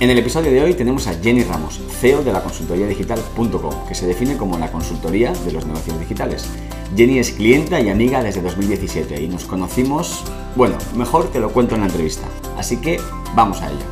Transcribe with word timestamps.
En 0.00 0.10
el 0.10 0.18
episodio 0.18 0.50
de 0.50 0.60
hoy 0.60 0.74
tenemos 0.74 1.06
a 1.06 1.14
Jenny 1.14 1.44
Ramos, 1.44 1.80
CEO 2.00 2.24
de 2.24 2.32
la 2.32 2.42
consultoría 2.42 2.88
digital.com, 2.88 3.86
que 3.86 3.94
se 3.94 4.08
define 4.08 4.36
como 4.36 4.58
la 4.58 4.72
consultoría 4.72 5.32
de 5.32 5.52
los 5.52 5.64
negocios 5.64 5.98
digitales. 6.00 6.50
Jenny 6.96 7.20
es 7.20 7.30
clienta 7.30 7.80
y 7.80 7.88
amiga 7.90 8.20
desde 8.20 8.42
2017 8.42 9.22
y 9.22 9.28
nos 9.28 9.44
conocimos, 9.44 10.24
bueno, 10.56 10.76
mejor 10.96 11.30
te 11.30 11.38
lo 11.38 11.52
cuento 11.52 11.76
en 11.76 11.82
la 11.82 11.86
entrevista. 11.86 12.26
Así 12.58 12.80
que 12.80 12.98
vamos 13.36 13.62
a 13.62 13.68
ello. 13.70 13.84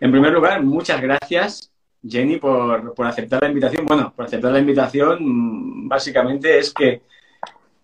En 0.00 0.10
primer 0.10 0.32
lugar, 0.32 0.64
muchas 0.64 1.02
gracias, 1.02 1.70
Jenny, 2.02 2.38
por, 2.38 2.94
por 2.94 3.06
aceptar 3.06 3.42
la 3.42 3.48
invitación. 3.48 3.84
Bueno, 3.84 4.14
por 4.16 4.24
aceptar 4.24 4.52
la 4.52 4.58
invitación, 4.58 5.18
mm, 5.20 5.88
básicamente 5.88 6.58
es 6.58 6.72
que 6.72 7.02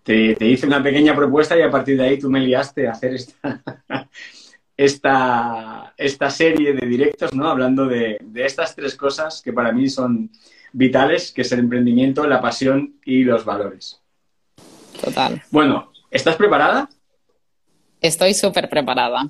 te, 0.05 0.37
hice 0.45 0.67
una 0.67 0.83
pequeña 0.83 1.15
propuesta 1.15 1.57
y 1.57 1.63
a 1.63 1.71
partir 1.71 1.97
de 1.97 2.05
ahí 2.05 2.19
tú 2.19 2.29
me 2.29 2.39
liaste 2.39 2.87
a 2.87 2.91
hacer 2.91 3.15
esta, 3.15 3.63
esta, 4.77 5.93
esta 5.97 6.29
serie 6.29 6.73
de 6.73 6.85
directos, 6.85 7.33
¿no? 7.33 7.49
Hablando 7.49 7.87
de, 7.87 8.19
estas 8.35 8.75
tres 8.75 8.95
cosas 8.95 9.41
que 9.41 9.51
para 9.51 9.71
mí 9.71 9.89
son 9.89 10.29
vitales, 10.71 11.31
que 11.31 11.41
es 11.41 11.51
el 11.51 11.59
emprendimiento, 11.59 12.27
la 12.27 12.39
pasión 12.39 12.99
y 13.03 13.23
los 13.23 13.45
valores. 13.45 13.99
Total. 15.03 15.41
Bueno, 15.49 15.91
¿estás 16.11 16.35
preparada? 16.35 16.87
Estoy 17.99 18.35
súper 18.35 18.69
preparada. 18.69 19.27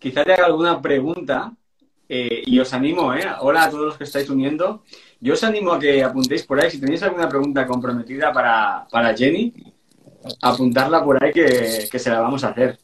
Quizá 0.00 0.24
te 0.24 0.32
haga 0.32 0.46
alguna 0.46 0.82
pregunta 0.82 1.52
eh, 2.08 2.42
y 2.46 2.58
os 2.58 2.72
animo, 2.72 3.14
¿eh? 3.14 3.24
Hola 3.40 3.64
a 3.64 3.70
todos 3.70 3.84
los 3.84 3.96
que 3.96 4.04
estáis 4.04 4.28
uniendo. 4.28 4.82
Yo 5.20 5.34
os 5.34 5.44
animo 5.44 5.72
a 5.72 5.78
que 5.78 6.02
apuntéis 6.02 6.44
por 6.44 6.60
ahí. 6.60 6.70
Si 6.70 6.80
tenéis 6.80 7.02
alguna 7.02 7.28
pregunta 7.28 7.66
comprometida 7.66 8.32
para, 8.32 8.86
para 8.90 9.14
Jenny, 9.16 9.52
apuntarla 10.42 11.04
por 11.04 11.22
ahí 11.22 11.32
que, 11.32 11.98
se 11.98 12.10
la 12.10 12.20
vamos 12.20 12.44
a 12.44 12.48
hacer. 12.48 12.78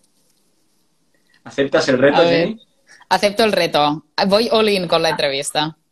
¿Aceptas 1.45 1.89
el 1.89 1.99
reto, 1.99 2.23
Jenny? 2.23 2.61
Acepto 3.09 3.45
el 3.45 3.53
reto. 3.53 4.07
Voy 4.27 4.49
all 4.51 4.69
in 4.69 4.89
con 4.89 5.03
la 5.03 5.11
entrevista. 5.11 5.77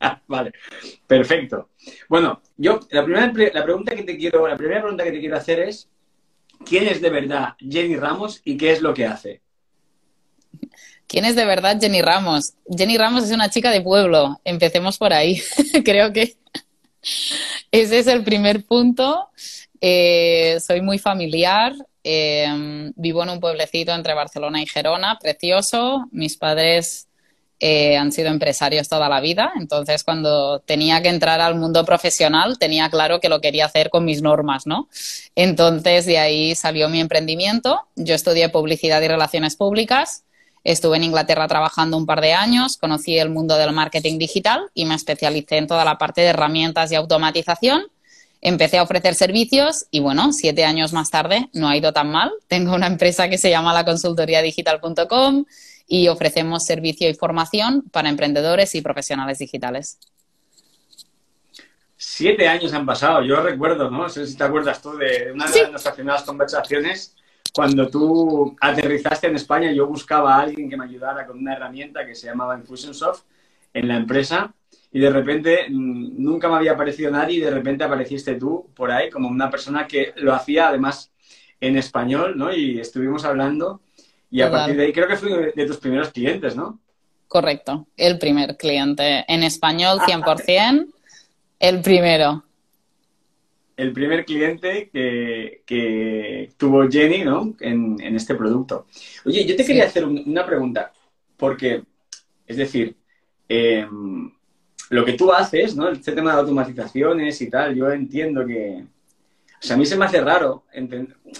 Ah, 0.00 0.20
vale, 0.26 0.52
perfecto. 1.06 1.70
Bueno, 2.10 2.42
yo 2.58 2.80
la 2.90 3.02
primera 3.04 3.32
la 3.54 3.64
pregunta 3.64 3.94
que 3.94 4.02
te 4.02 4.18
quiero, 4.18 4.46
la 4.46 4.56
primera 4.56 4.80
pregunta 4.80 5.02
que 5.02 5.12
te 5.12 5.20
quiero 5.20 5.36
hacer 5.36 5.60
es 5.60 5.88
¿quién 6.66 6.88
es 6.88 7.00
de 7.00 7.08
verdad 7.08 7.54
Jenny 7.58 7.96
Ramos 7.96 8.42
y 8.44 8.58
qué 8.58 8.72
es 8.72 8.82
lo 8.82 8.92
que 8.92 9.06
hace? 9.06 9.40
¿Quién 11.06 11.24
es 11.24 11.36
de 11.36 11.46
verdad 11.46 11.78
Jenny 11.80 12.02
Ramos? 12.02 12.54
Jenny 12.68 12.98
Ramos 12.98 13.24
es 13.24 13.30
una 13.30 13.48
chica 13.48 13.70
de 13.70 13.80
pueblo. 13.80 14.40
Empecemos 14.44 14.98
por 14.98 15.12
ahí. 15.12 15.40
Creo 15.84 16.12
que 16.12 16.36
ese 17.70 17.98
es 17.98 18.06
el 18.06 18.24
primer 18.24 18.64
punto. 18.64 19.30
Eh, 19.86 20.60
soy 20.60 20.80
muy 20.80 20.98
familiar. 20.98 21.74
Eh, 22.02 22.90
vivo 22.96 23.22
en 23.22 23.28
un 23.28 23.38
pueblecito 23.38 23.92
entre 23.92 24.14
Barcelona 24.14 24.62
y 24.62 24.66
Gerona, 24.66 25.18
precioso. 25.20 26.06
Mis 26.10 26.38
padres 26.38 27.06
eh, 27.60 27.98
han 27.98 28.10
sido 28.10 28.28
empresarios 28.28 28.88
toda 28.88 29.10
la 29.10 29.20
vida. 29.20 29.52
Entonces, 29.60 30.02
cuando 30.02 30.60
tenía 30.60 31.02
que 31.02 31.10
entrar 31.10 31.42
al 31.42 31.56
mundo 31.56 31.84
profesional, 31.84 32.58
tenía 32.58 32.88
claro 32.88 33.20
que 33.20 33.28
lo 33.28 33.42
quería 33.42 33.66
hacer 33.66 33.90
con 33.90 34.06
mis 34.06 34.22
normas, 34.22 34.66
¿no? 34.66 34.88
Entonces, 35.34 36.06
de 36.06 36.16
ahí 36.16 36.54
salió 36.54 36.88
mi 36.88 37.00
emprendimiento. 37.00 37.82
Yo 37.94 38.14
estudié 38.14 38.48
publicidad 38.48 39.02
y 39.02 39.08
relaciones 39.08 39.54
públicas. 39.54 40.24
Estuve 40.64 40.96
en 40.96 41.04
Inglaterra 41.04 41.46
trabajando 41.46 41.98
un 41.98 42.06
par 42.06 42.22
de 42.22 42.32
años, 42.32 42.78
conocí 42.78 43.18
el 43.18 43.28
mundo 43.28 43.58
del 43.58 43.72
marketing 43.72 44.16
digital 44.16 44.62
y 44.72 44.86
me 44.86 44.94
especialicé 44.94 45.58
en 45.58 45.66
toda 45.66 45.84
la 45.84 45.98
parte 45.98 46.22
de 46.22 46.28
herramientas 46.28 46.90
y 46.90 46.94
automatización. 46.94 47.82
Empecé 48.46 48.76
a 48.76 48.82
ofrecer 48.82 49.14
servicios 49.14 49.86
y 49.90 50.00
bueno, 50.00 50.30
siete 50.34 50.66
años 50.66 50.92
más 50.92 51.10
tarde 51.10 51.48
no 51.54 51.66
ha 51.66 51.78
ido 51.78 51.94
tan 51.94 52.10
mal. 52.10 52.30
Tengo 52.46 52.74
una 52.74 52.86
empresa 52.86 53.30
que 53.30 53.38
se 53.38 53.48
llama 53.48 53.72
la 53.72 53.86
consultoriadigital.com 53.86 55.46
y 55.86 56.08
ofrecemos 56.08 56.66
servicio 56.66 57.08
y 57.08 57.14
formación 57.14 57.84
para 57.90 58.10
emprendedores 58.10 58.74
y 58.74 58.82
profesionales 58.82 59.38
digitales. 59.38 59.98
Siete 61.96 62.46
años 62.46 62.74
han 62.74 62.84
pasado, 62.84 63.22
yo 63.22 63.40
recuerdo, 63.42 63.90
¿no? 63.90 64.02
No 64.02 64.08
sé 64.10 64.26
si 64.26 64.36
te 64.36 64.44
acuerdas 64.44 64.82
tú 64.82 64.94
de 64.94 65.32
una 65.32 65.46
de 65.46 65.70
nuestras 65.70 65.94
primeras 65.94 66.22
conversaciones 66.24 67.16
cuando 67.54 67.88
tú 67.88 68.54
aterrizaste 68.60 69.28
en 69.28 69.36
España, 69.36 69.72
yo 69.72 69.86
buscaba 69.86 70.34
a 70.34 70.40
alguien 70.40 70.68
que 70.68 70.76
me 70.76 70.84
ayudara 70.84 71.24
con 71.24 71.38
una 71.38 71.54
herramienta 71.54 72.04
que 72.04 72.14
se 72.14 72.26
llamaba 72.26 72.58
Infusionsoft 72.58 73.22
en 73.72 73.88
la 73.88 73.96
empresa 73.96 74.52
y 74.94 75.00
de 75.00 75.10
repente 75.10 75.66
mm, 75.68 76.22
nunca 76.22 76.48
me 76.48 76.54
había 76.54 76.72
aparecido 76.72 77.10
nadie 77.10 77.38
y 77.38 77.40
de 77.40 77.50
repente 77.50 77.82
apareciste 77.82 78.36
tú 78.36 78.70
por 78.74 78.92
ahí 78.92 79.10
como 79.10 79.28
una 79.28 79.50
persona 79.50 79.88
que 79.88 80.12
lo 80.16 80.32
hacía 80.32 80.68
además 80.68 81.12
en 81.60 81.76
español, 81.76 82.38
¿no? 82.38 82.54
Y 82.54 82.78
estuvimos 82.78 83.24
hablando 83.24 83.80
y 84.30 84.40
a 84.40 84.50
partir 84.50 84.76
de 84.76 84.84
ahí 84.84 84.92
creo 84.92 85.08
que 85.08 85.16
fui 85.16 85.30
de 85.54 85.66
tus 85.66 85.78
primeros 85.78 86.10
clientes, 86.10 86.54
¿no? 86.54 86.78
Correcto, 87.26 87.88
el 87.96 88.18
primer 88.18 88.56
cliente 88.56 89.24
en 89.26 89.42
español 89.42 89.98
100%, 89.98 90.86
el 91.58 91.80
primero 91.80 92.44
el 93.76 93.92
primer 93.92 94.24
cliente 94.24 94.90
que, 94.92 96.52
tuvo 96.56 96.88
Jenny 96.88 97.24
¿no? 97.24 97.56
en, 97.58 98.00
este 98.14 98.36
producto. 98.36 98.86
Oye, 99.24 99.44
yo 99.44 99.56
te 99.56 99.64
quería 99.64 99.86
hacer 99.86 100.04
una 100.04 100.46
pregunta, 100.46 100.92
porque, 101.36 101.82
es 102.46 102.56
decir, 102.56 102.96
em, 103.48 104.30
lo 104.94 105.04
que 105.04 105.14
tú 105.14 105.32
haces, 105.32 105.74
¿no? 105.74 105.88
Este 105.88 106.12
tema 106.12 106.32
de 106.32 106.40
automatizaciones 106.40 107.40
y 107.40 107.50
tal, 107.50 107.74
yo 107.74 107.90
entiendo 107.90 108.46
que... 108.46 108.84
O 109.60 109.66
sea, 109.66 109.74
a 109.74 109.78
mí 109.78 109.86
se 109.86 109.96
me 109.96 110.04
hace 110.04 110.20
raro 110.20 110.64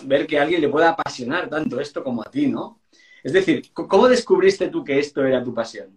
ver 0.04 0.26
que 0.26 0.40
alguien 0.40 0.60
le 0.60 0.68
pueda 0.68 0.90
apasionar 0.90 1.48
tanto 1.48 1.78
esto 1.78 2.02
como 2.02 2.22
a 2.22 2.30
ti, 2.30 2.48
¿no? 2.48 2.80
Es 3.22 3.32
decir, 3.32 3.70
¿cómo 3.72 4.08
descubriste 4.08 4.68
tú 4.68 4.82
que 4.82 4.98
esto 4.98 5.24
era 5.24 5.44
tu 5.44 5.54
pasión? 5.54 5.88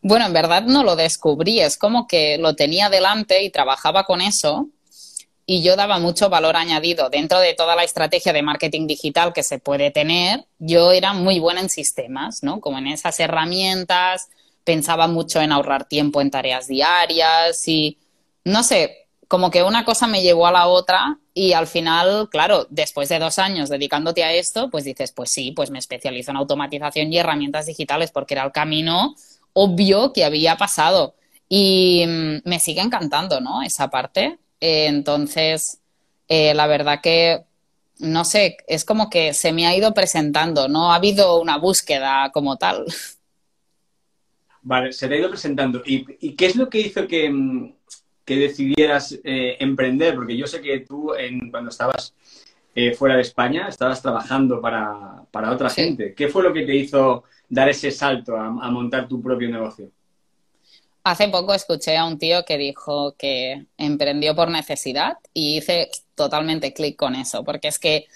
Bueno, 0.00 0.26
en 0.26 0.32
verdad 0.32 0.62
no 0.62 0.82
lo 0.82 0.96
descubrí, 0.96 1.60
es 1.60 1.76
como 1.76 2.06
que 2.06 2.38
lo 2.38 2.54
tenía 2.54 2.88
delante 2.88 3.42
y 3.42 3.50
trabajaba 3.50 4.04
con 4.04 4.20
eso 4.20 4.68
y 5.44 5.62
yo 5.62 5.76
daba 5.76 5.98
mucho 5.98 6.30
valor 6.30 6.56
añadido 6.56 7.10
dentro 7.10 7.38
de 7.40 7.54
toda 7.54 7.76
la 7.76 7.84
estrategia 7.84 8.32
de 8.32 8.42
marketing 8.42 8.86
digital 8.86 9.32
que 9.32 9.42
se 9.42 9.58
puede 9.58 9.90
tener. 9.90 10.46
Yo 10.58 10.92
era 10.92 11.12
muy 11.12 11.38
buena 11.38 11.60
en 11.60 11.68
sistemas, 11.68 12.42
¿no? 12.42 12.60
Como 12.60 12.78
en 12.78 12.86
esas 12.86 13.18
herramientas, 13.20 14.28
pensaba 14.68 15.08
mucho 15.08 15.40
en 15.40 15.50
ahorrar 15.50 15.86
tiempo 15.86 16.20
en 16.20 16.30
tareas 16.30 16.68
diarias 16.68 17.66
y 17.66 17.96
no 18.44 18.62
sé, 18.62 19.08
como 19.26 19.50
que 19.50 19.62
una 19.62 19.86
cosa 19.86 20.06
me 20.06 20.20
llevó 20.20 20.46
a 20.46 20.52
la 20.52 20.66
otra 20.66 21.18
y 21.32 21.54
al 21.54 21.66
final, 21.66 22.28
claro, 22.28 22.66
después 22.68 23.08
de 23.08 23.18
dos 23.18 23.38
años 23.38 23.70
dedicándote 23.70 24.24
a 24.24 24.34
esto, 24.34 24.68
pues 24.68 24.84
dices, 24.84 25.12
pues 25.12 25.30
sí, 25.30 25.52
pues 25.52 25.70
me 25.70 25.78
especializo 25.78 26.32
en 26.32 26.36
automatización 26.36 27.10
y 27.10 27.16
herramientas 27.16 27.64
digitales 27.64 28.10
porque 28.10 28.34
era 28.34 28.44
el 28.44 28.52
camino 28.52 29.14
obvio 29.54 30.12
que 30.12 30.26
había 30.26 30.58
pasado. 30.58 31.14
Y 31.48 32.04
mm, 32.06 32.42
me 32.44 32.60
sigue 32.60 32.82
encantando, 32.82 33.40
¿no? 33.40 33.62
Esa 33.62 33.88
parte. 33.88 34.38
Eh, 34.60 34.84
entonces, 34.86 35.80
eh, 36.28 36.52
la 36.52 36.66
verdad 36.66 37.00
que, 37.02 37.46
no 38.00 38.26
sé, 38.26 38.58
es 38.66 38.84
como 38.84 39.08
que 39.08 39.32
se 39.32 39.52
me 39.52 39.66
ha 39.66 39.74
ido 39.74 39.94
presentando, 39.94 40.68
no 40.68 40.92
ha 40.92 40.96
habido 40.96 41.40
una 41.40 41.56
búsqueda 41.56 42.30
como 42.32 42.58
tal. 42.58 42.84
Vale, 44.62 44.92
se 44.92 45.08
te 45.08 45.14
ha 45.14 45.18
ido 45.18 45.30
presentando. 45.30 45.82
¿Y, 45.84 46.34
qué 46.34 46.46
es 46.46 46.56
lo 46.56 46.68
que 46.68 46.80
hizo 46.80 47.06
que, 47.06 47.30
mm, 47.30 47.72
decidieras 48.26 49.18
eh, 49.24 49.56
emprender? 49.60 50.14
Porque 50.14 50.36
yo 50.36 50.46
sé 50.46 50.60
que 50.60 50.80
tú, 50.80 51.14
en, 51.14 51.50
cuando 51.50 51.70
estabas 51.70 52.14
fuera 52.96 53.16
de 53.16 53.22
España, 53.22 53.66
estabas 53.68 54.00
trabajando 54.00 54.60
para, 54.60 55.50
otra 55.50 55.68
gente. 55.68 56.14
¿Qué 56.14 56.28
fue 56.28 56.44
lo 56.44 56.52
que 56.52 56.64
te 56.64 56.76
hizo 56.76 57.24
dar 57.48 57.68
ese 57.68 57.90
salto 57.90 58.36
a 58.36 58.70
montar 58.70 59.08
tu 59.08 59.20
propio 59.20 59.48
negocio? 59.48 59.90
Hace 61.08 61.28
poco 61.30 61.54
escuché 61.54 61.96
a 61.96 62.04
un 62.04 62.18
tío 62.18 62.44
que 62.44 62.58
dijo 62.58 63.14
que 63.16 63.64
emprendió 63.78 64.36
por 64.36 64.50
necesidad 64.50 65.16
y 65.32 65.56
hice 65.56 65.88
totalmente 66.14 66.74
clic 66.74 66.96
con 66.96 67.14
eso, 67.14 67.44
porque 67.44 67.68
es 67.68 67.78
que 67.78 68.06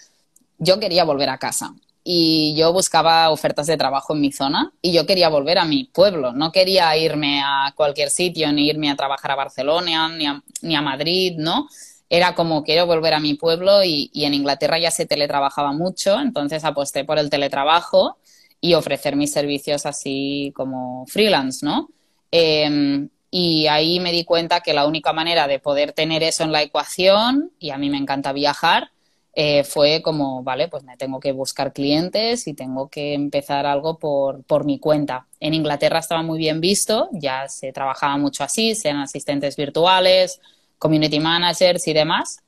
yo 0.59 0.79
quería 0.79 1.05
volver 1.05 1.31
a 1.31 1.39
casa 1.39 1.75
y 2.05 2.55
yo 2.57 2.73
buscaba 2.73 3.31
ofertas 3.31 3.67
de 3.67 3.77
trabajo 3.77 4.15
en 4.15 4.21
mi 4.21 4.33
zona 4.33 4.73
y 4.83 4.93
yo 4.93 5.07
quería 5.07 5.29
volver 5.29 5.59
a 5.59 5.65
mi 5.65 5.85
pueblo, 5.85 6.33
no 6.33 6.51
quería 6.51 6.97
irme 6.97 7.41
a 7.45 7.73
cualquier 7.77 8.11
sitio 8.11 8.53
ni 8.53 8.69
irme 8.69 8.91
a 8.91 8.97
trabajar 8.97 9.31
a 9.31 9.37
Barcelona 9.37 10.09
ni 10.09 10.75
a, 10.75 10.83
Madrid, 10.83 11.35
¿no? 11.39 11.69
Era 12.09 12.35
como 12.35 12.63
quiero 12.65 12.87
volver 12.87 13.15
a 13.15 13.21
mi 13.21 13.35
pueblo 13.35 13.85
y, 13.85 14.11
y 14.13 14.25
en 14.25 14.35
Inglaterra 14.35 14.79
ya 14.79 14.91
se 14.91 15.07
teletrabajaba 15.07 15.73
mucho, 15.73 16.21
entonces 16.21 16.65
aposté 16.65 17.05
por 17.05 17.19
el 17.19 17.31
teletrabajo 17.31 18.19
y 18.61 18.75
ofrecer 18.75 19.17
mis 19.17 19.33
servicios 19.33 19.87
así 19.87 20.53
como 20.55 21.05
freelance, 21.07 21.67
¿no? 21.67 21.89
Em, 22.31 23.09
y 23.31 23.67
ahí 23.67 23.99
me 23.99 24.13
di 24.13 24.25
cuenta 24.25 24.61
que 24.61 24.73
la 24.73 24.87
única 24.87 25.13
manera 25.13 25.49
de 25.49 25.59
poder 25.59 25.93
tener 25.93 26.23
eso 26.23 26.45
en 26.45 26.53
la 26.53 26.63
ecuación, 26.63 27.51
y 27.59 27.71
a 27.71 27.79
mí 27.79 27.91
me 27.91 27.99
encanta 27.99 28.33
viajar, 28.33 28.93
eh, 29.35 29.65
fue 29.65 30.03
como, 30.03 30.43
vale, 30.43 30.69
pues 30.69 30.85
me 30.85 30.97
tengo 30.97 31.19
que 31.19 31.33
buscar 31.33 31.73
clientes 31.73 32.47
y 32.47 32.55
tengo 32.55 32.89
que 32.91 33.15
empezar 33.15 33.65
algo 33.65 33.99
por, 33.99 34.43
por, 34.45 34.65
mi 34.65 34.79
cuenta. 34.79 35.27
En 35.41 35.55
Inglaterra 35.55 36.01
estaba 36.01 36.23
muy 36.23 36.39
bien 36.39 36.61
visto, 36.61 37.09
ya 37.13 37.49
se 37.49 37.73
trabajaba 37.73 38.19
mucho 38.19 38.45
así, 38.45 38.75
sean 38.75 38.99
asistentes 38.99 39.57
virtuales, 39.57 40.41
community 40.79 41.19
managers 41.19 41.89
y 41.89 41.95
demás. 41.95 42.43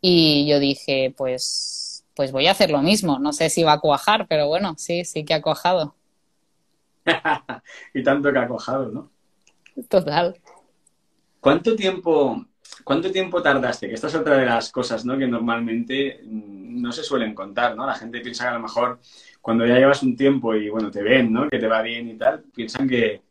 Y 0.00 0.46
yo 0.46 0.58
dije, 0.58 1.12
pues, 1.14 2.04
pues 2.14 2.32
voy 2.32 2.46
a 2.46 2.52
hacer 2.52 2.70
lo 2.70 2.80
mismo. 2.80 3.18
No 3.18 3.32
sé 3.32 3.50
si 3.50 3.62
va 3.62 3.72
a 3.74 3.80
cuajar, 3.80 4.26
pero 4.26 4.48
bueno, 4.48 4.74
sí, 4.78 5.04
sí 5.04 5.24
que 5.24 5.34
ha 5.34 5.42
cuajado. 5.42 5.94
y 7.94 8.02
tanto 8.02 8.32
que 8.32 8.38
ha 8.38 8.48
cuajado, 8.48 8.88
¿no? 8.88 9.10
Total. 9.88 10.38
¿Cuánto 11.40 11.76
tiempo, 11.76 12.44
¿Cuánto 12.84 13.10
tiempo 13.10 13.42
tardaste? 13.42 13.88
Que 13.88 13.94
esta 13.94 14.06
es 14.06 14.14
otra 14.14 14.36
de 14.38 14.46
las 14.46 14.70
cosas 14.70 15.04
¿no? 15.04 15.18
que 15.18 15.26
normalmente 15.26 16.20
mm, 16.24 16.80
no 16.80 16.92
se 16.92 17.02
suelen 17.02 17.34
contar, 17.34 17.76
¿no? 17.76 17.86
La 17.86 17.94
gente 17.94 18.20
piensa 18.20 18.44
que 18.44 18.50
a 18.50 18.54
lo 18.54 18.60
mejor 18.60 19.00
cuando 19.40 19.66
ya 19.66 19.76
llevas 19.76 20.02
un 20.02 20.16
tiempo 20.16 20.54
y, 20.54 20.68
bueno, 20.68 20.90
te 20.90 21.02
ven, 21.02 21.32
¿no? 21.32 21.48
Que 21.48 21.58
te 21.58 21.66
va 21.66 21.82
bien 21.82 22.08
y 22.08 22.16
tal, 22.16 22.42
piensan 22.54 22.88
que, 22.88 23.22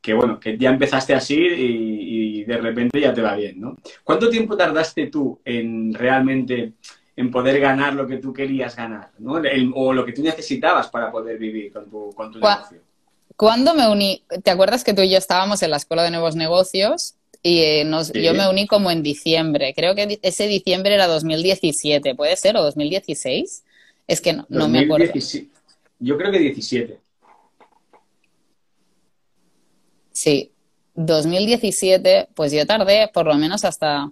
que 0.00 0.14
bueno, 0.14 0.38
que 0.40 0.56
ya 0.56 0.70
empezaste 0.70 1.14
así 1.14 1.36
y, 1.36 2.40
y, 2.40 2.44
de 2.44 2.56
repente 2.56 3.00
ya 3.00 3.12
te 3.12 3.20
va 3.20 3.34
bien, 3.36 3.60
¿no? 3.60 3.76
¿Cuánto 4.04 4.30
tiempo 4.30 4.56
tardaste 4.56 5.08
tú 5.08 5.40
en 5.44 5.92
realmente 5.92 6.72
en 7.16 7.30
poder 7.30 7.60
ganar 7.60 7.94
lo 7.94 8.06
que 8.06 8.18
tú 8.18 8.32
querías 8.32 8.76
ganar, 8.76 9.10
¿no? 9.18 9.40
o 9.74 9.92
lo 9.92 10.06
que 10.06 10.12
tú 10.12 10.22
necesitabas 10.22 10.88
para 10.88 11.10
poder 11.10 11.36
vivir 11.36 11.72
con 11.72 11.90
tu, 11.90 12.10
con 12.14 12.30
tu 12.30 12.38
negocio? 12.38 12.80
Cuando 13.36 13.74
me 13.74 13.88
uní, 13.88 14.24
¿te 14.42 14.50
acuerdas 14.50 14.84
que 14.84 14.94
tú 14.94 15.02
y 15.02 15.10
yo 15.10 15.18
estábamos 15.18 15.62
en 15.62 15.70
la 15.70 15.76
Escuela 15.76 16.04
de 16.04 16.10
Nuevos 16.10 16.36
Negocios? 16.36 17.17
Y 17.42 17.60
eh, 17.60 17.84
nos, 17.84 18.12
yo 18.12 18.34
me 18.34 18.48
uní 18.48 18.66
como 18.66 18.90
en 18.90 19.02
diciembre. 19.02 19.72
Creo 19.74 19.94
que 19.94 20.18
ese 20.22 20.48
diciembre 20.48 20.94
era 20.94 21.06
2017, 21.06 22.14
¿puede 22.14 22.36
ser? 22.36 22.56
¿O 22.56 22.62
2016? 22.62 23.64
Es 24.06 24.20
que 24.20 24.32
no, 24.32 24.46
no 24.48 24.68
me 24.68 24.80
acuerdo. 24.80 25.12
Yo 26.00 26.16
creo 26.16 26.32
que 26.32 26.38
17. 26.38 26.98
Sí, 30.12 30.50
2017, 30.94 32.28
pues 32.34 32.50
yo 32.50 32.66
tardé 32.66 33.08
por 33.08 33.26
lo 33.26 33.36
menos 33.36 33.64
hasta 33.64 34.10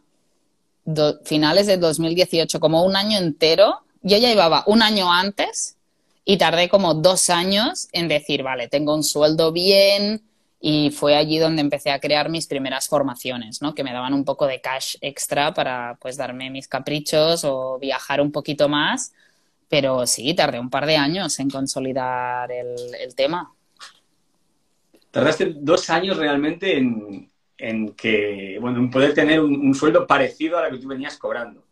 finales 1.25 1.67
de 1.67 1.78
2018, 1.78 2.61
como 2.61 2.84
un 2.84 2.94
año 2.94 3.19
entero. 3.19 3.81
Yo 4.02 4.17
ya 4.19 4.28
llevaba 4.28 4.62
un 4.67 4.82
año 4.82 5.12
antes 5.12 5.76
y 6.25 6.37
tardé 6.37 6.69
como 6.69 6.94
dos 6.94 7.28
años 7.28 7.88
en 7.93 8.06
decir, 8.06 8.44
vale, 8.44 8.69
tengo 8.69 8.94
un 8.94 9.02
sueldo 9.02 9.50
bien 9.50 10.23
y 10.68 10.90
fue 10.90 11.14
allí 11.14 11.38
donde 11.38 11.62
empecé 11.62 11.92
a 11.92 12.00
crear 12.00 12.28
mis 12.28 12.48
primeras 12.48 12.88
formaciones, 12.88 13.62
¿no? 13.62 13.72
Que 13.72 13.84
me 13.84 13.92
daban 13.92 14.12
un 14.12 14.24
poco 14.24 14.48
de 14.48 14.60
cash 14.60 14.96
extra 15.00 15.54
para 15.54 15.96
pues 16.00 16.16
darme 16.16 16.50
mis 16.50 16.66
caprichos 16.66 17.44
o 17.44 17.78
viajar 17.78 18.20
un 18.20 18.32
poquito 18.32 18.68
más. 18.68 19.12
Pero 19.68 20.08
sí, 20.08 20.34
tardé 20.34 20.58
un 20.58 20.68
par 20.68 20.84
de 20.86 20.96
años 20.96 21.38
en 21.38 21.50
consolidar 21.50 22.50
el, 22.50 23.14
tema. 23.14 23.54
Tardaste 25.12 25.54
dos 25.56 25.88
años 25.88 26.16
realmente 26.16 26.76
en, 26.76 27.92
que, 27.92 28.58
bueno, 28.60 28.78
en 28.78 28.90
poder 28.90 29.14
tener 29.14 29.38
un, 29.38 29.68
un 29.68 29.72
sueldo 29.72 30.04
parecido 30.04 30.58
a 30.58 30.64
lo 30.64 30.72
que 30.72 30.82
tú 30.82 30.88
venías 30.88 31.16
cobrando. 31.16 31.62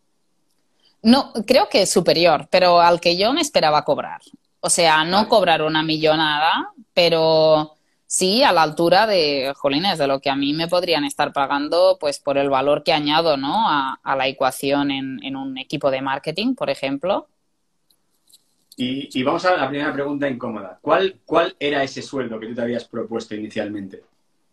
No, 1.03 1.33
creo 1.45 1.69
que 1.69 1.85
superior, 1.87 2.47
pero 2.49 2.81
al 2.81 3.01
que 3.01 3.17
yo 3.17 3.33
me 3.33 3.41
esperaba 3.41 3.85
cobrar. 3.85 4.21
O 4.61 4.71
sea, 4.71 5.03
no 5.03 5.29
cobrar 5.29 5.63
una 5.63 5.83
millonada, 5.83 6.73
pero 6.93 7.75
sí 8.07 8.43
a 8.43 8.53
la 8.53 8.63
altura 8.63 9.07
de, 9.07 9.53
jolines, 9.57 9.99
de 9.99 10.07
lo 10.07 10.21
que 10.21 10.31
a 10.31 10.37
mí 10.37 10.53
me 10.53 10.69
podrían 10.69 11.05
estar 11.05 11.33
pagando, 11.33 11.97
pues 12.01 12.19
por 12.19 12.39
el 12.39 12.51
valor 12.51 12.83
que 12.83 12.93
añado, 12.93 13.37
¿no? 13.37 13.69
A, 13.69 14.17
la 14.17 14.29
ecuación 14.29 14.91
en, 14.91 15.37
un 15.37 15.59
equipo 15.59 15.91
de 15.91 16.03
marketing, 16.03 16.55
por 16.55 16.71
ejemplo. 16.71 17.27
Y, 18.77 19.23
vamos 19.23 19.45
a 19.45 19.57
la 19.57 19.69
primera 19.69 19.93
pregunta 19.93 20.29
incómoda. 20.29 20.79
¿Cuál, 20.81 21.21
¿Cuál 21.25 21.55
era 21.59 21.83
ese 21.83 22.03
sueldo 22.03 22.41
que 22.41 22.49
tú 22.49 22.55
te 22.55 22.63
habías 22.63 22.85
propuesto 22.85 23.35
inicialmente? 23.35 24.03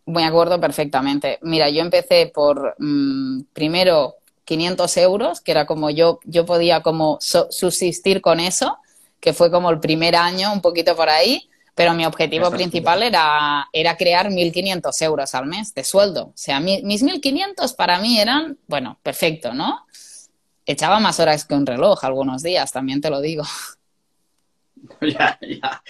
Me 0.06 0.24
acuerdo 0.24 0.60
perfectamente. 0.60 1.38
Mira, 1.42 1.68
yo 1.70 1.80
empecé 1.80 2.30
por 2.32 2.74
mm, 2.78 3.42
primero 3.52 4.16
500 4.44 4.96
euros, 4.98 5.40
que 5.40 5.52
era 5.52 5.66
como 5.66 5.90
yo, 5.90 6.20
yo 6.24 6.46
podía 6.46 6.82
como 6.82 7.18
subsistir 7.20 8.20
con 8.20 8.40
eso 8.40 8.78
que 9.22 9.32
fue 9.32 9.52
como 9.52 9.70
el 9.70 9.78
primer 9.78 10.16
año, 10.16 10.52
un 10.52 10.60
poquito 10.60 10.96
por 10.96 11.08
ahí, 11.08 11.48
pero 11.74 11.94
mi 11.94 12.04
objetivo 12.04 12.50
principal 12.50 13.02
era, 13.02 13.68
era 13.72 13.96
crear 13.96 14.28
1.500 14.28 15.02
euros 15.02 15.34
al 15.34 15.46
mes 15.46 15.74
de 15.74 15.84
sueldo. 15.84 16.26
O 16.26 16.32
sea, 16.36 16.60
mis 16.60 16.82
1.500 16.82 17.76
para 17.76 17.98
mí 17.98 18.20
eran, 18.20 18.58
bueno, 18.66 18.98
perfecto, 19.02 19.54
¿no? 19.54 19.86
Echaba 20.66 21.00
más 21.00 21.18
horas 21.18 21.44
que 21.44 21.54
un 21.54 21.66
reloj 21.66 22.04
algunos 22.04 22.42
días, 22.42 22.70
también 22.72 23.00
te 23.00 23.10
lo 23.10 23.20
digo. 23.20 23.44
Ya, 25.00 25.38
ya. 25.40 25.80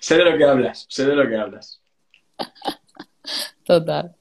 Sé 0.00 0.16
de 0.16 0.24
lo 0.24 0.36
que 0.36 0.44
hablas, 0.44 0.86
sé 0.88 1.06
de 1.06 1.14
lo 1.14 1.28
que 1.28 1.36
hablas. 1.36 1.80
Total. 3.64 4.16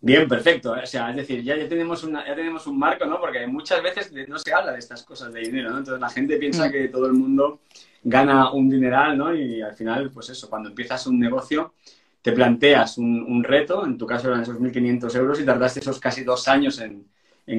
Bien, 0.00 0.28
perfecto. 0.28 0.72
O 0.72 0.86
sea, 0.86 1.10
es 1.10 1.16
decir, 1.16 1.42
ya, 1.42 1.56
ya, 1.56 1.68
tenemos 1.68 2.04
una, 2.04 2.26
ya 2.26 2.34
tenemos 2.34 2.66
un 2.66 2.78
marco, 2.78 3.06
¿no? 3.06 3.20
Porque 3.20 3.46
muchas 3.46 3.82
veces 3.82 4.12
no 4.28 4.38
se 4.38 4.52
habla 4.52 4.72
de 4.72 4.78
estas 4.78 5.02
cosas 5.02 5.32
de 5.32 5.40
dinero, 5.40 5.70
¿no? 5.70 5.78
Entonces 5.78 6.00
la 6.00 6.10
gente 6.10 6.36
piensa 6.36 6.68
mm. 6.68 6.72
que 6.72 6.88
todo 6.88 7.06
el 7.06 7.14
mundo 7.14 7.62
gana 8.02 8.52
un 8.52 8.68
dineral, 8.68 9.16
¿no? 9.16 9.34
Y 9.34 9.60
al 9.60 9.74
final, 9.74 10.10
pues 10.10 10.30
eso, 10.30 10.48
cuando 10.48 10.68
empiezas 10.68 11.06
un 11.06 11.18
negocio, 11.18 11.74
te 12.22 12.32
planteas 12.32 12.98
un, 12.98 13.42
reto, 13.44 13.84
en 13.84 13.96
tu 13.96 14.06
caso 14.06 14.28
eran 14.28 14.42
esos 14.42 14.58
1.500 14.58 15.14
euros 15.16 15.40
y 15.40 15.44
tardaste 15.44 15.80
esos 15.80 15.98
casi 15.98 16.24
dos 16.24 16.48
años 16.48 16.80
en, 16.80 17.06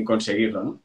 conseguirlo, 0.04 0.64
¿no? 0.64 0.80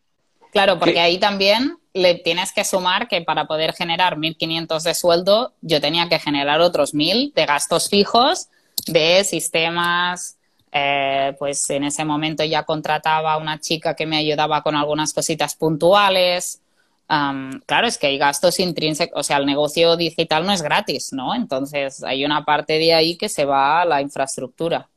Claro, 0.51 0.79
porque 0.79 1.01
ahí 1.01 1.19
también 1.19 1.77
le 1.93 2.15
tienes 2.15 2.53
que 2.53 2.65
sumar 2.65 3.09
que 3.09 3.21
para 3.23 3.47
poder 3.47 3.75
generar 3.75 4.17
1.500 4.17 4.83
de 4.83 4.95
sueldo, 4.95 5.53
yo 5.61 5.81
tenía 5.81 6.09
que 6.09 6.19
generar 6.19 6.61
otros 6.61 6.95
1.000 6.95 7.35
de 7.35 7.45
gastos 7.45 7.91
fijos, 7.91 8.49
de 8.87 9.25
sistemas, 9.25 10.39
eh, 10.77 11.37
pues 11.39 11.71
en 11.71 11.85
ese 11.85 12.05
momento 12.05 12.43
ya 12.43 12.65
contrataba 12.65 13.35
a 13.35 13.37
una 13.37 13.61
chica 13.61 13.95
que 13.95 14.07
me 14.07 14.17
ayudaba 14.17 14.63
con 14.63 14.75
algunas 14.75 15.13
cositas 15.13 15.55
puntuales. 15.55 16.63
Claro, 17.07 17.87
es 17.87 17.99
que 17.99 18.07
hay 18.07 18.19
gastos 18.19 18.61
intrínsecos, 18.61 19.19
o 19.19 19.23
sea, 19.23 19.37
el 19.37 19.47
negocio 19.47 19.97
digital 19.97 20.47
no 20.47 20.53
es 20.53 20.63
gratis, 20.63 21.13
¿no? 21.13 21.35
Entonces 21.35 22.03
hay 22.03 22.25
una 22.25 22.45
parte 22.45 22.79
de 22.79 22.95
ahí 22.95 23.17
que 23.17 23.29
se 23.29 23.45
va 23.45 23.83
a 23.83 23.85
la 23.85 24.01
infraestructura. 24.01 24.89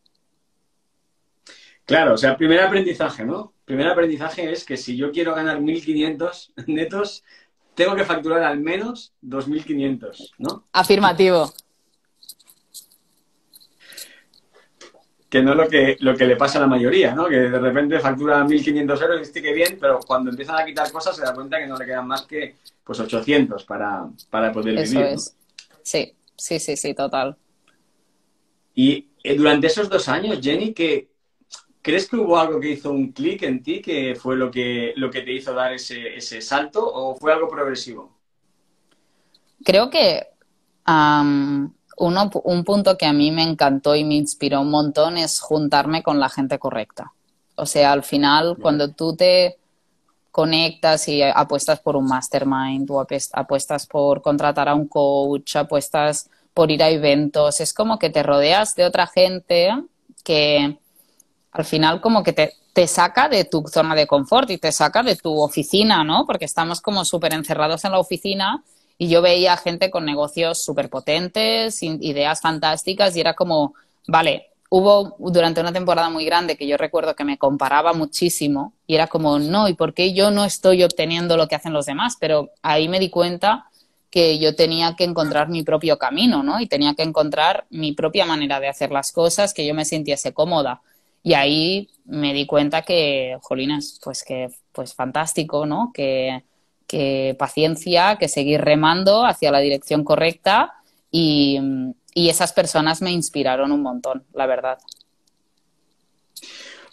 Claro, 1.86 2.16
o 2.16 2.18
sea, 2.18 2.36
primer 2.36 2.62
aprendizaje, 2.62 3.24
¿no? 3.24 3.54
Primer 3.64 3.88
aprendizaje 3.88 4.52
es 4.52 4.64
que 4.66 4.78
si 4.78 4.98
yo 4.98 5.12
quiero 5.12 5.34
ganar 5.34 5.60
1.500 5.60 6.52
netos, 6.68 7.24
tengo 7.76 7.96
que 7.96 8.04
facturar 8.04 8.44
al 8.44 8.60
menos 8.60 9.14
2.500, 9.24 10.32
¿no? 10.38 10.66
Afirmativo. 10.74 11.54
Que 15.29 15.41
no 15.41 15.51
es 15.51 15.57
lo 15.57 15.67
que, 15.67 15.98
lo 16.00 16.15
que 16.15 16.25
le 16.25 16.36
pasa 16.38 16.57
a 16.57 16.62
la 16.62 16.67
mayoría, 16.67 17.13
¿no? 17.13 17.27
Que 17.27 17.36
de 17.36 17.60
repente 17.60 18.00
factura 18.00 18.43
1.500 18.43 19.01
euros 19.01 19.17
y 19.17 19.25
dice 19.25 19.41
que 19.41 19.53
bien, 19.53 19.77
pero 19.79 20.00
cuando 20.00 20.29
empiezan 20.29 20.57
a 20.57 20.65
quitar 20.65 20.91
cosas 20.91 21.15
se 21.15 21.24
da 21.24 21.34
cuenta 21.34 21.60
que 21.60 21.67
no 21.67 21.77
le 21.77 21.86
quedan 21.86 22.07
más 22.07 22.22
que 22.24 22.55
pues 22.84 23.00
800 23.00 23.65
para, 23.65 24.07
para 24.29 24.51
poder 24.53 24.77
Eso 24.77 25.00
vivir. 25.00 25.13
Es. 25.13 25.36
Sí, 25.84 26.13
sí, 26.38 26.60
sí, 26.60 26.77
sí, 26.77 26.93
total. 26.93 27.36
Y 28.74 29.07
eh, 29.24 29.36
durante 29.36 29.67
esos 29.67 29.89
dos 29.89 30.07
años, 30.07 30.39
Jenny, 30.41 30.74
¿qué, 30.74 31.10
¿crees 31.81 32.07
que 32.07 32.15
hubo 32.15 32.38
algo 32.38 32.60
que 32.60 32.72
hizo 32.72 32.91
un 32.91 33.12
clic 33.12 33.43
en 33.43 33.62
ti 33.62 33.81
que 33.81 34.15
fue 34.15 34.38
lo 34.38 34.50
que, 34.50 34.93
lo 34.96 35.10
que 35.10 35.22
te 35.22 35.34
hizo 35.34 35.53
dar 35.53 35.74
ese, 35.74 36.15
ese 36.15 36.41
salto 36.41 36.86
o 36.86 37.15
fue 37.15 37.34
algo 37.34 37.50
progresivo? 37.50 38.15
Creo 39.63 39.89
que 39.89 40.27
uno, 41.98 42.30
un 42.44 42.63
punto 42.63 42.98
que 42.98 43.06
a 43.06 43.13
mí 43.13 43.32
me 43.32 43.44
encantó 43.44 43.96
y 43.96 44.04
me 44.04 44.16
inspiró 44.16 44.62
un 44.62 44.70
montón 44.70 45.18
es 45.18 45.39
juntarme 45.39 46.04
con 46.04 46.20
la 46.20 46.30
gente 46.30 46.60
correcta. 46.60 47.13
O 47.56 47.66
sea, 47.66 47.92
al 47.92 48.04
final, 48.04 48.58
cuando 48.62 48.92
tú 48.92 49.16
te 49.16 49.58
conectas 50.32 51.08
y 51.08 51.24
apuestas 51.24 51.80
por 51.80 51.96
un 51.96 52.06
mastermind 52.06 52.89
o 52.92 53.04
apuestas 53.34 53.88
por 53.88 54.22
contratar 54.22 54.70
a 54.70 54.75
un 54.75 54.88
coach, 54.88 55.56
apuestas 55.56 56.30
por 56.54 56.70
ir 56.70 56.84
a 56.84 56.89
eventos, 56.89 57.60
es 57.60 57.74
como 57.74 57.98
que 57.98 58.12
te 58.12 58.22
rodeas 58.22 58.75
de 58.75 58.86
otra 58.86 59.08
gente 59.08 59.72
que 60.24 60.77
al 61.51 61.66
final 61.66 62.00
como 62.01 62.22
que 62.22 62.34
te, 62.34 62.54
te 62.74 62.86
saca 62.86 63.27
de 63.27 63.46
tu 63.46 63.63
zona 63.68 63.96
de 63.96 64.06
confort 64.06 64.51
y 64.51 64.60
te 64.60 64.72
saca 64.72 65.01
de 65.01 65.16
tu 65.16 65.42
oficina, 65.42 66.04
¿no? 66.04 66.27
Porque 66.27 66.46
estamos 66.46 66.80
como 66.80 67.04
súper 67.06 67.34
encerrados 67.34 67.84
en 67.86 67.92
la 67.94 68.00
oficina 68.00 68.63
y 68.98 69.10
yo 69.10 69.22
veía 69.22 69.58
gente 69.58 69.92
con 69.92 70.06
negocios 70.06 70.63
súper 70.63 70.89
potentes, 70.89 71.84
ideas 71.84 72.42
fantásticas 72.42 73.16
y 73.16 73.22
era 73.22 73.34
como, 73.36 73.75
vale, 74.08 74.48
hubo 74.70 75.16
durante 75.20 75.62
una 75.62 75.72
temporada 75.72 76.10
muy 76.10 76.25
grande 76.25 76.58
que 76.58 76.68
yo 76.68 76.77
recuerdo 76.77 77.16
que 77.16 77.24
me 77.24 77.38
comparaba 77.38 77.94
muchísimo 77.94 78.74
y 78.86 78.96
era 78.96 79.08
como, 79.08 79.39
no, 79.39 79.68
¿y 79.68 79.74
por 79.74 79.94
qué 79.94 80.13
yo 80.13 80.32
no 80.32 80.46
estoy 80.46 80.84
obteniendo 80.84 81.38
lo 81.38 81.48
que 81.48 81.56
hacen 81.56 81.74
los 81.74 81.86
demás? 81.86 82.18
Pero 82.20 82.50
ahí 82.62 82.89
me 82.89 83.00
di 83.00 83.10
cuenta 83.10 83.70
que 84.10 84.39
yo 84.39 84.56
tenía 84.56 84.96
que 84.96 85.04
encontrar 85.04 85.50
mi 85.50 85.63
propio 85.63 85.98
camino, 85.98 86.42
¿no? 86.42 86.60
Y 86.60 86.68
tenía 86.68 86.96
que 86.96 87.04
encontrar 87.04 87.66
mi 87.70 87.92
propia 87.92 88.25
manera 88.25 88.60
de 88.60 88.70
hacer 88.70 88.92
las 88.92 89.12
cosas, 89.12 89.54
que 89.54 89.66
yo 89.66 89.74
me 89.74 89.86
sintiese 89.86 90.34
cómoda. 90.34 90.82
Y 91.24 91.34
ahí 91.34 91.89
me 92.06 92.34
di 92.34 92.46
cuenta 92.46 92.84
que, 92.84 93.38
jolines, 93.42 94.00
pues 94.04 94.24
que, 94.24 94.50
pues 94.72 94.94
fantástico, 94.96 95.66
¿no? 95.66 95.92
Que, 95.94 96.44
que 96.88 97.36
paciencia, 97.38 98.17
que 98.17 98.29
seguir 98.29 98.62
remando 98.62 99.25
hacia 99.25 99.51
la 99.51 99.60
dirección 99.60 100.03
correcta 100.03 100.74
y, 101.12 101.60
y 102.13 102.29
esas 102.29 102.53
personas 102.53 103.01
me 103.01 103.12
inspiraron 103.12 103.72
un 103.72 103.82
montón, 103.84 104.24
la 104.34 104.48
verdad. 104.48 104.79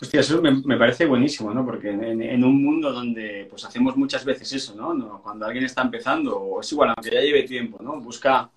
Hostia, 0.04 0.20
eso 0.20 0.42
me, 0.42 0.76
parece 0.76 1.06
buenísimo, 1.06 1.54
¿no? 1.54 1.64
Porque 1.64 1.88
en, 1.88 2.44
un 2.44 2.62
mundo 2.62 2.92
donde 2.92 3.46
pues 3.48 3.64
hacemos 3.64 3.96
muchas 3.96 4.22
veces 4.22 4.52
eso, 4.52 4.74
¿no? 4.74 5.22
Cuando 5.22 5.46
alguien 5.46 5.64
está 5.64 5.80
empezando, 5.80 6.36
o 6.36 6.60
es 6.60 6.70
igual, 6.72 6.90
aunque 6.90 7.10
ya 7.10 7.22
lleve 7.22 7.44
tiempo, 7.44 7.82
¿no? 7.82 8.00
Busca, 8.00 8.50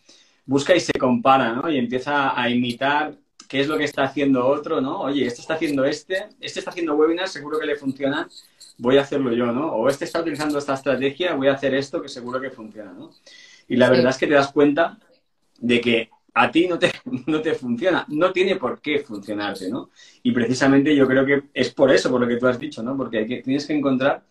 busca 0.45 0.75
y 0.75 0.81
se 0.81 0.91
compara, 0.93 1.53
¿no? 1.53 1.69
Y 1.69 1.77
empieza 1.77 2.37
a 2.37 2.49
imitar 2.49 3.15
qué 3.47 3.61
es 3.61 3.67
lo 3.69 3.77
que 3.77 3.85
está 3.85 4.03
haciendo 4.03 4.45
otro, 4.45 4.81
¿no? 4.81 4.99
Oye, 5.01 5.25
este 5.25 5.39
está 5.39 5.53
haciendo 5.53 5.85
este, 5.85 6.27
este 6.41 6.59
está 6.59 6.71
haciendo 6.71 6.95
webinars, 6.95 7.31
seguro 7.31 7.59
que 7.59 7.65
le 7.65 7.77
funciona, 7.77 8.27
voy 8.77 8.97
a 8.97 9.01
hacerlo 9.01 9.31
yo, 9.33 9.47
¿no? 9.47 9.71
O 9.73 9.89
este 9.89 10.05
está 10.05 10.21
utilizando 10.21 10.57
esta 10.57 10.73
estrategia, 10.73 11.33
voy 11.35 11.47
a 11.47 11.53
hacer 11.53 11.73
esto 11.73 12.01
que 12.01 12.09
seguro 12.09 12.39
que 12.39 12.49
funciona, 12.49 12.93
¿no? 12.93 13.11
Y 13.67 13.75
la 13.75 13.89
verdad 13.89 14.09
es 14.09 14.17
que 14.17 14.27
te 14.27 14.33
das 14.33 14.51
cuenta 14.51 14.97
de 15.59 15.81
que 15.81 16.09
a 16.33 16.51
ti 16.51 16.67
no 16.67 16.77
te, 16.77 16.91
no 17.25 17.41
te 17.41 17.53
funciona, 17.55 18.05
no 18.09 18.31
tiene 18.31 18.55
por 18.55 18.79
qué 18.81 18.99
funcionarte, 18.99 19.69
¿no? 19.69 19.89
Y 20.23 20.31
precisamente 20.31 20.95
yo 20.95 21.07
creo 21.07 21.25
que 21.25 21.43
es 21.53 21.73
por 21.73 21.91
eso, 21.91 22.09
por 22.09 22.21
lo 22.21 22.27
que 22.27 22.37
tú 22.37 22.47
has 22.47 22.59
dicho, 22.59 22.83
¿no? 22.83 22.95
Porque 22.95 23.19
hay 23.19 23.27
que, 23.27 23.41
tienes 23.41 23.65
que 23.65 23.73
encontrar 23.73 24.23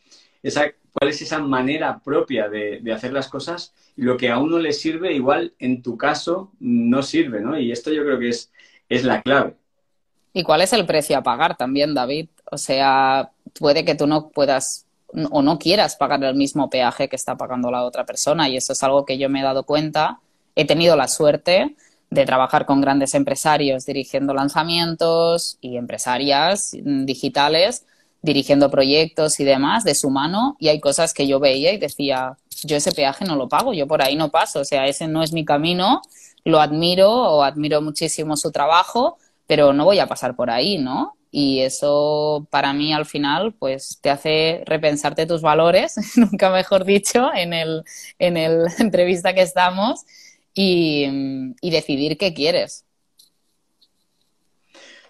esa, 0.42 0.70
cuál 0.92 1.10
es 1.10 1.20
esa 1.20 1.40
manera 1.40 1.98
propia 1.98 2.48
de, 2.48 2.80
de, 2.80 2.92
hacer 2.92 3.12
las 3.12 3.28
cosas 3.28 3.74
y 3.96 4.02
lo 4.02 4.16
que 4.16 4.30
a 4.30 4.38
uno 4.38 4.58
le 4.58 4.72
sirve, 4.72 5.12
igual 5.12 5.54
en 5.58 5.82
tu 5.82 5.96
caso 5.96 6.52
no 6.60 7.02
sirve, 7.02 7.40
¿no? 7.40 7.58
Y 7.58 7.72
esto 7.72 7.92
yo 7.92 8.04
creo 8.04 8.18
que 8.18 8.28
es, 8.28 8.52
es 8.88 9.04
la 9.04 9.22
clave. 9.22 9.56
¿Y 10.32 10.42
cuál 10.42 10.60
es 10.60 10.72
el 10.72 10.86
precio 10.86 11.16
a 11.16 11.22
pagar 11.22 11.56
también, 11.56 11.94
David? 11.94 12.28
O 12.50 12.58
sea, 12.58 13.30
puede 13.58 13.84
que 13.84 13.94
tú 13.94 14.06
no 14.06 14.28
puedas 14.28 14.86
o 15.30 15.42
no 15.42 15.58
quieras 15.58 15.96
pagar 15.96 16.22
el 16.24 16.34
mismo 16.34 16.68
peaje 16.68 17.08
que 17.08 17.16
está 17.16 17.36
pagando 17.36 17.70
la 17.70 17.84
otra 17.84 18.04
persona 18.04 18.48
y 18.48 18.56
eso 18.56 18.72
es 18.72 18.82
algo 18.82 19.04
que 19.04 19.18
yo 19.18 19.28
me 19.28 19.40
he 19.40 19.44
dado 19.44 19.64
cuenta. 19.64 20.20
He 20.54 20.66
tenido 20.66 20.96
la 20.96 21.08
suerte 21.08 21.76
de 22.10 22.24
trabajar 22.24 22.66
con 22.66 22.80
grandes 22.80 23.14
empresarios 23.14 23.86
dirigiendo 23.86 24.34
lanzamientos 24.34 25.58
y 25.60 25.76
empresarias 25.76 26.72
digitales 26.72 27.84
dirigiendo 28.22 28.70
proyectos 28.70 29.40
y 29.40 29.44
demás 29.44 29.84
de 29.84 29.94
su 29.94 30.10
mano 30.10 30.56
y 30.58 30.68
hay 30.68 30.80
cosas 30.80 31.14
que 31.14 31.26
yo 31.26 31.38
veía 31.38 31.72
y 31.72 31.78
decía, 31.78 32.36
yo 32.64 32.76
ese 32.76 32.92
peaje 32.92 33.24
no 33.24 33.36
lo 33.36 33.48
pago, 33.48 33.72
yo 33.72 33.86
por 33.86 34.02
ahí 34.02 34.16
no 34.16 34.30
paso, 34.30 34.60
o 34.60 34.64
sea, 34.64 34.86
ese 34.86 35.06
no 35.06 35.22
es 35.22 35.32
mi 35.32 35.44
camino, 35.44 36.02
lo 36.44 36.60
admiro 36.60 37.10
o 37.10 37.42
admiro 37.42 37.80
muchísimo 37.80 38.36
su 38.36 38.50
trabajo, 38.50 39.18
pero 39.46 39.72
no 39.72 39.84
voy 39.84 40.00
a 40.00 40.06
pasar 40.06 40.34
por 40.34 40.50
ahí, 40.50 40.78
¿no? 40.78 41.14
Y 41.38 41.60
eso 41.60 42.48
para 42.48 42.72
mí 42.72 42.94
al 42.94 43.04
final 43.04 43.52
pues 43.52 43.98
te 44.00 44.08
hace 44.08 44.62
repensarte 44.64 45.26
tus 45.26 45.42
valores, 45.42 45.94
nunca 46.16 46.48
mejor 46.48 46.86
dicho, 46.86 47.28
en 47.34 47.52
el, 47.52 47.84
en 48.18 48.38
el 48.38 48.64
entrevista 48.78 49.34
que 49.34 49.42
estamos 49.42 50.06
y, 50.54 51.52
decidir 51.60 52.16
qué 52.16 52.32
quieres. 52.32 52.86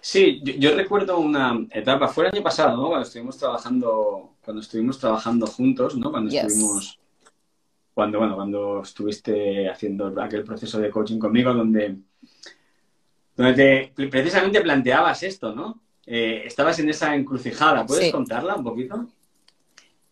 Sí, 0.00 0.42
yo, 0.42 0.74
recuerdo 0.74 1.20
una 1.20 1.64
etapa, 1.70 2.08
fue 2.08 2.24
el 2.24 2.34
año 2.34 2.42
pasado, 2.42 2.76
¿no? 2.76 2.88
Cuando 2.88 3.06
estuvimos 3.06 3.38
trabajando, 3.38 4.34
cuando 4.44 4.62
estuvimos 4.62 4.98
trabajando 4.98 5.46
juntos, 5.46 5.96
¿no? 5.96 6.10
Cuando 6.10 6.34
estuvimos, 6.34 6.98
cuando, 7.94 8.18
bueno, 8.18 8.34
cuando 8.34 8.82
estuviste 8.82 9.68
haciendo 9.68 10.12
aquel 10.20 10.42
proceso 10.42 10.80
de 10.80 10.90
coaching 10.90 11.20
conmigo, 11.20 11.54
donde, 11.54 11.98
donde 13.36 13.92
te, 13.94 14.08
precisamente 14.08 14.60
planteabas 14.60 15.22
esto, 15.22 15.54
¿no? 15.54 15.85
Eh, 16.06 16.42
estabas 16.46 16.78
en 16.78 16.88
esa 16.88 17.14
encrucijada. 17.14 17.84
¿Puedes 17.84 18.12
contarla 18.12 18.54
un 18.54 18.64
poquito? 18.64 19.06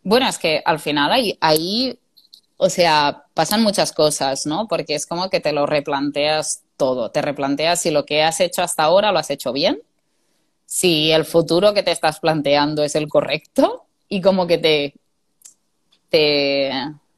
Bueno, 0.03 0.29
es 0.29 0.39
que 0.39 0.61
al 0.65 0.81
final 0.81 1.13
ahí, 1.13 1.39
ahí 1.41 1.99
o 2.57 2.71
sea, 2.71 3.25
pasan 3.35 3.63
muchas 3.63 3.93
cosas, 3.93 4.47
¿no? 4.47 4.69
Porque 4.69 4.95
es 4.95 5.07
como 5.07 5.31
que 5.31 5.41
te 5.41 5.53
lo 5.53 5.67
replanteas 5.67 6.63
todo, 6.77 7.11
te 7.11 7.23
replanteas 7.23 7.81
si 7.83 7.91
lo 7.91 8.05
que 8.05 8.23
has 8.23 8.41
hecho 8.41 8.63
hasta 8.63 8.85
ahora 8.85 9.13
lo 9.13 9.19
has 9.19 9.31
hecho 9.31 9.53
bien, 9.53 9.81
si 10.67 11.13
el 11.13 11.25
futuro 11.25 11.75
que 11.75 11.83
te 11.83 11.91
estás 11.91 12.21
planteando 12.21 12.83
es 12.83 12.95
el 12.95 13.09
correcto 13.09 13.87
y 14.09 14.21
como 14.21 14.47
que 14.47 14.59
te, 14.59 14.95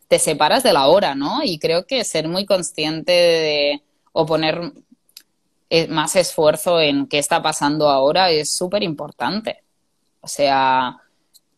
te, 0.09 0.18
separas 0.18 0.62
de 0.62 0.73
la 0.73 0.88
hora, 0.88 1.14
¿no? 1.14 1.42
Y 1.42 1.59
creo 1.59 1.87
que 1.87 2.04
ser 2.04 2.28
muy 2.28 2.47
consciente 2.47 3.12
de, 3.12 3.83
o 4.12 4.26
poner 4.26 4.73
más 5.88 6.16
esfuerzo 6.16 6.80
en 6.80 7.06
qué 7.06 7.18
está 7.18 7.42
pasando 7.42 7.88
ahora 7.88 8.30
es 8.30 8.54
súper 8.54 8.82
importante. 8.82 9.62
O 10.20 10.28
sea, 10.28 10.99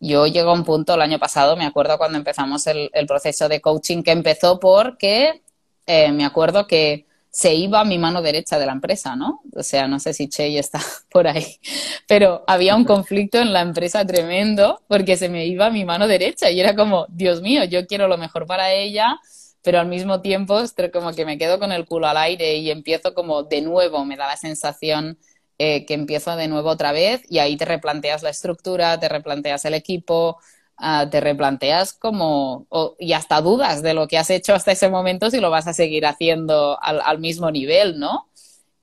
yo 0.01 0.27
llego 0.27 0.51
a 0.51 0.55
un 0.55 0.65
punto 0.65 0.95
el 0.95 1.03
año 1.03 1.19
pasado, 1.19 1.57
me 1.57 1.67
acuerdo 1.67 1.99
cuando 1.99 2.19
empezamos 2.19 2.67
el, 2.67 2.91
proceso 3.07 3.49
de 3.49 3.61
coaching, 3.61 4.03
que 4.03 4.13
empezó 4.13 4.61
porque 4.61 5.43
eh, 5.87 6.13
me 6.13 6.25
acuerdo 6.25 6.67
que 6.67 7.07
se 7.31 7.55
iba 7.55 7.85
mi 7.85 7.99
mano 7.99 8.23
derecha 8.23 8.59
de 8.59 8.67
la 8.67 8.73
empresa, 8.73 9.15
¿no? 9.15 9.43
O 9.55 9.63
sea, 9.63 9.87
no 9.87 10.01
sé 10.01 10.15
si 10.15 10.29
Chey 10.29 10.59
está 10.59 10.81
por 11.11 11.27
ahí, 11.27 11.59
pero 12.07 12.45
había 12.47 12.75
un 12.75 12.85
conflicto 12.85 13.39
en 13.39 13.53
la 13.53 13.61
empresa 13.61 14.05
tremendo 14.07 14.83
porque 14.89 15.17
se 15.17 15.29
me 15.29 15.47
iba 15.47 15.71
mi 15.71 15.85
mano 15.85 16.07
derecha 16.07 16.51
y 16.51 16.61
era 16.61 16.75
como, 16.75 17.07
Dios 17.09 17.43
mío, 17.43 17.65
yo 17.65 17.87
quiero 17.87 18.09
lo 18.09 18.19
mejor 18.19 18.47
para 18.47 18.73
ella, 18.73 19.21
pero 19.63 19.81
al 19.81 19.89
mismo 19.89 20.21
tiempo 20.21 20.61
como 20.93 21.13
que 21.13 21.25
me 21.25 21.39
quedo 21.39 21.59
con 21.59 21.73
el 21.73 21.85
culo 21.87 22.07
al 22.07 22.17
aire 22.17 22.57
y 22.57 22.71
empiezo 22.71 23.15
como 23.15 23.43
de 23.43 23.61
nuevo, 23.63 24.05
me 24.05 24.17
da 24.17 24.27
la 24.27 24.37
sensación 24.37 25.19
eh, 25.59 25.85
que 25.87 25.95
empiezo 25.95 26.37
de 26.37 26.49
nuevo 26.49 26.71
otra 26.71 26.93
vez 26.93 27.23
y 27.29 27.39
ahí 27.39 27.57
te 27.57 27.65
replanteas 27.65 28.23
la 28.23 28.31
estructura, 28.31 29.01
te 29.01 29.09
replanteas 29.09 29.65
el 29.65 29.75
equipo, 29.75 30.39
ah, 30.77 31.09
te 31.11 31.21
replanteas 31.21 31.93
como 31.93 32.67
y 32.99 33.13
hasta 33.13 33.41
dudas 33.41 33.83
de 33.83 33.95
lo 33.95 34.07
que 34.07 34.19
has 34.19 34.31
hecho 34.31 34.55
hasta 34.55 34.73
ese 34.73 34.89
momento 34.89 35.31
si 35.31 35.41
lo 35.41 35.51
vas 35.51 35.67
a 35.67 35.75
seguir 35.75 36.07
haciendo 36.07 36.79
al, 36.81 37.19
mismo 37.19 37.51
nivel, 37.51 37.99
¿no? 37.99 38.29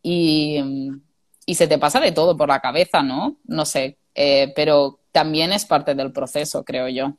Y, 0.03 0.61
y, 1.45 1.55
se 1.55 1.67
te 1.67 1.79
pasa 1.79 1.99
de 1.99 2.11
todo 2.11 2.37
por 2.37 2.49
la 2.49 2.59
cabeza, 2.59 3.01
¿no? 3.01 3.37
No 3.45 3.65
sé, 3.65 3.97
eh, 4.13 4.51
pero 4.55 4.99
también 5.11 5.53
es 5.53 5.65
parte 5.65 5.95
del 5.95 6.11
proceso, 6.11 6.65
creo 6.65 6.89
yo. 6.89 7.13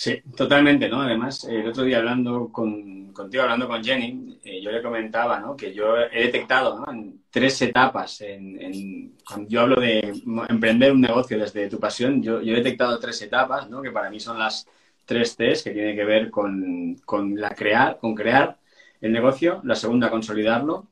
Sí, 0.00 0.22
totalmente, 0.34 0.88
¿no? 0.88 1.02
Además, 1.02 1.44
el 1.44 1.68
otro 1.68 1.84
día 1.84 1.98
hablando 1.98 2.48
con, 2.50 3.12
contigo, 3.12 3.42
hablando 3.42 3.68
con 3.68 3.84
Jenny, 3.84 4.40
eh, 4.42 4.58
yo 4.62 4.70
le 4.70 4.80
comentaba, 4.80 5.38
¿no? 5.38 5.54
Que 5.54 5.74
yo 5.74 5.94
he 5.94 6.22
detectado. 6.22 6.82
En 6.90 7.20
tres 7.28 7.60
etapas, 7.60 8.22
en, 8.22 9.14
cuando 9.28 9.50
yo 9.50 9.60
hablo 9.60 9.78
de 9.78 10.14
emprender 10.48 10.92
un 10.92 11.02
negocio 11.02 11.38
desde 11.38 11.68
tu 11.68 11.78
pasión, 11.78 12.22
yo, 12.22 12.40
he 12.40 12.44
detectado 12.46 12.98
tres 12.98 13.20
etapas, 13.20 13.68
¿no? 13.68 13.82
Que 13.82 13.90
para 13.90 14.08
mí 14.08 14.18
son 14.18 14.38
las 14.38 14.66
tres 15.04 15.36
T's, 15.36 15.62
que 15.62 15.72
tienen 15.72 15.94
que 15.94 16.04
ver 16.06 16.30
con, 16.30 16.94
con, 17.04 17.38
la 17.38 17.50
crear, 17.50 17.98
con 17.98 18.14
crear 18.14 18.56
el 19.02 19.12
negocio, 19.12 19.60
la 19.64 19.74
segunda, 19.74 20.08
consolidarlo, 20.08 20.86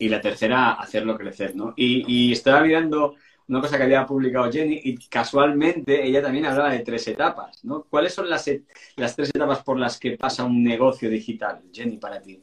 y 0.00 0.08
la 0.08 0.20
tercera, 0.20 0.72
hacerlo 0.72 1.16
crecer, 1.16 1.54
¿no? 1.54 1.74
Y, 1.76 2.04
y 2.12 2.32
estaba 2.32 2.62
mirando 2.62 3.14
una 3.48 3.60
cosa 3.60 3.76
que 3.76 3.84
había 3.84 4.06
publicado 4.06 4.50
Jenny 4.50 4.80
y 4.84 4.96
casualmente 5.08 6.04
ella 6.04 6.22
también 6.22 6.46
hablaba 6.46 6.70
de 6.70 6.80
tres 6.80 7.06
etapas, 7.08 7.64
¿no? 7.64 7.84
¿Cuáles 7.84 8.14
son 8.14 8.28
las, 8.28 8.48
las 8.96 9.16
tres 9.16 9.30
etapas 9.34 9.62
por 9.62 9.78
las 9.78 9.98
que 9.98 10.16
pasa 10.16 10.44
un 10.44 10.62
negocio 10.62 11.10
digital, 11.10 11.60
Jenny, 11.72 11.98
para 11.98 12.20
ti? 12.20 12.42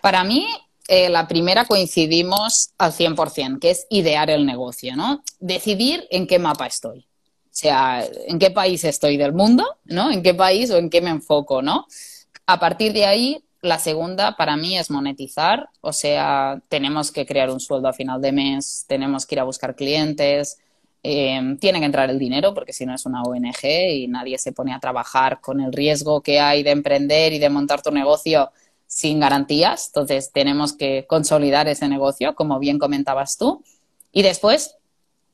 Para 0.00 0.24
mí, 0.24 0.46
eh, 0.88 1.08
la 1.08 1.28
primera 1.28 1.64
coincidimos 1.64 2.70
al 2.78 2.92
100%, 2.92 3.58
que 3.60 3.70
es 3.70 3.86
idear 3.90 4.30
el 4.30 4.46
negocio, 4.46 4.96
¿no? 4.96 5.22
Decidir 5.38 6.06
en 6.10 6.26
qué 6.26 6.38
mapa 6.38 6.66
estoy. 6.66 7.00
O 7.00 7.60
sea, 7.60 8.06
en 8.26 8.38
qué 8.38 8.50
país 8.50 8.84
estoy 8.84 9.16
del 9.16 9.32
mundo, 9.32 9.78
¿no? 9.84 10.10
En 10.10 10.22
qué 10.22 10.32
país 10.32 10.70
o 10.70 10.76
en 10.76 10.90
qué 10.90 11.00
me 11.00 11.10
enfoco, 11.10 11.60
¿no? 11.60 11.86
A 12.46 12.58
partir 12.58 12.92
de 12.92 13.04
ahí, 13.04 13.44
la 13.60 13.78
segunda 13.78 14.36
para 14.36 14.56
mí 14.56 14.78
es 14.78 14.90
monetizar, 14.90 15.68
o 15.80 15.92
sea, 15.92 16.60
tenemos 16.68 17.10
que 17.10 17.26
crear 17.26 17.50
un 17.50 17.60
sueldo 17.60 17.88
a 17.88 17.92
final 17.92 18.20
de 18.20 18.32
mes, 18.32 18.84
tenemos 18.86 19.26
que 19.26 19.34
ir 19.34 19.40
a 19.40 19.44
buscar 19.44 19.74
clientes, 19.74 20.58
eh, 21.02 21.56
tiene 21.60 21.78
que 21.78 21.86
entrar 21.86 22.10
el 22.10 22.18
dinero 22.18 22.54
porque 22.54 22.72
si 22.72 22.84
no 22.84 22.94
es 22.94 23.06
una 23.06 23.22
ONG 23.22 23.64
y 23.64 24.08
nadie 24.08 24.38
se 24.38 24.52
pone 24.52 24.74
a 24.74 24.80
trabajar 24.80 25.40
con 25.40 25.60
el 25.60 25.72
riesgo 25.72 26.22
que 26.22 26.40
hay 26.40 26.62
de 26.62 26.70
emprender 26.70 27.32
y 27.32 27.38
de 27.38 27.50
montar 27.50 27.82
tu 27.82 27.90
negocio 27.90 28.50
sin 28.86 29.20
garantías. 29.20 29.88
Entonces 29.88 30.32
tenemos 30.32 30.72
que 30.72 31.06
consolidar 31.08 31.68
ese 31.68 31.88
negocio, 31.88 32.34
como 32.34 32.58
bien 32.58 32.78
comentabas 32.78 33.38
tú. 33.38 33.62
Y 34.12 34.22
después 34.22 34.76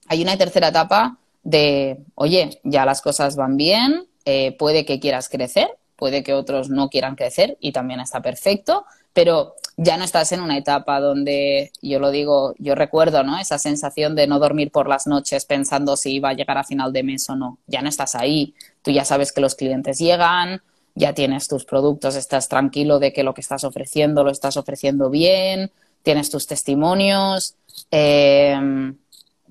hay 0.07 0.23
una 0.23 0.37
tercera 0.37 0.69
etapa 0.69 1.19
de, 1.43 1.99
oye, 2.15 2.61
ya 2.65 2.85
las 2.85 3.01
cosas 3.01 3.37
van 3.37 3.57
bien, 3.57 4.07
eh, 4.25 4.57
puede 4.59 4.85
que 4.85 5.01
quieras 5.01 5.29
crecer, 5.29 5.69
puede 6.05 6.23
que 6.23 6.35
otros 6.35 6.69
no 6.69 6.91
quieran 6.91 7.17
crecer 7.17 7.57
y 7.61 7.73
también 7.73 7.99
está 7.99 8.21
perfecto, 8.21 8.85
pero 9.15 9.55
ya 9.79 9.97
no 9.97 10.05
estás 10.05 10.33
en 10.33 10.43
una 10.43 10.59
etapa 10.59 11.01
donde, 11.01 11.73
yo 11.81 11.99
lo 11.99 12.11
digo, 12.11 12.55
yo 12.59 12.75
recuerdo, 12.75 13.25
¿no? 13.25 13.39
Esa 13.39 13.57
sensación 13.57 14.15
de 14.15 14.27
no 14.27 14.39
dormir 14.39 14.71
por 14.71 14.87
las 14.87 15.07
noches 15.07 15.47
pensando 15.47 15.97
si 15.97 16.17
iba 16.17 16.29
a 16.29 16.35
llegar 16.35 16.59
a 16.59 16.65
final 16.65 16.93
de 16.93 17.05
mes 17.05 17.31
o 17.31 17.37
no. 17.37 17.57
Ya 17.67 17.81
no 17.81 17.89
estás 17.89 18.17
ahí. 18.17 18.53
Tú 18.83 18.91
ya 18.91 19.07
sabes 19.07 19.33
que 19.33 19.41
los 19.41 19.55
clientes 19.55 19.99
llegan, 19.99 20.61
ya 20.95 21.15
tienes 21.15 21.49
tus 21.49 21.65
productos, 21.65 22.17
estás 22.17 22.51
tranquilo 22.51 22.99
de 22.99 23.15
que 23.15 23.23
lo 23.23 23.33
que 23.33 23.41
estás 23.41 23.65
ofreciendo 23.65 24.25
lo 24.25 24.31
estás 24.31 24.59
ofreciendo 24.59 25.09
bien, 25.09 25.71
tienes 26.03 26.29
tus 26.29 26.47
testimonios, 26.47 27.55
em, 27.91 28.99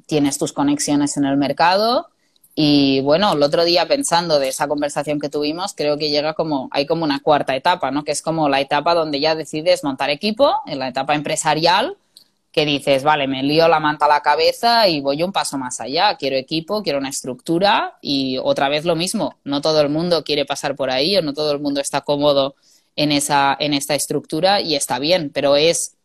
tienes 0.05 0.37
tus 0.37 0.53
conexiones 0.53 1.17
en 1.17 1.25
el 1.25 1.35
mercado. 1.35 2.09
Y 2.55 3.01
bueno, 3.01 3.33
el 3.33 3.41
otro 3.41 3.65
día 3.65 3.87
pensando 3.87 4.39
de 4.39 4.49
esa 4.49 4.67
conversación 4.67 5.19
que 5.19 5.29
tuvimos, 5.29 5.73
creo 5.73 5.97
que 5.97 6.09
llega 6.09 6.33
como, 6.33 6.69
hay 6.71 6.85
como 6.85 7.03
una 7.03 7.19
cuarta 7.19 7.55
etapa, 7.55 7.89
¿no? 7.89 8.03
Que 8.03 8.11
es 8.11 8.21
como 8.21 8.47
la 8.47 8.61
etapa 8.61 8.93
donde 8.93 9.19
ya 9.19 9.33
decides 9.35 9.83
montar 9.83 10.11
equipo, 10.11 10.53
en 10.67 10.77
la 10.79 10.87
etapa 10.87 11.15
empresarial, 11.15 11.97
que 12.51 12.65
dices, 12.65 13.03
vale, 13.03 13.27
me 13.27 13.41
lío 13.41 13.67
la 13.67 13.79
manta 13.79 14.05
a 14.05 14.09
la 14.09 14.21
cabeza 14.21 14.87
y 14.87 15.01
voy 15.01 15.23
un 15.23 15.31
paso 15.31 15.57
más 15.57 15.81
allá. 15.81 16.15
Quiero 16.17 16.35
equipo, 16.35 16.83
quiero 16.83 16.99
una 16.99 17.09
estructura 17.09 17.97
y 17.99 18.37
otra 18.37 18.69
vez 18.69 18.85
lo 18.85 18.95
mismo. 18.95 19.37
No 19.43 19.59
todo 19.59 19.81
el 19.81 19.89
mundo 19.89 20.23
quiere 20.23 20.45
pasar 20.45 20.75
por 20.75 20.91
ahí 20.91 21.17
o 21.17 21.23
no 21.23 21.33
todo 21.33 21.51
el 21.51 21.59
mundo 21.59 21.81
está 21.81 22.01
cómodo 22.01 22.53
en, 22.95 23.11
esa, 23.11 23.57
en 23.59 23.73
esta 23.73 23.95
estructura 23.95 24.61
y 24.61 24.75
está 24.75 24.99
bien, 24.99 25.31
pero 25.33 25.55
es 25.55 25.95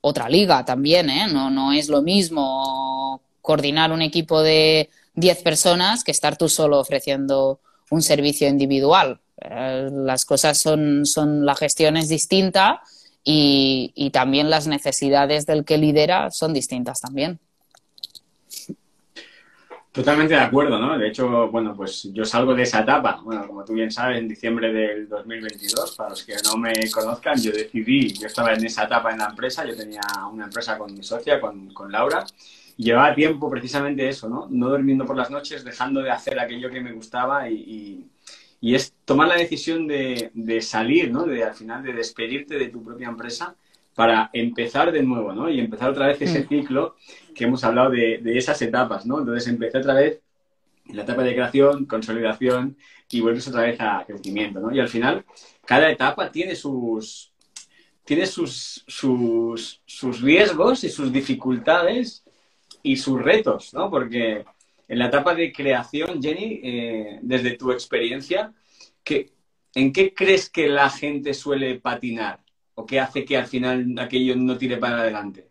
otra 0.00 0.28
liga 0.28 0.64
también, 0.64 1.08
¿eh? 1.08 1.28
No, 1.32 1.50
no 1.50 1.72
es 1.72 1.88
lo 1.88 2.02
mismo 2.02 3.20
coordinar 3.40 3.92
un 3.92 4.02
equipo 4.02 4.42
de 4.42 4.90
10 5.16 5.42
personas 5.42 6.04
que 6.04 6.12
estar 6.12 6.36
tú 6.36 6.48
solo 6.48 6.78
ofreciendo 6.78 7.60
un 7.90 8.02
servicio 8.02 8.48
individual. 8.48 9.20
Eh, 9.40 9.88
las 9.92 10.24
cosas 10.24 10.58
son, 10.58 11.04
son, 11.04 11.44
la 11.44 11.54
gestión 11.54 11.96
es 11.96 12.08
distinta 12.08 12.82
y, 13.24 14.10
también 14.12 14.50
las 14.50 14.66
necesidades 14.66 15.46
del 15.46 15.64
que 15.64 15.78
lidera 15.78 16.30
son 16.30 16.54
distintas 16.54 17.00
también. 17.00 17.40
Totalmente 19.90 20.34
de 20.34 20.40
acuerdo, 20.40 20.78
¿no? 20.78 20.98
De 20.98 21.08
hecho, 21.08 21.48
bueno, 21.48 21.74
pues 21.74 22.08
yo 22.12 22.24
salgo 22.24 22.54
de 22.54 22.62
esa 22.62 22.80
etapa. 22.80 23.20
Bueno, 23.24 23.46
como 23.46 23.64
tú 23.64 23.72
bien 23.72 23.90
sabes, 23.90 24.18
en 24.18 24.28
diciembre 24.28 24.72
del 24.72 25.08
2022, 25.08 25.96
para 25.96 26.10
los 26.10 26.22
que 26.22 26.34
no 26.44 26.56
me 26.58 26.74
conozcan, 26.90 27.40
yo 27.40 27.50
decidí, 27.50 28.12
yo 28.12 28.26
estaba 28.26 28.52
en 28.52 28.64
esa 28.64 28.84
etapa 28.84 29.10
en 29.10 29.18
la 29.18 29.26
empresa, 29.26 29.64
yo 29.64 29.74
tenía 29.74 30.02
una 30.30 30.44
empresa 30.44 30.76
con 30.76 30.92
mi 30.92 31.02
socia, 31.02 31.40
con, 31.40 31.72
con 31.72 31.90
Laura, 31.90 32.26
y 32.65 32.65
llevaba 32.76 33.14
tiempo 33.14 33.50
precisamente 33.50 34.08
eso, 34.08 34.28
¿no? 34.28 34.48
No 34.50 34.68
durmiendo 34.68 35.04
por 35.06 35.16
las 35.16 35.30
noches, 35.30 35.64
dejando 35.64 36.02
de 36.02 36.10
hacer 36.10 36.38
aquello 36.38 36.70
que 36.70 36.80
me 36.80 36.92
gustaba 36.92 37.48
y 37.48 38.10
y 38.60 38.74
es 38.74 38.94
tomar 39.04 39.28
la 39.28 39.36
decisión 39.36 39.86
de, 39.86 40.58
salir, 40.60 41.10
¿no? 41.10 41.24
De 41.24 41.44
al 41.44 41.54
final 41.54 41.82
de 41.82 41.92
despedirte 41.92 42.58
de 42.58 42.68
tu 42.68 42.82
propia 42.82 43.08
empresa 43.08 43.54
para 43.94 44.30
empezar 44.32 44.92
de 44.92 45.02
nuevo, 45.02 45.32
¿no? 45.32 45.48
Y 45.48 45.60
empezar 45.60 45.90
otra 45.90 46.08
vez 46.08 46.20
ese 46.20 46.40
mm. 46.40 46.48
ciclo 46.48 46.96
que 47.34 47.44
hemos 47.44 47.64
hablado 47.64 47.90
de, 47.90 48.20
esas 48.36 48.60
etapas, 48.62 49.06
¿no? 49.06 49.20
Entonces 49.20 49.46
empecé 49.48 49.78
otra 49.78 49.94
vez 49.94 50.20
en 50.88 50.96
la 50.96 51.02
etapa 51.02 51.22
de 51.22 51.34
creación, 51.34 51.86
consolidación 51.86 52.76
y 53.10 53.20
vuelves 53.20 53.46
otra 53.48 53.62
vez 53.62 53.80
a 53.80 54.04
crecimiento, 54.06 54.60
¿no? 54.60 54.74
Y 54.74 54.80
al 54.80 54.88
final, 54.88 55.24
cada 55.64 55.90
etapa 55.90 56.30
tiene 56.32 56.56
sus, 56.56 57.32
tiene 58.04 58.26
sus, 58.26 58.84
sus, 58.86 59.80
sus 59.84 60.20
riesgos 60.22 60.84
y 60.84 60.88
sus 60.88 61.12
dificultades 61.12 62.24
y 62.86 62.96
sus 62.96 63.20
retos, 63.20 63.74
¿no? 63.74 63.90
Porque 63.90 64.44
en 64.86 64.98
la 64.98 65.06
etapa 65.06 65.34
de 65.34 65.52
creación, 65.52 66.22
Jenny, 66.22 66.60
eh, 66.62 67.18
desde 67.20 67.56
tu 67.56 67.72
experiencia, 67.72 68.52
¿en 69.74 69.92
qué 69.92 70.14
crees 70.14 70.48
que 70.48 70.68
la 70.68 70.88
gente 70.88 71.34
suele 71.34 71.80
patinar? 71.80 72.40
¿O 72.74 72.86
qué 72.86 73.00
hace 73.00 73.24
que 73.24 73.36
al 73.36 73.46
final 73.46 73.96
aquello 73.98 74.36
no 74.36 74.56
tire 74.56 74.76
para 74.76 75.00
adelante? 75.00 75.48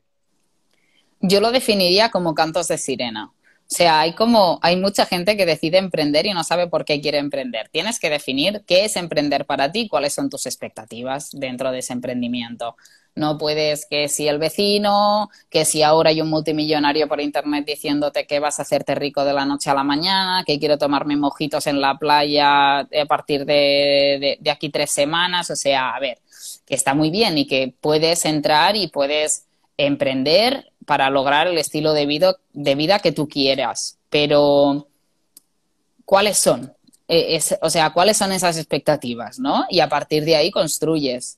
Yo 1.19 1.41
lo 1.41 1.51
definiría 1.51 2.09
como 2.09 2.33
cantos 2.33 2.69
de 2.69 2.77
sirena. 2.77 3.33
O 3.67 3.75
sea, 3.75 4.01
hay 4.01 4.13
como, 4.13 4.59
hay 4.61 4.75
mucha 4.75 5.07
gente 5.07 5.35
que 5.35 5.45
decide 5.47 5.79
emprender 5.79 6.27
y 6.27 6.33
no 6.33 6.43
sabe 6.43 6.67
por 6.67 6.85
qué 6.85 7.01
quiere 7.01 7.17
emprender. 7.17 7.67
Tienes 7.69 7.99
que 7.99 8.11
definir 8.11 8.63
qué 8.67 8.85
es 8.85 8.95
emprender 8.95 9.45
para 9.45 9.71
ti, 9.71 9.87
cuáles 9.87 10.13
son 10.13 10.29
tus 10.29 10.45
expectativas 10.45 11.31
dentro 11.31 11.71
de 11.71 11.79
ese 11.79 11.93
emprendimiento. 11.93 12.75
No 13.15 13.37
puedes 13.39 13.87
que 13.87 14.07
si 14.07 14.27
el 14.27 14.37
vecino, 14.37 15.29
que 15.49 15.65
si 15.65 15.81
ahora 15.81 16.11
hay 16.11 16.21
un 16.21 16.29
multimillonario 16.29 17.07
por 17.07 17.21
internet 17.21 17.65
diciéndote 17.65 18.27
que 18.27 18.39
vas 18.39 18.59
a 18.59 18.63
hacerte 18.63 18.93
rico 18.93 19.25
de 19.25 19.33
la 19.33 19.45
noche 19.45 19.69
a 19.71 19.73
la 19.73 19.83
mañana, 19.83 20.43
que 20.45 20.59
quiero 20.59 20.77
tomarme 20.77 21.15
mojitos 21.15 21.65
en 21.65 21.81
la 21.81 21.97
playa 21.97 22.79
a 22.79 23.05
partir 23.07 23.45
de, 23.45 24.37
de, 24.39 24.51
aquí 24.51 24.69
tres 24.69 24.91
semanas. 24.91 25.49
O 25.49 25.55
sea, 25.55 25.95
a 25.95 25.99
ver, 25.99 26.19
que 26.65 26.75
está 26.75 26.93
muy 26.93 27.09
bien 27.09 27.37
y 27.37 27.47
que 27.47 27.73
puedes 27.81 28.25
entrar 28.25 28.75
y 28.75 28.87
puedes 28.89 29.45
emprender 29.77 30.71
para 30.85 31.09
lograr 31.09 31.47
el 31.47 31.57
estilo 31.57 31.93
de 31.93 32.05
vida, 32.05 32.37
de 32.53 32.75
vida 32.75 32.99
que 32.99 33.11
tú 33.11 33.27
quieras. 33.27 33.97
Pero, 34.09 34.87
¿cuáles 36.05 36.37
son? 36.37 36.73
Eh, 37.07 37.39
o 37.61 37.69
sea, 37.69 37.91
¿cuáles 37.91 38.17
son 38.17 38.31
esas 38.31 38.57
expectativas? 38.57 39.39
¿no? 39.39 39.65
Y 39.69 39.79
a 39.79 39.89
partir 39.89 40.25
de 40.25 40.35
ahí 40.35 40.51
construyes. 40.51 41.37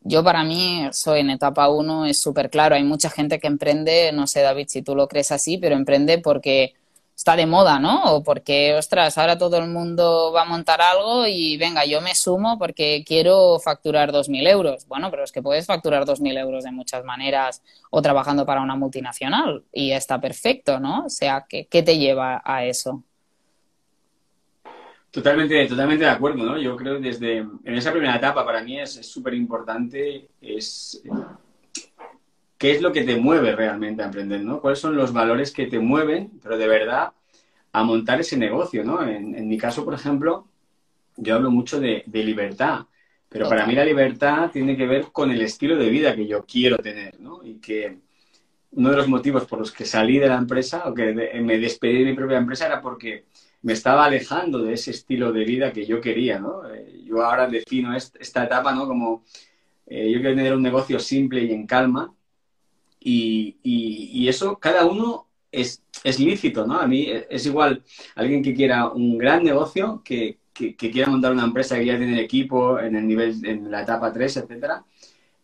Yo 0.00 0.22
para 0.22 0.44
mí, 0.44 0.86
soy 0.92 1.20
en 1.20 1.30
etapa 1.30 1.68
uno, 1.68 2.04
es 2.04 2.20
súper 2.20 2.50
claro. 2.50 2.74
Hay 2.74 2.84
mucha 2.84 3.08
gente 3.08 3.40
que 3.40 3.46
emprende, 3.46 4.12
no 4.12 4.26
sé 4.26 4.42
David 4.42 4.66
si 4.68 4.82
tú 4.82 4.94
lo 4.94 5.08
crees 5.08 5.32
así, 5.32 5.56
pero 5.56 5.74
emprende 5.74 6.18
porque 6.18 6.74
está 7.16 7.36
de 7.36 7.46
moda, 7.46 7.78
¿no? 7.78 8.02
O 8.04 8.22
porque, 8.22 8.74
ostras, 8.74 9.16
ahora 9.18 9.38
todo 9.38 9.58
el 9.58 9.68
mundo 9.68 10.32
va 10.34 10.42
a 10.42 10.44
montar 10.44 10.80
algo 10.80 11.26
y 11.26 11.56
venga, 11.56 11.84
yo 11.84 12.00
me 12.00 12.14
sumo 12.14 12.58
porque 12.58 13.04
quiero 13.06 13.58
facturar 13.60 14.12
2.000 14.12 14.48
euros. 14.48 14.86
Bueno, 14.88 15.10
pero 15.10 15.24
es 15.24 15.32
que 15.32 15.42
puedes 15.42 15.66
facturar 15.66 16.04
2.000 16.04 16.38
euros 16.38 16.64
de 16.64 16.72
muchas 16.72 17.04
maneras 17.04 17.62
o 17.90 18.02
trabajando 18.02 18.44
para 18.44 18.62
una 18.62 18.76
multinacional 18.76 19.64
y 19.72 19.92
está 19.92 20.20
perfecto, 20.20 20.80
¿no? 20.80 21.04
O 21.06 21.10
sea, 21.10 21.46
¿qué, 21.48 21.66
qué 21.66 21.82
te 21.82 21.98
lleva 21.98 22.42
a 22.44 22.64
eso? 22.64 23.02
Totalmente, 25.14 25.64
totalmente 25.68 26.04
de 26.04 26.10
acuerdo, 26.10 26.42
¿no? 26.42 26.58
Yo 26.58 26.74
creo 26.76 26.96
que 26.96 27.08
desde 27.08 27.36
en 27.38 27.74
esa 27.76 27.92
primera 27.92 28.16
etapa 28.16 28.44
para 28.44 28.64
mí 28.64 28.80
es 28.80 28.94
súper 29.06 29.34
importante 29.34 30.28
qué 32.58 32.72
es 32.72 32.82
lo 32.82 32.92
que 32.92 33.02
te 33.02 33.16
mueve 33.16 33.54
realmente 33.54 34.02
a 34.02 34.06
emprender, 34.06 34.42
¿no? 34.42 34.60
¿Cuáles 34.60 34.78
son 34.78 34.96
los 34.96 35.12
valores 35.12 35.52
que 35.52 35.66
te 35.66 35.78
mueven, 35.78 36.30
pero 36.42 36.56
de 36.56 36.68
verdad, 36.68 37.12
a 37.72 37.82
montar 37.82 38.20
ese 38.20 38.36
negocio, 38.36 38.84
¿no? 38.84 39.06
En, 39.06 39.48
mi 39.48 39.58
caso, 39.58 39.84
por 39.84 39.94
ejemplo, 39.94 40.46
yo 41.16 41.34
hablo 41.34 41.50
mucho 41.50 41.80
de, 41.80 42.04
libertad, 42.12 42.86
pero 43.28 43.48
para 43.48 43.66
mí 43.66 43.74
la 43.74 43.84
libertad 43.84 44.50
tiene 44.52 44.76
que 44.76 44.86
ver 44.86 45.06
con 45.12 45.30
el 45.30 45.42
estilo 45.42 45.76
de 45.76 45.90
vida 45.90 46.14
que 46.14 46.26
yo 46.26 46.44
quiero 46.44 46.78
tener, 46.78 47.18
¿no? 47.20 47.44
Y 47.44 47.54
que 47.54 47.98
uno 48.72 48.90
de 48.90 48.96
los 48.96 49.08
motivos 49.08 49.44
por 49.44 49.58
los 49.58 49.72
que 49.72 49.84
salí 49.84 50.18
de 50.18 50.28
la 50.28 50.36
empresa 50.36 50.84
o 50.86 50.94
que 50.94 51.12
me 51.12 51.58
despedí 51.58 51.98
de 51.98 52.10
mi 52.10 52.14
propia 52.14 52.38
empresa 52.38 52.66
era 52.66 52.80
porque 52.80 53.24
me 53.64 53.72
estaba 53.72 54.04
alejando 54.04 54.58
de 54.58 54.74
ese 54.74 54.90
estilo 54.90 55.32
de 55.32 55.44
vida 55.44 55.72
que 55.72 55.86
yo 55.86 56.00
quería, 56.00 56.38
¿no? 56.38 56.68
Eh, 56.70 57.02
yo 57.04 57.24
ahora 57.24 57.48
defino 57.48 57.96
esta 57.96 58.44
etapa, 58.44 58.74
¿no? 58.74 58.86
Como 58.86 59.24
eh, 59.86 60.10
yo 60.12 60.20
quiero 60.20 60.36
tener 60.36 60.54
un 60.54 60.62
negocio 60.62 60.98
simple 60.98 61.42
y 61.42 61.52
en 61.52 61.66
calma 61.66 62.12
y, 63.04 64.28
eso 64.28 64.58
cada 64.58 64.86
uno 64.86 65.26
es, 65.52 65.82
es, 66.02 66.18
lícito, 66.18 66.66
¿no? 66.66 66.78
A 66.80 66.86
mí 66.86 67.06
es 67.30 67.46
igual 67.46 67.84
alguien 68.16 68.42
que 68.42 68.54
quiera 68.54 68.88
un 68.88 69.18
gran 69.18 69.44
negocio, 69.44 70.02
que, 70.04 70.38
que, 70.52 70.74
quiera 70.76 71.10
montar 71.10 71.32
una 71.32 71.44
empresa 71.44 71.76
que 71.76 71.86
ya 71.86 71.98
tiene 71.98 72.20
equipo 72.20 72.78
en 72.80 72.96
el 72.96 73.06
nivel, 73.06 73.44
en 73.44 73.70
la 73.70 73.82
etapa 73.82 74.12
3, 74.12 74.38
etcétera. 74.38 74.84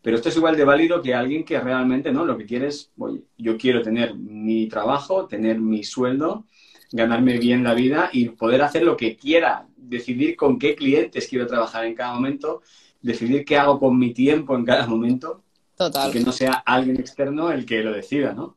Pero 0.02 0.16
esto 0.16 0.30
es 0.30 0.36
igual 0.36 0.56
de 0.56 0.64
válido 0.64 1.02
que 1.02 1.14
alguien 1.14 1.44
que 1.44 1.60
realmente, 1.60 2.10
¿no? 2.12 2.24
Lo 2.24 2.38
que 2.38 2.46
quiere 2.46 2.68
es, 2.68 2.90
oye, 2.96 3.22
yo 3.36 3.58
quiero 3.58 3.82
tener 3.82 4.14
mi 4.14 4.66
trabajo, 4.68 5.26
tener 5.26 5.60
mi 5.60 5.84
sueldo, 5.84 6.46
ganarme 6.90 7.38
bien 7.38 7.62
la 7.62 7.74
vida 7.74 8.08
y 8.12 8.30
poder 8.30 8.62
hacer 8.62 8.82
lo 8.82 8.96
que 8.96 9.16
quiera, 9.16 9.66
decidir 9.76 10.36
con 10.36 10.58
qué 10.58 10.74
clientes 10.74 11.28
quiero 11.28 11.46
trabajar 11.46 11.84
en 11.84 11.94
cada 11.94 12.14
momento, 12.14 12.62
decidir 13.02 13.44
qué 13.44 13.58
hago 13.58 13.78
con 13.78 13.98
mi 13.98 14.14
tiempo 14.14 14.56
en 14.56 14.64
cada 14.64 14.86
momento. 14.86 15.42
Total. 15.80 16.10
Y 16.10 16.12
que 16.12 16.20
no 16.20 16.30
sea 16.30 16.62
alguien 16.66 17.00
externo 17.00 17.50
el 17.50 17.64
que 17.64 17.82
lo 17.82 17.90
decida, 17.92 18.34
¿no? 18.34 18.54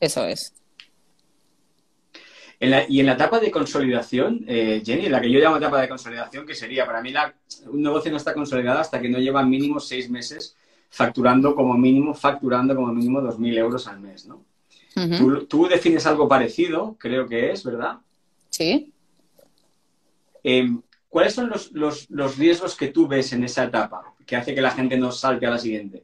Eso 0.00 0.26
es. 0.26 0.52
y 2.58 2.98
en 2.98 3.06
la 3.06 3.12
etapa 3.12 3.38
de 3.38 3.52
consolidación, 3.52 4.44
eh, 4.48 4.82
Jenny, 4.84 5.08
la 5.08 5.20
que 5.20 5.30
yo 5.30 5.38
llamo 5.38 5.58
etapa 5.58 5.80
de 5.80 5.88
consolidación, 5.88 6.44
que 6.44 6.56
sería, 6.56 6.84
para 6.84 7.00
mí 7.00 7.14
un 7.66 7.82
negocio 7.82 8.10
no 8.10 8.16
está 8.16 8.34
consolidado 8.34 8.80
hasta 8.80 9.00
que 9.00 9.08
no 9.08 9.18
lleva 9.18 9.44
mínimo 9.44 9.78
seis 9.78 10.10
meses 10.10 10.56
facturando 10.90 11.54
como 11.54 11.74
mínimo, 11.74 12.12
facturando 12.12 12.74
como 12.74 12.92
mínimo 12.92 13.20
2.000 13.20 13.58
euros 13.58 13.86
al 13.86 14.00
mes, 14.00 14.26
¿no? 14.26 14.44
tú, 15.48 15.68
defines 15.68 16.06
algo 16.06 16.26
parecido, 16.26 16.96
creo 16.98 17.28
que 17.28 17.52
es, 17.52 17.62
¿verdad? 17.62 17.98
Sí. 18.50 18.92
Em, 20.42 20.82
¿Cuáles 21.08 21.34
son 21.34 21.52
los, 21.72 22.36
riesgos 22.36 22.74
que 22.74 22.88
tú 22.88 23.06
ves 23.06 23.32
en 23.32 23.44
esa 23.44 23.62
etapa 23.62 24.12
que 24.26 24.34
hace 24.34 24.56
que 24.56 24.60
la 24.60 24.72
gente 24.72 24.98
no 24.98 25.12
salte 25.12 25.46
a 25.46 25.50
la 25.50 25.58
siguiente? 25.58 26.02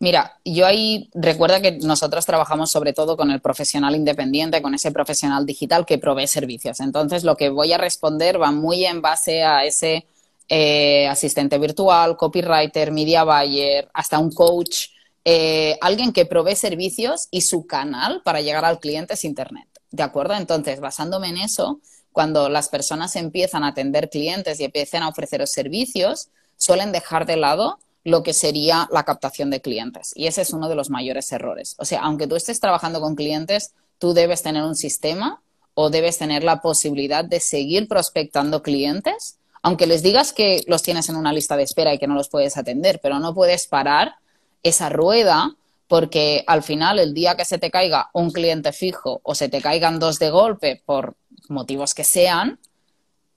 Mira, 0.00 0.38
yo 0.46 0.66
ahí 0.66 1.10
recuerda 1.12 1.60
que 1.60 1.72
nosotros 1.72 2.24
trabajamos 2.24 2.70
sobre 2.70 2.94
todo 2.94 3.18
con 3.18 3.30
el 3.30 3.40
profesional 3.40 3.94
independiente, 3.94 4.62
con 4.62 4.74
ese 4.74 4.92
profesional 4.92 5.44
digital 5.44 5.84
que 5.84 5.98
provee 5.98 6.26
servicios. 6.26 6.80
Entonces, 6.80 7.22
lo 7.22 7.36
que 7.36 7.50
voy 7.50 7.72
a 7.74 7.78
responder 7.78 8.40
va 8.40 8.50
muy 8.50 8.86
en 8.86 9.02
base 9.02 9.42
a 9.42 9.64
ese 9.66 10.06
eh, 10.48 11.06
asistente 11.06 11.58
virtual, 11.58 12.16
copywriter, 12.16 12.92
media 12.92 13.24
buyer, 13.24 13.90
hasta 13.92 14.18
un 14.18 14.32
coach 14.32 14.88
eh, 15.24 15.76
alguien 15.82 16.14
que 16.14 16.24
provee 16.24 16.56
servicios 16.56 17.28
y 17.30 17.42
su 17.42 17.66
canal 17.66 18.22
para 18.24 18.40
llegar 18.40 18.64
al 18.64 18.80
cliente 18.80 19.14
es 19.14 19.24
Internet. 19.24 19.68
¿De 19.90 20.02
acuerdo? 20.02 20.34
Entonces, 20.34 20.80
basándome 20.80 21.28
en 21.28 21.36
eso, 21.36 21.80
cuando 22.10 22.48
las 22.48 22.68
personas 22.68 23.16
empiezan 23.16 23.64
a 23.64 23.68
atender 23.68 24.08
clientes 24.08 24.60
y 24.60 24.64
empiezan 24.64 25.02
a 25.02 25.08
ofrecer 25.08 25.46
servicios, 25.46 26.30
suelen 26.56 26.90
dejar 26.90 27.26
de 27.26 27.36
lado 27.36 27.78
lo 28.04 28.22
que 28.22 28.32
sería 28.32 28.88
la 28.92 29.04
captación 29.04 29.50
de 29.50 29.60
clientes. 29.60 30.12
Y 30.14 30.26
ese 30.26 30.42
es 30.42 30.52
uno 30.52 30.68
de 30.68 30.74
los 30.74 30.90
mayores 30.90 31.30
errores. 31.32 31.74
O 31.78 31.84
sea, 31.84 32.00
aunque 32.02 32.26
tú 32.26 32.36
estés 32.36 32.60
trabajando 32.60 33.00
con 33.00 33.14
clientes, 33.14 33.74
tú 33.98 34.14
debes 34.14 34.42
tener 34.42 34.62
un 34.62 34.74
sistema 34.74 35.42
o 35.74 35.90
debes 35.90 36.18
tener 36.18 36.42
la 36.42 36.60
posibilidad 36.60 37.24
de 37.24 37.40
seguir 37.40 37.88
prospectando 37.88 38.62
clientes, 38.62 39.38
aunque 39.62 39.86
les 39.86 40.02
digas 40.02 40.32
que 40.32 40.64
los 40.66 40.82
tienes 40.82 41.08
en 41.08 41.16
una 41.16 41.32
lista 41.32 41.56
de 41.56 41.62
espera 41.62 41.92
y 41.92 41.98
que 41.98 42.06
no 42.06 42.14
los 42.14 42.28
puedes 42.28 42.56
atender, 42.56 43.00
pero 43.02 43.18
no 43.18 43.34
puedes 43.34 43.66
parar 43.66 44.16
esa 44.62 44.88
rueda 44.88 45.54
porque 45.86 46.44
al 46.46 46.62
final 46.62 46.98
el 46.98 47.14
día 47.14 47.34
que 47.34 47.44
se 47.44 47.58
te 47.58 47.70
caiga 47.70 48.10
un 48.12 48.30
cliente 48.30 48.72
fijo 48.72 49.20
o 49.24 49.34
se 49.34 49.48
te 49.48 49.60
caigan 49.60 49.98
dos 49.98 50.18
de 50.18 50.30
golpe 50.30 50.82
por 50.86 51.16
motivos 51.48 51.94
que 51.94 52.04
sean, 52.04 52.60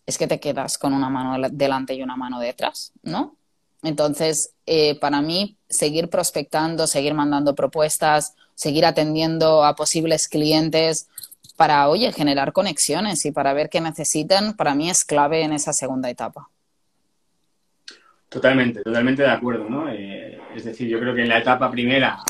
es 0.05 0.17
que 0.17 0.27
te 0.27 0.39
quedas 0.39 0.77
con 0.77 0.93
una 0.93 1.09
mano 1.09 1.49
delante 1.51 1.93
y 1.95 2.03
una 2.03 2.15
mano 2.15 2.39
detrás, 2.39 2.91
¿no? 3.01 3.35
Entonces, 3.83 4.53
eh, 4.65 4.97
para 4.99 5.21
mí, 5.21 5.57
seguir 5.69 6.09
prospectando, 6.09 6.87
seguir 6.87 7.13
mandando 7.13 7.53
propuestas, 7.53 8.33
seguir 8.55 8.85
atendiendo 8.85 9.63
a 9.63 9.75
posibles 9.75 10.27
clientes 10.27 11.09
para, 11.57 11.87
oye, 11.89 12.11
generar 12.13 12.53
conexiones 12.53 13.25
y 13.25 13.31
para 13.31 13.53
ver 13.53 13.69
qué 13.69 13.81
necesitan, 13.81 14.55
para 14.55 14.73
mí 14.73 14.89
es 14.89 15.03
clave 15.03 15.43
en 15.43 15.51
esa 15.51 15.73
segunda 15.73 16.09
etapa. 16.09 16.49
Totalmente, 18.29 18.81
totalmente 18.81 19.21
de 19.21 19.29
acuerdo, 19.29 19.69
¿no? 19.69 19.87
Eh, 19.89 20.39
es 20.55 20.63
decir, 20.63 20.87
yo 20.87 20.99
creo 20.99 21.13
que 21.13 21.21
en 21.21 21.29
la 21.29 21.37
etapa 21.37 21.69
primera 21.69 22.23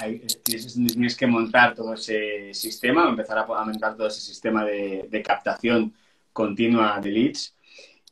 tienes, 0.43 1.15
que 1.15 1.27
montar 1.27 1.75
todo 1.75 1.93
ese 1.93 2.53
sistema, 2.53 3.07
empezar 3.07 3.37
a 3.37 3.45
montar 3.63 3.95
todo 3.95 4.07
ese 4.07 4.19
sistema 4.19 4.65
de 4.65 5.23
captación 5.25 5.93
continua 6.33 6.99
de 6.99 7.11
leads 7.11 7.55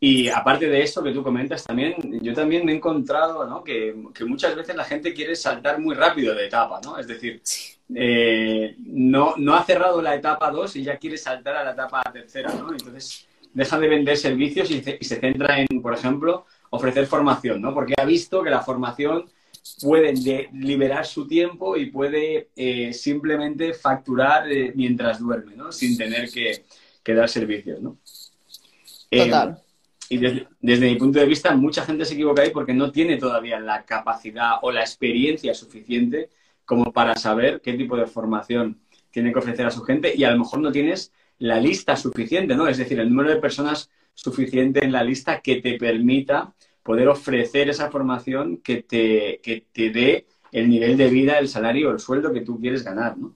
y 0.04 0.30
aparte 0.30 0.68
de 0.68 0.82
eso 0.82 1.04
que 1.04 1.12
tú 1.12 1.22
comentas, 1.22 1.64
también 1.64 1.94
yo 2.24 2.34
también 2.34 2.66
me 2.66 2.72
he 2.72 2.76
encontrado 2.76 3.46
¿no? 3.46 3.64
que, 3.64 3.94
muchas 4.26 4.56
veces 4.56 4.76
la 4.76 4.84
gente 4.84 5.14
quiere 5.14 5.36
saltar 5.36 5.80
muy 5.80 5.94
rápido 5.94 6.34
de 6.34 6.48
etapa, 6.48 6.82
¿no? 6.84 6.98
Es 6.98 7.06
decir, 7.06 7.40
eh, 7.94 8.76
no, 8.80 9.36
no 9.38 9.56
ha 9.56 9.64
cerrado 9.64 10.02
la 10.02 10.16
etapa 10.16 10.50
2 10.50 10.78
y 10.78 10.84
ya 10.86 10.98
quiere 10.98 11.20
saltar 11.20 11.56
a 11.56 11.64
la 11.64 11.74
etapa 11.74 12.02
tercera, 12.12 12.52
¿no? 12.52 12.72
Entonces 12.72 13.28
deja 13.54 13.78
de 13.78 13.88
vender 13.88 14.18
servicios 14.18 14.72
y, 14.72 14.82
se 14.82 15.20
centra 15.20 15.62
en, 15.62 15.84
por 15.84 15.94
ejemplo, 15.94 16.48
ofrecer 16.72 17.06
formación, 17.06 17.62
¿no? 17.62 17.72
Porque 17.72 17.94
ha 17.96 18.06
visto 18.06 18.42
que 18.42 18.50
la 18.50 18.62
formación 18.62 19.30
puede 19.84 20.16
liberar 20.52 21.06
su 21.06 21.28
tiempo 21.28 21.78
y 21.78 21.92
puede 21.92 22.50
eh, 22.56 22.92
simplemente 22.92 23.76
facturar 23.76 24.52
eh, 24.52 24.72
mientras 24.74 25.20
duerme, 25.20 25.56
¿no? 25.56 25.72
Sin 25.72 25.96
tener 25.96 26.32
que, 26.32 26.66
que 27.04 27.14
dar 27.14 27.30
servicios, 27.30 27.80
¿no? 27.80 27.98
Total. 29.12 29.62
Y 30.12 30.18
desde, 30.18 30.90
mi 30.90 30.96
punto 30.98 31.20
de 31.20 31.26
vista, 31.26 31.56
mucha 31.56 31.86
gente 31.86 32.04
se 32.04 32.16
equivoca 32.16 32.42
ahí 32.42 32.50
porque 32.50 32.74
no 32.74 32.92
tiene 32.92 33.16
todavía 33.16 33.62
la 33.62 33.86
capacidad 33.86 34.56
o 34.62 34.70
la 34.70 34.82
experiencia 34.82 35.54
suficiente 35.54 36.30
como 36.66 36.92
para 36.92 37.16
saber 37.16 37.62
qué 37.62 37.76
tipo 37.76 37.96
de 37.96 38.08
formación 38.08 38.82
tiene 39.10 39.32
que 39.32 39.40
ofrecer 39.40 39.66
a 39.66 39.72
su 39.72 39.84
gente 39.84 40.14
y 40.14 40.26
a 40.26 40.32
lo 40.32 40.40
mejor 40.40 40.60
no 40.60 40.70
tienes 40.70 41.14
la 41.38 41.62
lista 41.62 41.96
suficiente, 41.96 42.58
¿no? 42.58 42.68
Es 42.68 42.78
decir, 42.78 43.00
el 43.00 43.08
número 43.08 43.30
de 43.30 43.38
personas 43.38 43.90
suficiente 44.14 44.84
en 44.84 44.92
la 44.92 45.02
lista 45.02 45.40
que 45.40 45.62
te 45.62 45.78
permita 45.78 46.54
poder 46.84 47.08
ofrecer 47.08 47.70
esa 47.70 47.90
formación 47.90 48.58
que 48.58 48.84
te, 48.84 49.40
que 49.42 49.66
te 49.72 49.92
dé 49.92 50.28
el 50.52 50.70
nivel 50.70 50.98
de 50.98 51.10
vida, 51.10 51.40
el 51.40 51.48
salario 51.48 51.88
o 51.88 51.94
el 51.94 52.00
sueldo 52.00 52.34
que 52.34 52.42
tú 52.42 52.60
quieres 52.60 52.84
ganar, 52.84 53.18
¿no? 53.18 53.34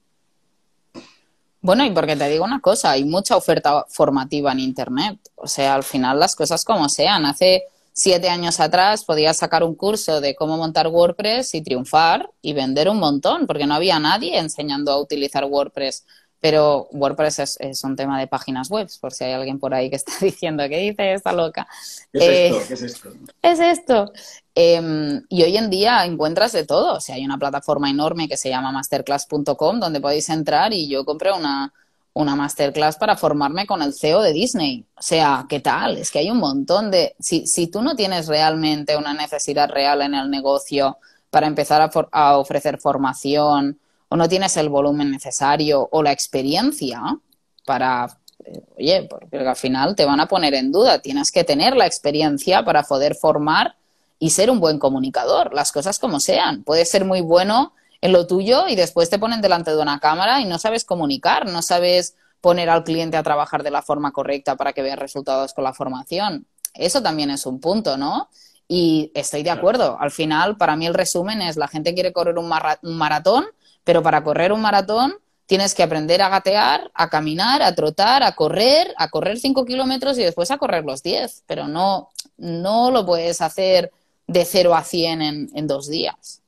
Bueno, 1.65 1.84
y 1.84 1.89
porque 1.89 2.15
te 2.15 2.30
digo 2.30 2.45
una 2.45 2.60
cosa, 2.62 2.91
hay 2.91 3.06
mucha 3.06 3.36
oferta 3.36 3.86
formativa 3.89 4.51
en 4.51 4.60
Internet. 4.60 5.17
O 5.34 5.47
sea, 5.47 5.73
al 5.73 5.82
final 5.82 6.19
las 6.19 6.36
cosas 6.36 6.63
como 6.63 6.89
sean. 6.89 7.25
Hace 7.25 7.63
siete 7.91 8.30
años 8.30 8.60
atrás 8.60 9.04
podías 9.04 9.38
sacar 9.38 9.63
un 9.63 9.73
curso 9.73 10.21
de 10.21 10.36
cómo 10.36 10.58
montar 10.58 10.89
WordPress 10.89 11.56
y 11.56 11.63
triunfar 11.63 12.30
y 12.43 12.54
vender 12.54 12.88
un 12.88 12.99
montón, 12.99 13.47
porque 13.47 13.65
no 13.65 13.73
había 13.73 13.97
nadie 13.97 14.38
enseñando 14.38 14.91
a 14.91 15.01
utilizar 15.01 15.43
WordPress 15.45 16.06
pero 16.39 16.88
WordPress 16.91 17.58
es, 17.60 17.84
un 17.84 17.95
tema 17.95 18.19
de 18.19 18.28
páginas 18.28 18.69
web, 18.69 18.88
por 19.02 19.13
si 19.13 19.24
hay 19.24 19.34
alguien 19.34 19.60
por 19.60 19.74
ahí 19.74 19.89
que 19.89 19.95
está 19.95 20.13
diciendo 20.21 20.63
que 20.69 20.78
dice 20.78 21.13
esta 21.13 21.32
loca. 21.32 21.67
¿Qué 22.12 22.19
es 22.19 22.54
esto? 22.54 22.58
Eh, 22.58 22.65
¿Qué 22.67 22.74
es 22.74 22.82
esto? 22.82 23.10
Es 23.41 23.60
esto. 23.60 24.13
Em, 24.54 25.24
y 25.28 25.43
hoy 25.43 25.58
en 25.58 25.69
día 25.69 26.06
encuentras 26.06 26.52
de 26.52 26.65
todo. 26.65 26.95
O 26.95 27.02
sea, 27.02 27.15
hay 27.15 27.26
una 27.26 27.38
plataforma 27.38 27.89
enorme 27.89 28.28
que 28.28 28.38
se 28.38 28.50
llama 28.50 28.71
masterclass.com 28.71 29.80
donde 29.80 30.00
podéis 30.00 30.30
entrar 30.30 30.71
y 30.71 30.88
yo 30.88 31.04
compré 31.04 31.32
una, 31.32 31.74
una 32.13 32.36
masterclass 32.36 32.95
para 32.95 33.17
formarme 33.17 33.65
con 33.65 33.82
el 33.82 33.93
CEO 33.93 34.21
de 34.21 34.32
Disney. 34.32 34.86
O 34.95 35.02
sea, 35.02 35.45
¿qué 35.50 35.60
tal? 35.60 35.98
Es 35.98 36.12
que 36.12 36.19
hay 36.19 36.32
un 36.32 36.38
montón 36.38 36.89
de... 36.91 37.15
Si, 37.19 37.45
si 37.45 37.67
tú 37.67 37.82
no 37.82 37.95
tienes 37.95 38.28
realmente 38.28 38.95
una 38.95 39.13
necesidad 39.13 39.69
real 39.69 40.02
en 40.02 40.13
el 40.13 40.30
negocio 40.30 40.98
para 41.30 41.48
empezar 41.48 41.82
a, 41.82 41.91
a 42.12 42.38
ofrecer 42.38 42.78
formación, 42.78 43.80
o 44.15 44.17
no 44.17 44.30
tienes 44.30 44.56
el 44.56 44.69
volumen 44.69 45.12
necesario 45.12 45.89
o 45.91 46.01
la 46.01 46.13
experiencia 46.13 47.01
para, 47.65 48.17
eh, 48.45 48.63
oye, 48.78 49.08
porque 49.10 49.38
al 49.38 49.58
final 49.58 49.93
te 49.93 50.06
van 50.06 50.21
a 50.21 50.28
poner 50.28 50.54
en 50.54 50.71
duda, 50.71 50.99
tienes 50.99 51.34
que 51.34 51.43
tener 51.43 51.75
la 51.75 51.86
experiencia 51.86 52.63
para 52.63 52.84
poder 52.84 53.15
formar 53.15 53.75
y 54.17 54.30
ser 54.30 54.49
un 54.49 54.62
buen 54.62 54.80
comunicador, 54.80 55.54
las 55.54 55.73
cosas 55.73 55.99
como 55.99 56.21
sean. 56.21 56.63
Puedes 56.63 56.89
ser 56.89 57.04
muy 57.04 57.19
bueno 57.19 57.73
en 57.99 58.13
lo 58.13 58.25
tuyo 58.25 58.69
y 58.69 58.78
después 58.78 59.10
te 59.10 59.19
ponen 59.19 59.41
delante 59.41 59.71
de 59.71 59.82
una 59.82 59.99
cámara 59.99 60.39
y 60.39 60.45
no 60.45 60.60
sabes 60.60 60.86
comunicar, 60.86 61.45
no 61.45 61.62
sabes 61.62 62.15
poner 62.39 62.69
al 62.69 62.86
cliente 62.86 63.17
a 63.17 63.23
trabajar 63.23 63.63
de 63.63 63.71
la 63.71 63.82
forma 63.82 64.13
correcta 64.13 64.56
para 64.56 64.71
que 64.71 64.82
vea 64.82 64.95
resultados 64.95 65.54
con 65.54 65.65
la 65.65 65.73
formación. 65.73 66.47
Eso 66.73 67.04
también 67.04 67.32
es 67.32 67.45
un 67.45 67.60
punto, 67.60 67.97
¿no? 67.97 68.30
Y 68.65 69.12
estoy 69.13 69.43
de 69.43 69.51
acuerdo. 69.51 69.97
Al 69.99 70.12
final, 70.12 70.56
para 70.56 70.78
mí 70.78 70.88
el 70.88 70.93
resumen 70.93 71.41
es 71.41 71.58
la 71.58 71.67
gente 71.67 71.93
quiere 71.93 72.13
correr 72.13 72.38
un, 72.38 72.47
maratón 72.47 73.45
pero 73.86 74.04
para 74.04 74.24
correr 74.24 74.52
un 74.52 74.62
maratón 74.62 75.15
tienes 75.45 75.74
que 75.76 75.84
aprender 75.84 76.21
a 76.21 76.30
gatear, 76.30 76.91
a 76.93 77.10
caminar, 77.10 77.62
a 77.62 77.74
trotar, 77.74 78.24
a 78.24 78.34
correr, 78.34 78.93
a 78.98 79.10
correr 79.10 79.38
5 79.38 79.63
kilómetros 79.63 80.17
y 80.17 80.24
después 80.24 80.52
a 80.52 80.58
correr 80.58 80.84
los 80.84 81.04
10. 81.04 81.43
Pero 81.45 81.67
no, 81.67 82.10
no 82.38 82.91
lo 82.91 83.06
puedes 83.06 83.41
hacer 83.41 83.91
de 84.28 84.43
0 84.43 84.76
a 84.76 84.84
100 84.84 85.21
en, 85.21 85.50
en 85.54 85.67
dos 85.67 85.88
días. 85.88 86.41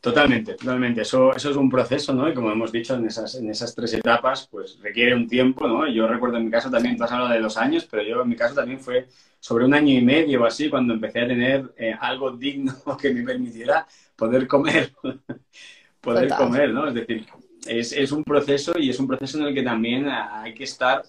Totalmente, 0.00 0.54
totalmente. 0.54 1.02
Eso, 1.02 1.34
eso 1.34 1.50
es 1.50 1.56
un 1.56 1.68
proceso, 1.68 2.14
¿no? 2.14 2.26
Y 2.28 2.32
como 2.32 2.50
hemos 2.50 2.72
dicho, 2.72 2.94
en 2.94 3.06
esas, 3.06 3.34
en 3.34 3.50
esas 3.50 3.74
tres 3.74 3.92
etapas, 3.92 4.48
pues 4.50 4.78
requiere 4.80 5.14
un 5.14 5.28
tiempo, 5.28 5.68
¿no? 5.68 5.86
Yo 5.86 6.06
recuerdo 6.08 6.38
en 6.38 6.46
mi 6.46 6.50
caso 6.50 6.70
también, 6.70 6.96
tú 6.96 7.04
has 7.04 7.12
hablado 7.12 7.32
de 7.32 7.40
los 7.40 7.58
años, 7.58 7.86
pero 7.90 8.02
yo 8.02 8.22
en 8.22 8.28
mi 8.28 8.36
caso 8.36 8.54
también 8.54 8.80
fue 8.80 9.08
sobre 9.38 9.66
un 9.66 9.74
año 9.74 9.92
y 9.92 10.02
medio 10.02 10.42
o 10.42 10.46
así 10.46 10.70
cuando 10.70 10.94
empecé 10.94 11.20
a 11.20 11.26
tener 11.26 11.74
eh, 11.76 11.94
algo 11.98 12.30
digno 12.30 12.74
que 13.00 13.12
me 13.12 13.22
permitiera 13.22 13.86
poder 14.20 14.46
comer, 14.46 14.92
poder 16.02 16.28
comer, 16.28 16.74
¿no? 16.74 16.86
Es 16.88 16.94
decir, 16.94 17.26
es, 17.66 18.12
un 18.12 18.22
proceso 18.22 18.78
y 18.78 18.90
es 18.90 19.00
un 19.00 19.08
proceso 19.08 19.38
en 19.38 19.46
el 19.46 19.54
que 19.54 19.62
también 19.62 20.06
hay 20.08 20.52
que 20.52 20.64
estar 20.64 21.02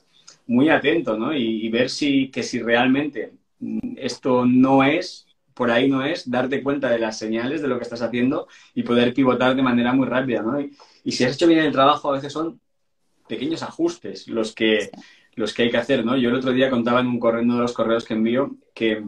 muy 0.47 0.69
atento, 0.69 1.17
¿no? 1.17 1.35
Y, 1.35 1.67
ver 1.69 1.89
si, 1.89 2.29
que 2.29 2.41
si 2.41 2.59
realmente 2.59 3.33
mm, 3.59 3.95
esto 3.97 4.45
no 4.45 4.83
es, 4.83 5.27
por 5.53 5.69
ahí 5.69 5.89
no 5.89 6.05
es, 6.05 6.31
darte 6.31 6.63
cuenta 6.63 6.89
de 6.89 6.99
las 6.99 7.19
señales 7.19 7.61
de 7.61 7.67
lo 7.67 7.77
que 7.77 7.83
estás 7.83 8.01
haciendo 8.01 8.47
y 8.73 8.83
poder 8.83 9.13
pivotar 9.13 9.57
de 9.57 9.61
manera 9.61 9.91
muy 9.91 10.07
rápida, 10.07 10.41
¿no? 10.41 10.61
Y, 10.61 11.11
si 11.11 11.25
has 11.25 11.33
hecho 11.33 11.47
bien 11.47 11.59
el 11.59 11.73
trabajo, 11.73 12.09
a 12.09 12.13
veces 12.13 12.31
son 12.31 12.61
pequeños 13.27 13.61
ajustes 13.61 14.27
los 14.29 14.55
que, 14.55 14.89
los 15.35 15.53
que 15.53 15.63
hay 15.63 15.69
que 15.69 15.77
hacer, 15.77 16.05
¿no? 16.05 16.15
Yo 16.15 16.29
el 16.29 16.35
otro 16.35 16.53
día 16.53 16.69
contaba 16.69 17.01
en 17.01 17.07
un 17.07 17.19
correo, 17.19 17.41
uno 17.41 17.55
de 17.55 17.61
los 17.61 17.73
correos 17.73 18.05
que 18.05 18.13
envío 18.13 18.55
que 18.73 19.03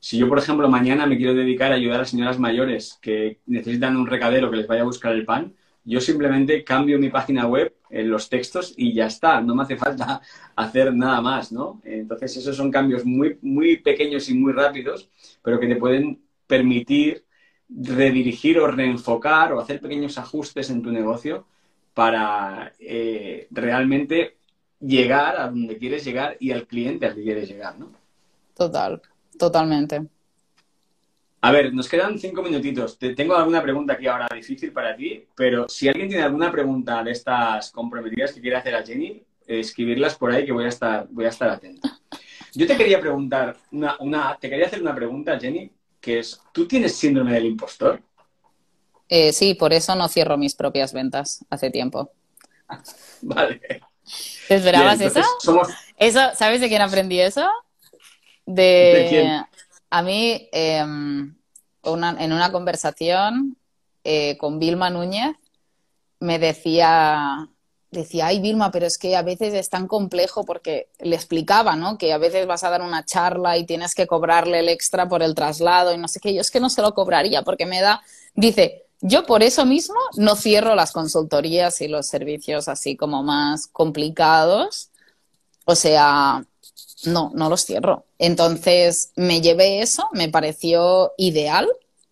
si 0.00 0.16
yo, 0.16 0.28
por 0.28 0.38
ejemplo, 0.38 0.68
mañana 0.68 1.06
me 1.06 1.18
quiero 1.18 1.34
dedicar 1.34 1.72
a 1.72 1.76
ayudar 1.76 2.00
a 2.00 2.04
señoras 2.06 2.38
mayores 2.38 2.98
que 3.02 3.38
necesitan 3.46 3.96
un 3.96 4.06
recadero 4.06 4.50
que 4.50 4.56
les 4.56 4.66
vaya 4.66 4.80
a 4.80 4.86
buscar 4.86 5.12
el 5.12 5.26
pan, 5.26 5.54
yo 5.84 6.00
simplemente 6.00 6.64
cambio 6.64 6.98
mi 6.98 7.10
página 7.10 7.46
web 7.46 7.74
en 7.90 8.10
los 8.10 8.28
textos 8.28 8.72
y 8.76 8.94
ya 8.94 9.06
está, 9.06 9.40
no 9.42 9.54
me 9.54 9.62
hace 9.62 9.76
falta 9.76 10.20
hacer 10.56 10.94
nada 10.94 11.20
más, 11.20 11.52
¿no? 11.52 11.80
Entonces, 11.84 12.36
esos 12.38 12.56
son 12.56 12.70
cambios 12.70 13.04
muy, 13.04 13.38
muy 13.42 13.76
pequeños 13.76 14.28
y 14.30 14.34
muy 14.34 14.52
rápidos, 14.52 15.10
pero 15.42 15.60
que 15.60 15.66
te 15.66 15.76
pueden 15.76 16.22
permitir 16.46 17.24
redirigir 17.68 18.58
o 18.58 18.66
reenfocar 18.66 19.52
o 19.52 19.60
hacer 19.60 19.80
pequeños 19.80 20.18
ajustes 20.18 20.70
en 20.70 20.82
tu 20.82 20.90
negocio 20.90 21.46
para 21.94 22.72
eh, 22.80 23.46
realmente 23.50 24.38
llegar 24.80 25.36
a 25.36 25.48
donde 25.48 25.76
quieres 25.76 26.04
llegar 26.04 26.36
y 26.40 26.52
al 26.52 26.66
cliente 26.66 27.06
al 27.06 27.14
que 27.14 27.22
quieres 27.22 27.48
llegar, 27.48 27.78
¿no? 27.78 27.92
Total. 28.54 29.00
Totalmente. 29.40 30.02
A 31.40 31.50
ver, 31.50 31.72
nos 31.72 31.88
quedan 31.88 32.18
cinco 32.18 32.42
minutitos. 32.42 32.98
Te 32.98 33.14
tengo 33.14 33.34
alguna 33.34 33.62
pregunta 33.62 33.94
aquí 33.94 34.06
ahora 34.06 34.28
difícil 34.34 34.70
para 34.70 34.94
ti, 34.94 35.26
pero 35.34 35.66
si 35.66 35.88
alguien 35.88 36.10
tiene 36.10 36.24
alguna 36.24 36.52
pregunta 36.52 37.02
de 37.02 37.12
estas 37.12 37.70
comprometidas 37.70 38.34
que 38.34 38.42
quiere 38.42 38.56
hacer 38.56 38.74
a 38.74 38.84
Jenny, 38.84 39.22
escribirlas 39.46 40.14
por 40.16 40.30
ahí 40.30 40.44
que 40.44 40.52
voy 40.52 40.66
a 40.66 40.68
estar, 40.68 41.08
voy 41.08 41.24
a 41.24 41.30
estar 41.30 41.48
atento. 41.48 41.88
Yo 42.52 42.66
te 42.66 42.76
quería 42.76 43.00
preguntar, 43.00 43.56
una, 43.70 44.36
te 44.38 44.50
quería 44.50 44.66
hacer 44.66 44.82
una 44.82 44.94
pregunta, 44.94 45.40
Jenny, 45.40 45.72
que 45.98 46.18
es, 46.18 46.38
¿tú 46.52 46.68
tienes 46.68 46.94
síndrome 46.96 47.32
del 47.32 47.46
impostor? 47.46 48.02
Eh, 49.08 49.32
sí, 49.32 49.54
por 49.54 49.72
eso 49.72 49.94
no 49.94 50.06
cierro 50.08 50.36
mis 50.36 50.54
propias 50.54 50.92
ventas 50.92 51.46
hace 51.48 51.70
tiempo. 51.70 52.12
vale. 53.22 53.62
¿Te 54.48 54.54
esperabas 54.54 55.00
eso? 55.00 55.22
eso? 55.96 56.20
¿Sabes 56.34 56.60
de 56.60 56.68
quién 56.68 56.82
aprendí 56.82 57.20
eso? 57.20 57.48
De, 58.54 59.42
A 59.90 60.02
mí, 60.02 60.48
em, 60.52 61.34
en 61.82 62.32
una 62.32 62.52
conversación 62.52 63.56
eh, 64.04 64.36
con 64.38 64.58
Vilma 64.58 64.90
Núñez, 64.90 65.36
me 66.20 66.38
decía, 66.38 67.48
decía, 67.90 68.26
ay 68.26 68.40
Vilma, 68.40 68.70
pero 68.70 68.86
es 68.86 68.98
que 68.98 69.16
a 69.16 69.22
veces 69.22 69.54
es 69.54 69.70
tan 69.70 69.86
complejo 69.88 70.44
porque 70.44 70.88
le 70.98 71.16
explicaba, 71.16 71.76
¿no? 71.76 71.98
Que 71.98 72.12
a 72.12 72.18
veces 72.18 72.46
vas 72.46 72.62
a 72.62 72.70
dar 72.70 72.82
una 72.82 73.04
charla 73.04 73.56
y 73.56 73.64
tienes 73.64 73.94
que 73.94 74.06
cobrarle 74.06 74.60
el 74.60 74.68
extra 74.68 75.08
por 75.08 75.22
el 75.22 75.34
traslado 75.34 75.92
y 75.92 75.98
no 75.98 76.08
sé 76.08 76.20
qué. 76.20 76.34
Yo 76.34 76.40
es 76.40 76.50
que 76.50 76.60
no 76.60 76.70
se 76.70 76.82
lo 76.82 76.94
cobraría 76.94 77.42
porque 77.42 77.66
me 77.66 77.80
da, 77.80 78.02
dice, 78.34 78.86
yo 79.00 79.24
por 79.24 79.42
eso 79.42 79.64
mismo 79.64 79.98
no 80.16 80.36
cierro 80.36 80.74
las 80.74 80.92
consultorías 80.92 81.80
y 81.80 81.88
los 81.88 82.06
servicios 82.06 82.68
así 82.68 82.96
como 82.96 83.22
más 83.22 83.66
complicados. 83.66 84.90
O 85.64 85.74
sea, 85.74 86.44
no, 87.06 87.30
no 87.34 87.48
los 87.48 87.64
cierro. 87.64 88.04
Entonces 88.22 89.12
me 89.16 89.40
llevé 89.40 89.80
eso, 89.80 90.06
me 90.12 90.28
pareció 90.28 91.12
ideal. 91.16 91.66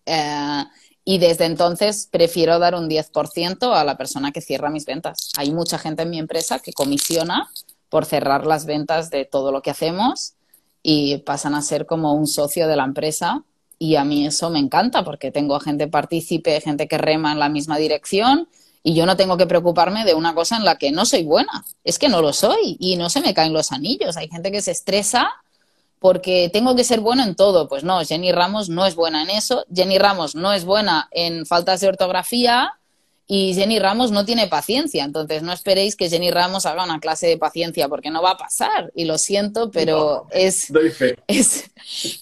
Eh, 0.07 0.63
y 1.05 1.19
desde 1.19 1.45
entonces 1.45 2.07
prefiero 2.11 2.57
dar 2.57 2.73
un 2.73 2.89
10% 2.89 3.73
a 3.73 3.83
la 3.83 3.95
persona 3.95 4.31
que 4.31 4.41
cierra 4.41 4.71
mis 4.71 4.85
ventas. 4.85 5.31
Hay 5.37 5.51
mucha 5.51 5.77
gente 5.77 6.01
en 6.03 6.09
mi 6.09 6.17
empresa 6.17 6.59
que 6.59 6.73
comisiona 6.73 7.47
por 7.89 8.05
cerrar 8.05 8.47
las 8.47 8.65
ventas 8.65 9.11
de 9.11 9.25
todo 9.25 9.51
lo 9.51 9.61
que 9.61 9.69
hacemos 9.69 10.33
y 10.81 11.19
pasan 11.19 11.53
a 11.53 11.61
ser 11.61 11.85
como 11.85 12.13
un 12.13 12.25
socio 12.25 12.67
de 12.67 12.75
la 12.75 12.85
empresa 12.85 13.43
y 13.77 13.95
a 13.95 14.03
mí 14.03 14.25
eso 14.25 14.49
me 14.49 14.59
encanta 14.59 15.03
porque 15.03 15.31
tengo 15.31 15.59
gente 15.59 15.87
partícipe, 15.87 16.59
gente 16.59 16.87
que 16.87 16.97
rema 16.97 17.31
en 17.31 17.39
la 17.39 17.49
misma 17.49 17.77
dirección 17.77 18.49
y 18.81 18.95
yo 18.95 19.05
no 19.05 19.15
tengo 19.15 19.37
que 19.37 19.45
preocuparme 19.45 20.05
de 20.05 20.15
una 20.15 20.33
cosa 20.33 20.57
en 20.57 20.65
la 20.65 20.77
que 20.77 20.91
no 20.91 21.05
soy 21.05 21.23
buena. 21.23 21.65
Es 21.83 21.99
que 21.99 22.09
no 22.09 22.21
lo 22.21 22.33
soy 22.33 22.77
y 22.79 22.95
no 22.95 23.11
se 23.11 23.21
me 23.21 23.35
caen 23.35 23.53
los 23.53 23.71
anillos. 23.71 24.17
Hay 24.17 24.27
gente 24.27 24.51
que 24.51 24.61
se 24.61 24.71
estresa 24.71 25.29
porque 25.99 26.49
tengo 26.51 26.75
que 26.75 26.83
ser 26.83 27.01
bueno 27.01 27.23
en 27.23 27.35
todo. 27.35 27.67
Pues 27.67 27.83
no, 27.83 28.03
Jenny 28.03 28.31
Ramos 28.31 28.69
no 28.69 28.85
es 28.85 28.95
buena 28.95 29.23
en 29.23 29.29
eso. 29.29 29.65
Jenny 29.73 29.97
Ramos 29.97 30.35
no 30.35 30.53
es 30.53 30.65
buena 30.65 31.07
en 31.11 31.45
faltas 31.45 31.81
de 31.81 31.87
ortografía 31.87 32.79
y 33.31 33.53
Jenny 33.53 33.77
Ramos 33.77 34.09
no 34.09 34.25
tiene 34.25 34.47
paciencia, 34.47 35.03
entonces 35.03 35.43
no 35.43 35.53
esperéis 35.53 35.95
que 35.95 36.09
Jenny 36.09 36.31
Ramos 36.31 36.65
haga 36.65 36.83
una 36.83 36.99
clase 36.99 37.27
de 37.27 37.37
paciencia 37.37 37.87
porque 37.87 38.09
no 38.09 38.23
va 38.23 38.31
a 38.31 38.37
pasar. 38.37 38.91
Y 38.95 39.05
lo 39.05 39.19
siento, 39.19 39.69
pero 39.69 40.25
es, 40.31 40.73
es, 41.27 41.69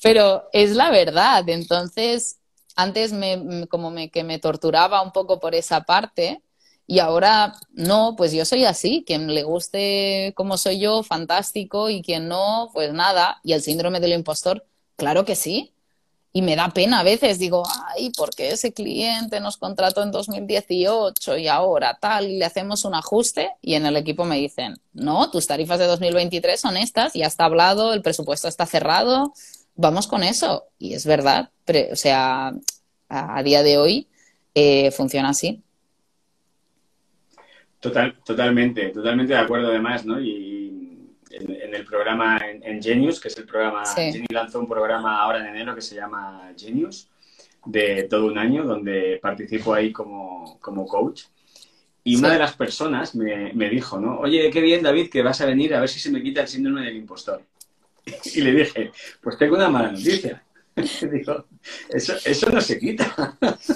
pero 0.03 0.49
es 0.51 0.75
la 0.75 0.91
verdad. 0.91 1.47
Entonces, 1.47 2.39
antes 2.75 3.13
me, 3.13 3.67
como 3.69 3.89
me, 3.89 4.09
que 4.09 4.25
me 4.25 4.37
torturaba 4.37 5.01
un 5.01 5.13
poco 5.13 5.39
por 5.39 5.55
esa 5.55 5.85
parte 5.85 6.41
y 6.87 6.99
ahora 6.99 7.53
no, 7.73 8.15
pues 8.17 8.31
yo 8.31 8.45
soy 8.45 8.65
así. 8.65 9.03
Quien 9.05 9.33
le 9.33 9.43
guste 9.43 10.33
como 10.35 10.57
soy 10.57 10.79
yo, 10.79 11.03
fantástico, 11.03 11.89
y 11.89 12.01
quien 12.01 12.27
no, 12.27 12.71
pues 12.73 12.93
nada. 12.93 13.39
Y 13.43 13.53
el 13.53 13.61
síndrome 13.61 13.99
del 13.99 14.13
impostor, 14.13 14.65
claro 14.95 15.25
que 15.25 15.35
sí 15.35 15.73
y 16.37 16.43
me 16.43 16.55
da 16.55 16.69
pena 16.69 16.99
a 16.99 17.03
veces, 17.03 17.39
digo, 17.39 17.63
ay, 17.87 18.11
¿por 18.11 18.29
qué 18.29 18.51
ese 18.51 18.71
cliente 18.71 19.39
nos 19.39 19.57
contrató 19.57 20.03
en 20.03 20.11
2018 20.11 21.35
y 21.35 21.47
ahora 21.47 21.97
tal? 21.99 22.27
Y 22.29 22.37
le 22.37 22.45
hacemos 22.45 22.85
un 22.85 22.93
ajuste 22.93 23.53
y 23.59 23.73
en 23.73 23.87
el 23.87 23.95
equipo 23.95 24.23
me 24.23 24.37
dicen, 24.37 24.75
no, 24.93 25.31
tus 25.31 25.47
tarifas 25.47 25.79
de 25.79 25.85
2023 25.85 26.61
son 26.61 26.77
estas, 26.77 27.13
ya 27.13 27.25
está 27.25 27.45
hablado, 27.45 27.91
el 27.91 28.03
presupuesto 28.03 28.47
está 28.47 28.67
cerrado, 28.67 29.33
vamos 29.73 30.05
con 30.05 30.21
eso. 30.21 30.65
Y 30.77 30.93
es 30.93 31.07
verdad, 31.07 31.49
o 31.91 31.95
sea, 31.95 32.53
a, 33.09 33.43
día 33.43 33.63
de 33.63 33.79
hoy 33.79 34.07
eh, 34.53 34.91
funciona 34.91 35.29
así. 35.29 35.63
Total, 37.79 38.17
totalmente, 38.23 38.89
totalmente 38.89 39.33
de 39.33 39.39
acuerdo 39.39 39.67
además, 39.69 40.05
¿no? 40.05 40.19
Y 40.19 40.67
en, 41.29 41.75
el 41.75 41.85
programa 41.85 42.39
en, 42.39 42.81
Genius, 42.81 43.19
que 43.19 43.27
es 43.27 43.37
el 43.37 43.45
programa, 43.45 43.83
Jenny 43.85 44.25
lanzó 44.29 44.59
un 44.59 44.67
programa 44.67 45.21
ahora 45.21 45.39
en 45.39 45.47
enero 45.47 45.75
que 45.75 45.81
se 45.81 45.95
llama 45.95 46.51
Genius, 46.57 47.09
de 47.65 48.03
todo 48.03 48.27
un 48.27 48.37
año, 48.37 48.63
donde 48.63 49.19
participo 49.21 49.73
ahí 49.73 49.91
como, 49.91 50.57
como 50.59 50.85
coach. 50.87 51.23
Y 52.03 52.15
una 52.15 52.31
de 52.31 52.39
las 52.39 52.55
personas 52.55 53.15
me, 53.15 53.51
me, 53.53 53.69
dijo, 53.69 53.99
¿no? 53.99 54.19
Oye, 54.19 54.49
qué 54.49 54.61
bien, 54.61 54.81
David, 54.81 55.09
que 55.09 55.21
vas 55.21 55.41
a 55.41 55.45
venir 55.45 55.75
a 55.75 55.81
ver 55.81 55.89
si 55.89 55.99
se 55.99 56.09
me 56.09 56.23
quita 56.23 56.41
el 56.41 56.47
síndrome 56.47 56.81
del 56.83 56.95
impostor. 56.95 57.43
Y 58.33 58.41
le 58.41 58.53
dije, 58.53 58.91
pues 59.21 59.37
tengo 59.37 59.55
una 59.55 59.69
mala 59.69 59.91
noticia. 59.91 60.41
Dijo, 61.11 61.45
eso, 61.89 62.13
eso 62.23 62.49
no 62.49 62.61
se 62.61 62.79
quita. 62.79 63.35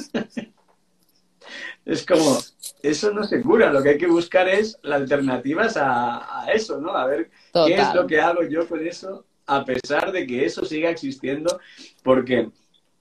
es 1.85 2.05
como, 2.05 2.39
eso 2.83 3.11
no 3.11 3.23
se 3.23 3.41
cura. 3.41 3.71
Lo 3.71 3.81
que 3.81 3.89
hay 3.89 3.97
que 3.97 4.07
buscar 4.07 4.47
es 4.47 4.77
las 4.83 5.01
alternativas 5.01 5.77
a, 5.77 6.41
a 6.41 6.51
eso, 6.51 6.79
¿no? 6.79 6.95
A 6.95 7.05
ver 7.05 7.29
qué 7.53 7.75
es 7.75 7.93
lo 7.93 8.07
que 8.07 8.19
hago 8.19 8.43
yo 8.43 8.67
con 8.67 8.85
eso, 8.85 9.25
a 9.47 9.65
pesar 9.65 10.11
de 10.11 10.25
que 10.25 10.45
eso 10.45 10.65
siga 10.65 10.89
existiendo, 10.89 11.59
porque 12.03 12.49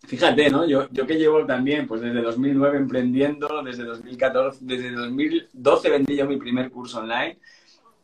fíjate, 0.07 0.51
¿no? 0.51 0.67
Yo, 0.67 0.89
yo 0.91 1.07
que 1.07 1.19
llevo 1.19 1.45
también, 1.47 1.87
pues 1.87 2.01
desde 2.01 2.23
2009 2.23 2.79
emprendiendo, 2.79 3.63
desde 3.63 3.85
2014, 3.85 4.59
desde 4.63 4.93
2012 4.93 5.91
vendí 5.91 6.17
yo 6.17 6.27
mi 6.27 6.37
primer 6.37 6.71
curso 6.71 7.01
online. 7.01 7.39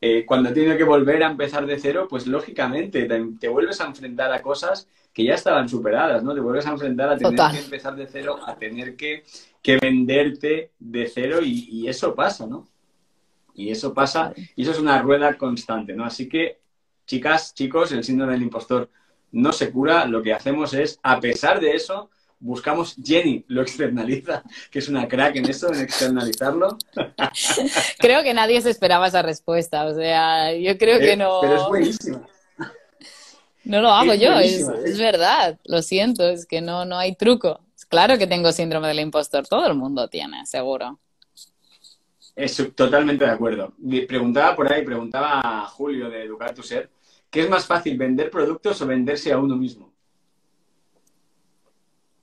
Eh, 0.00 0.24
cuando 0.26 0.50
he 0.50 0.52
tenido 0.52 0.76
que 0.76 0.84
volver 0.84 1.22
a 1.22 1.30
empezar 1.30 1.66
de 1.66 1.78
cero, 1.78 2.06
pues 2.08 2.26
lógicamente 2.26 3.08
te, 3.40 3.48
vuelves 3.48 3.80
a 3.80 3.86
enfrentar 3.86 4.30
a 4.32 4.42
cosas 4.42 4.88
que 5.12 5.24
ya 5.24 5.34
estaban 5.34 5.68
superadas, 5.68 6.22
¿no? 6.22 6.34
Te 6.34 6.40
vuelves 6.40 6.66
a 6.66 6.72
enfrentar 6.72 7.08
a 7.08 7.16
tener 7.16 7.34
que 7.50 7.58
empezar 7.58 7.96
de 7.96 8.06
cero, 8.06 8.38
a 8.46 8.54
tener 8.56 8.94
que, 8.94 9.24
que 9.66 9.78
venderte 9.78 10.70
de 10.78 11.10
cero 11.12 11.40
y, 11.42 11.68
y, 11.68 11.88
eso 11.88 12.14
pasa, 12.14 12.46
¿no? 12.46 12.68
Y 13.52 13.70
eso 13.70 13.92
pasa, 13.92 14.32
y 14.54 14.62
eso 14.62 14.70
es 14.70 14.78
una 14.78 15.02
rueda 15.02 15.36
constante, 15.36 15.92
¿no? 15.92 16.04
Así 16.04 16.28
que, 16.28 16.60
chicas, 17.04 17.52
chicos, 17.52 17.90
el 17.90 18.04
síndrome 18.04 18.34
del 18.34 18.42
impostor 18.42 18.88
no 19.32 19.50
se 19.50 19.72
cura, 19.72 20.06
lo 20.06 20.22
que 20.22 20.32
hacemos 20.32 20.72
es, 20.72 21.00
a 21.02 21.18
pesar 21.18 21.58
de 21.58 21.72
eso, 21.72 22.10
buscamos, 22.38 22.94
Jenny 23.02 23.44
lo 23.48 23.62
externaliza, 23.62 24.44
que 24.70 24.78
es 24.78 24.88
una 24.88 25.08
crack 25.08 25.34
en 25.34 25.50
eso, 25.50 25.72
en 25.72 25.80
externalizarlo. 25.80 26.78
Creo 27.98 28.22
que 28.22 28.34
nadie 28.34 28.60
se 28.62 28.70
esperaba 28.70 29.08
esa 29.08 29.22
respuesta, 29.22 29.86
o 29.86 29.94
sea, 29.96 30.54
yo 30.54 30.78
creo 30.78 31.00
que 31.00 31.16
no... 31.16 31.40
Pero 31.40 31.56
es 31.56 31.66
buenísima. 31.66 32.24
No 33.66 33.82
lo 33.82 33.90
hago 33.90 34.14
yo, 34.14 34.32
es, 34.38 34.60
es, 34.84 34.96
verdad, 34.96 35.58
lo 35.64 35.82
siento, 35.82 36.28
es 36.28 36.46
que 36.46 36.60
no, 36.60 36.84
no 36.84 36.96
hay 36.96 37.16
truco. 37.16 37.60
Claro 37.88 38.16
que 38.16 38.28
tengo 38.28 38.52
síndrome 38.52 38.86
del 38.86 39.00
impostor, 39.00 39.46
todo 39.48 39.66
el 39.66 39.74
mundo 39.74 40.06
tiene, 40.06 40.46
seguro. 40.46 41.00
Es 42.36 42.62
totalmente 42.76 43.24
de 43.24 43.30
acuerdo. 43.32 43.72
Preguntaba 44.06 44.54
por 44.54 44.72
ahí, 44.72 44.84
preguntaba 44.84 45.40
a 45.42 45.66
Julio 45.66 46.08
de 46.08 46.22
Educar 46.22 46.54
tu 46.54 46.62
Ser, 46.62 46.90
¿qué 47.28 47.40
es 47.40 47.50
más 47.50 47.66
fácil, 47.66 47.98
vender 47.98 48.30
productos 48.30 48.80
o 48.82 48.86
venderse 48.86 49.32
a 49.32 49.38
uno 49.38 49.56
mismo? 49.56 49.92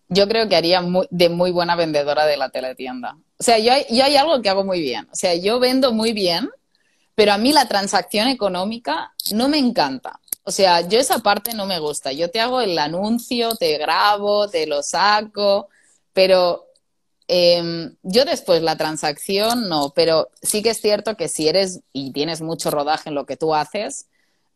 Yo 0.07 0.27
creo 0.29 0.47
que 0.47 0.55
haría 0.55 0.81
de 1.09 1.29
muy 1.29 1.51
buena 1.51 1.75
vendedora 1.75 2.25
de 2.25 2.37
la 2.37 2.51
teletienda. 2.51 3.17
O 3.37 3.43
sea, 3.43 3.59
yo 3.59 3.73
yo 3.89 4.05
hay 4.05 4.15
algo 4.15 4.41
que 4.41 4.49
hago 4.49 4.63
muy 4.63 4.79
bien. 4.79 5.09
O 5.11 5.15
sea, 5.15 5.35
yo 5.35 5.59
vendo 5.59 5.91
muy 5.91 6.13
bien, 6.13 6.49
pero 7.15 7.33
a 7.33 7.37
mí 7.37 7.51
la 7.51 7.67
transacción 7.67 8.29
económica 8.29 9.11
no 9.33 9.49
me 9.49 9.57
encanta. 9.57 10.21
O 10.43 10.51
sea, 10.51 10.81
yo 10.81 10.99
esa 10.99 11.19
parte 11.19 11.53
no 11.53 11.65
me 11.65 11.79
gusta. 11.79 12.11
Yo 12.11 12.29
te 12.29 12.39
hago 12.39 12.61
el 12.61 12.77
anuncio, 12.77 13.55
te 13.55 13.77
grabo, 13.77 14.49
te 14.49 14.67
lo 14.67 14.83
saco, 14.83 15.69
pero 16.13 16.67
Em, 17.27 17.95
yo 18.03 18.25
después 18.25 18.61
la 18.61 18.75
transacción 18.77 19.69
no, 19.69 19.93
pero 19.95 20.29
sí 20.41 20.61
que 20.61 20.71
es 20.71 20.81
cierto 20.81 21.15
que 21.15 21.27
si 21.29 21.47
eres 21.47 21.81
y 21.93 22.11
tienes 22.11 22.41
mucho 22.41 22.69
rodaje 22.69 23.09
en 23.09 23.15
lo 23.15 23.25
que 23.25 23.37
tú 23.37 23.55
haces, 23.55 24.07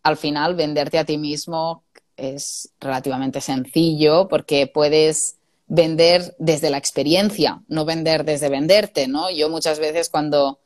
al 0.04 0.18
final 0.18 0.56
venderte 0.56 1.00
a 1.00 1.06
ti 1.06 1.18
mismo 1.18 1.84
es 2.18 2.70
relativamente 2.80 3.42
sencillo 3.42 4.28
porque 4.28 4.68
puedes 4.68 5.38
vender 5.68 6.36
desde 6.40 6.70
la 6.70 6.78
experiencia, 6.78 7.62
no 7.68 7.86
vender 7.86 8.26
desde 8.26 8.50
venderte, 8.50 9.08
¿no? 9.08 9.30
Yo 9.32 9.50
muchas 9.50 9.80
veces 9.80 10.10
cuando, 10.10 10.60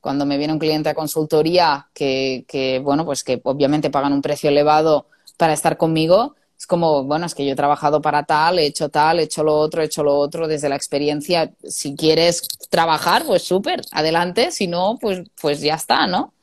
cuando 0.00 0.26
me 0.26 0.38
viene 0.38 0.52
un 0.52 0.58
cliente 0.58 0.88
a 0.88 0.94
consultoría 0.94 1.88
que, 1.94 2.44
que, 2.48 2.78
bueno, 2.78 3.04
pues 3.04 3.24
que 3.24 3.40
obviamente 3.44 3.90
pagan 3.90 4.12
un 4.12 4.22
precio 4.22 4.50
elevado 4.50 5.06
para 5.36 5.52
estar 5.52 5.76
conmigo, 5.76 6.34
es 6.60 6.66
como, 6.66 7.04
bueno, 7.04 7.24
es 7.24 7.34
que 7.34 7.46
yo 7.46 7.52
he 7.52 7.56
trabajado 7.56 8.02
para 8.02 8.24
tal, 8.24 8.58
he 8.58 8.66
hecho 8.66 8.90
tal, 8.90 9.18
he 9.18 9.22
hecho 9.22 9.42
lo 9.42 9.54
otro, 9.54 9.80
he 9.80 9.86
hecho 9.86 10.02
lo 10.02 10.14
otro 10.14 10.46
desde 10.46 10.68
la 10.68 10.76
experiencia. 10.76 11.50
Si 11.64 11.96
quieres 11.96 12.46
trabajar, 12.68 13.24
pues 13.24 13.44
súper, 13.44 13.80
adelante. 13.92 14.50
Si 14.50 14.66
no, 14.66 14.98
pues, 15.00 15.22
pues 15.40 15.62
ya 15.62 15.76
está, 15.76 16.06
¿no? 16.06 16.34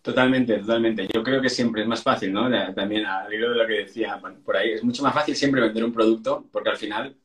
Totalmente, 0.00 0.58
totalmente. 0.58 1.08
Yo 1.12 1.24
creo 1.24 1.42
que 1.42 1.50
siempre 1.50 1.82
es 1.82 1.88
más 1.88 2.04
fácil, 2.04 2.32
¿no? 2.32 2.48
También 2.72 3.04
al 3.04 3.34
hilo 3.34 3.50
de 3.50 3.56
lo 3.56 3.66
que 3.66 3.78
decía 3.78 4.20
por 4.44 4.56
ahí, 4.56 4.70
es 4.70 4.84
mucho 4.84 5.02
más 5.02 5.12
fácil 5.12 5.34
siempre 5.34 5.60
vender 5.60 5.82
un 5.82 5.92
producto 5.92 6.44
porque 6.52 6.70
al 6.70 6.76
final 6.76 7.16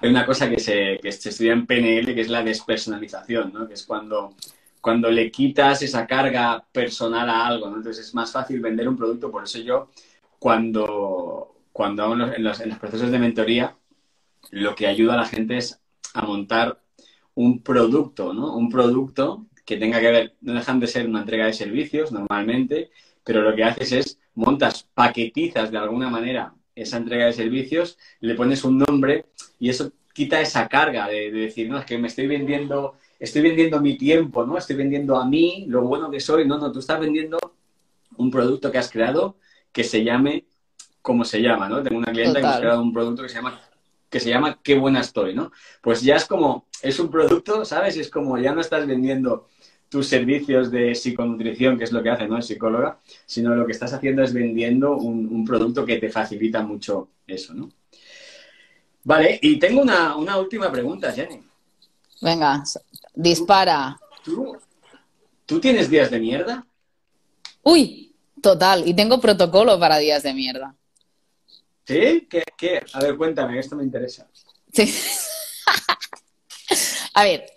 hay 0.00 0.10
una 0.10 0.26
cosa 0.26 0.48
que 0.48 0.58
se, 0.58 0.98
que 1.02 1.12
se 1.12 1.30
estudia 1.30 1.52
en 1.52 1.66
PNL 1.66 2.14
que 2.14 2.20
es 2.20 2.28
la 2.28 2.42
despersonalización, 2.42 3.52
¿no? 3.52 3.66
Que 3.66 3.74
es 3.74 3.84
cuando 3.84 4.34
cuando 4.84 5.10
le 5.10 5.30
quitas 5.30 5.80
esa 5.80 6.06
carga 6.06 6.62
personal 6.70 7.30
a 7.30 7.46
algo, 7.46 7.70
¿no? 7.70 7.78
Entonces 7.78 8.06
es 8.06 8.14
más 8.14 8.30
fácil 8.30 8.60
vender 8.60 8.86
un 8.86 8.98
producto, 8.98 9.30
por 9.30 9.44
eso 9.44 9.58
yo 9.60 9.88
cuando, 10.38 11.56
cuando 11.72 12.02
hago 12.02 12.12
en 12.12 12.44
los, 12.44 12.60
procesos 12.78 13.10
de 13.10 13.18
mentoría, 13.18 13.78
lo 14.50 14.74
que 14.74 14.86
ayuda 14.86 15.14
a 15.14 15.16
la 15.16 15.24
gente 15.24 15.56
es 15.56 15.80
a 16.12 16.26
montar 16.26 16.82
un 17.34 17.62
producto, 17.62 18.34
¿no? 18.34 18.54
Un 18.54 18.68
producto 18.68 19.46
que 19.64 19.78
tenga 19.78 20.00
que 20.00 20.10
ver, 20.10 20.34
no 20.42 20.52
dejan 20.52 20.80
de 20.80 20.86
ser 20.86 21.08
una 21.08 21.20
entrega 21.20 21.46
de 21.46 21.54
servicios 21.54 22.12
normalmente, 22.12 22.90
pero 23.24 23.40
lo 23.40 23.56
que 23.56 23.64
haces 23.64 23.92
es 23.92 24.18
montas, 24.34 24.86
paquetizas 24.92 25.70
de 25.70 25.78
alguna 25.78 26.10
manera 26.10 26.52
esa 26.74 26.96
entrega 26.96 27.26
de 27.26 27.32
servicios, 27.32 27.98
le 28.20 28.34
pones 28.34 28.64
un 28.64 28.78
nombre 28.78 29.26
y 29.58 29.68
eso 29.68 29.92
quita 30.12 30.40
esa 30.40 30.68
carga 30.68 31.08
de, 31.08 31.30
decir, 31.30 31.68
no, 31.68 31.78
es 31.78 31.84
que 31.84 31.98
me 31.98 32.08
estoy 32.08 32.26
vendiendo, 32.26 32.96
estoy 33.18 33.42
vendiendo 33.42 33.80
mi 33.80 33.96
tiempo, 33.96 34.46
¿no? 34.46 34.56
Estoy 34.56 34.76
vendiendo 34.76 35.16
a 35.16 35.26
mí 35.26 35.66
lo 35.68 35.82
bueno 35.82 36.10
que 36.10 36.20
soy. 36.20 36.46
No, 36.46 36.58
no, 36.58 36.72
tú 36.72 36.78
estás 36.78 37.00
vendiendo 37.00 37.38
un 38.16 38.30
producto 38.30 38.70
que 38.70 38.78
has 38.78 38.90
creado 38.90 39.36
que 39.72 39.84
se 39.84 40.04
llame 40.04 40.44
como 41.02 41.24
se 41.24 41.42
llama, 41.42 41.68
¿no? 41.68 41.82
Tengo 41.82 41.98
una 41.98 42.12
clienta 42.12 42.40
que 42.40 42.46
ha 42.46 42.58
creado 42.60 42.80
un 42.80 42.92
producto 42.92 43.22
que 43.22 43.28
se 43.28 43.34
llama 43.34 43.60
que 44.08 44.20
se 44.20 44.30
llama 44.30 44.60
Qué 44.62 44.78
buena 44.78 45.00
estoy, 45.00 45.34
¿no? 45.34 45.50
Pues 45.82 46.00
ya 46.00 46.14
es 46.14 46.24
como, 46.24 46.68
es 46.82 47.00
un 47.00 47.10
producto, 47.10 47.64
¿sabes? 47.64 47.96
Es 47.96 48.08
como 48.08 48.38
ya 48.38 48.54
no 48.54 48.60
estás 48.60 48.86
vendiendo 48.86 49.48
tus 49.94 50.08
servicios 50.08 50.72
de 50.72 50.92
psiconutrición, 50.92 51.78
que 51.78 51.84
es 51.84 51.92
lo 51.92 52.02
que 52.02 52.10
hace, 52.10 52.26
¿no? 52.26 52.36
Es 52.36 52.48
psicóloga, 52.48 52.98
sino 53.26 53.54
lo 53.54 53.64
que 53.64 53.70
estás 53.70 53.92
haciendo 53.92 54.24
es 54.24 54.32
vendiendo 54.32 54.96
un, 54.96 55.44
producto 55.44 55.86
que 55.86 55.98
te 55.98 56.10
facilita 56.10 56.62
mucho 56.62 57.10
eso, 57.28 57.54
¿no? 57.54 57.70
Vale, 59.04 59.38
y 59.40 59.56
tengo 59.56 59.82
una, 59.82 60.16
última 60.36 60.72
pregunta, 60.72 61.12
Jenny. 61.12 61.44
Venga, 62.20 62.64
dispara. 63.14 63.96
¿Tú, 65.46 65.60
tienes 65.60 65.88
días 65.88 66.10
de 66.10 66.18
mierda? 66.18 66.66
Uy, 67.62 68.16
total, 68.42 68.88
y 68.88 68.94
tengo 68.94 69.20
protocolo 69.20 69.78
para 69.78 69.98
días 69.98 70.24
de 70.24 70.34
mierda. 70.34 70.74
¿Sí? 71.86 72.26
¿Qué? 72.28 72.42
qué? 72.58 72.82
A 72.94 72.98
ver, 72.98 73.16
cuéntame, 73.16 73.60
esto 73.60 73.76
me 73.76 73.84
interesa. 73.84 74.26
Sí. 74.72 74.92
a 77.14 77.22
ver, 77.22 77.53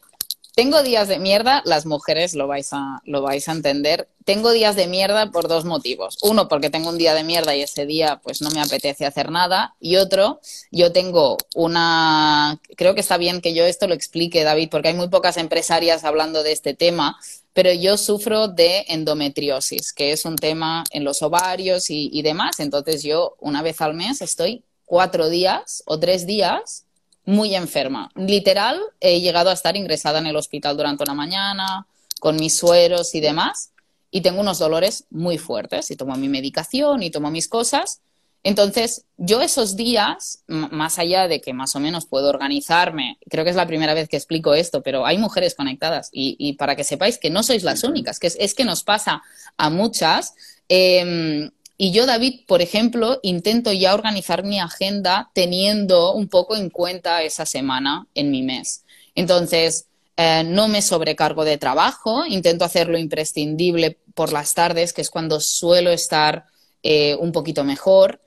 tengo 0.57 0.81
días 0.81 1.07
de 1.07 1.19
mierda, 1.19 1.61
las 1.65 1.85
mujeres 1.85 2.33
lo 2.33 2.47
vais, 2.47 2.69
a, 2.73 3.03
lo 3.05 3.21
vais 3.21 3.47
a 3.47 3.51
entender. 3.51 4.09
Tengo 4.25 4.49
días 4.51 4.75
de 4.75 4.87
mierda 4.87 5.29
por 5.29 5.47
dos 5.47 5.65
motivos. 5.65 6.17
Uno, 6.23 6.47
porque 6.47 6.71
tengo 6.71 6.89
un 6.89 6.97
día 6.97 7.13
de 7.13 7.23
mierda 7.23 7.55
y 7.55 7.61
ese 7.61 7.85
día 7.85 8.19
pues 8.23 8.41
no 8.41 8.49
me 8.49 8.59
apetece 8.59 9.05
hacer 9.05 9.29
nada. 9.29 9.75
Y 9.79 9.97
otro, 9.97 10.41
yo 10.71 10.91
tengo 10.91 11.37
una... 11.53 12.59
Creo 12.75 12.95
que 12.95 13.01
está 13.01 13.17
bien 13.17 13.39
que 13.39 13.53
yo 13.53 13.65
esto 13.65 13.87
lo 13.87 13.93
explique, 13.93 14.43
David, 14.43 14.69
porque 14.71 14.87
hay 14.87 14.95
muy 14.95 15.09
pocas 15.09 15.37
empresarias 15.37 16.03
hablando 16.03 16.41
de 16.41 16.53
este 16.53 16.73
tema, 16.73 17.19
pero 17.53 17.71
yo 17.71 17.95
sufro 17.95 18.47
de 18.47 18.83
endometriosis, 18.87 19.93
que 19.93 20.11
es 20.11 20.25
un 20.25 20.37
tema 20.37 20.85
en 20.89 21.03
los 21.03 21.21
ovarios 21.21 21.91
y, 21.91 22.09
y 22.11 22.23
demás. 22.23 22.59
Entonces 22.59 23.03
yo 23.03 23.35
una 23.39 23.61
vez 23.61 23.79
al 23.79 23.93
mes 23.93 24.23
estoy 24.23 24.63
cuatro 24.85 25.29
días 25.29 25.83
o 25.85 25.99
tres 25.99 26.25
días 26.25 26.86
muy 27.27 27.55
enferma. 27.55 28.09
Literal, 28.15 28.79
he 29.01 29.19
llegado 29.19 29.49
a 29.49 29.53
estar 29.53 29.75
ingresada 29.75 30.19
en 30.19 30.27
el 30.27 30.37
hospital 30.37 30.77
durante 30.77 31.03
una 31.03 31.13
mañana, 31.13 31.85
con 32.21 32.37
mis 32.37 32.57
sueros 32.57 33.13
y 33.15 33.19
demás, 33.19 33.71
y 34.09 34.21
tengo 34.21 34.39
unos 34.39 34.59
dolores 34.59 35.03
muy 35.09 35.37
fuertes, 35.37 35.91
y 35.91 35.97
tomo 35.97 36.15
mi 36.15 36.29
medicación 36.29 37.03
y 37.03 37.11
tomo 37.11 37.29
mis 37.29 37.49
cosas. 37.49 37.99
Entonces, 38.43 39.03
yo 39.17 39.41
esos 39.41 39.75
días, 39.75 40.45
más 40.47 40.99
allá 40.99 41.27
de 41.27 41.41
que 41.41 41.51
más 41.51 41.75
o 41.75 41.81
menos 41.81 42.05
puedo 42.05 42.29
organizarme, 42.29 43.17
creo 43.29 43.43
que 43.43 43.49
es 43.49 43.57
la 43.57 43.67
primera 43.67 43.93
vez 43.93 44.07
que 44.07 44.15
explico 44.15 44.53
esto, 44.53 44.81
pero 44.81 45.05
hay 45.05 45.17
mujeres 45.17 45.53
conectadas 45.53 46.09
y, 46.13 46.53
para 46.53 46.77
que 46.77 46.85
sepáis 46.85 47.17
que 47.17 47.29
no 47.29 47.43
sois 47.43 47.63
las 47.63 47.83
únicas, 47.83 48.19
que 48.19 48.27
es, 48.33 48.53
que 48.55 48.63
nos 48.63 48.85
pasa 48.85 49.21
a 49.57 49.69
muchas, 49.69 50.33
em, 50.69 51.51
y 51.77 51.91
yo, 51.91 52.07
David, 52.07 52.41
por 52.47 52.61
ejemplo, 52.61 53.19
intento 53.21 53.71
ya 53.71 53.93
organizar 53.93 54.43
mi 54.43 54.59
agenda 54.59 55.29
teniendo 55.33 56.13
un 56.13 56.27
poco 56.27 56.55
en 56.55 56.71
cuenta 56.71 57.21
esa 57.21 57.45
semana 57.45 58.07
en 58.15 58.31
mi 58.31 58.41
mes. 58.41 58.83
Entonces, 59.13 59.85
eh, 60.15 60.43
no 60.43 60.67
me 60.67 60.81
sobrecargo 60.81 61.45
de 61.45 61.59
trabajo, 61.59 62.25
intento 62.25 62.65
hacerlo 62.65 62.97
imprescindible 62.97 63.99
por 64.15 64.33
las 64.33 64.55
tardes, 64.55 64.91
que 64.91 65.01
es 65.01 65.11
cuando 65.11 65.39
suelo 65.39 65.91
estar 65.91 66.45
eh, 66.81 67.15
un 67.19 67.31
poquito 67.31 67.63
mejor. 67.63 68.21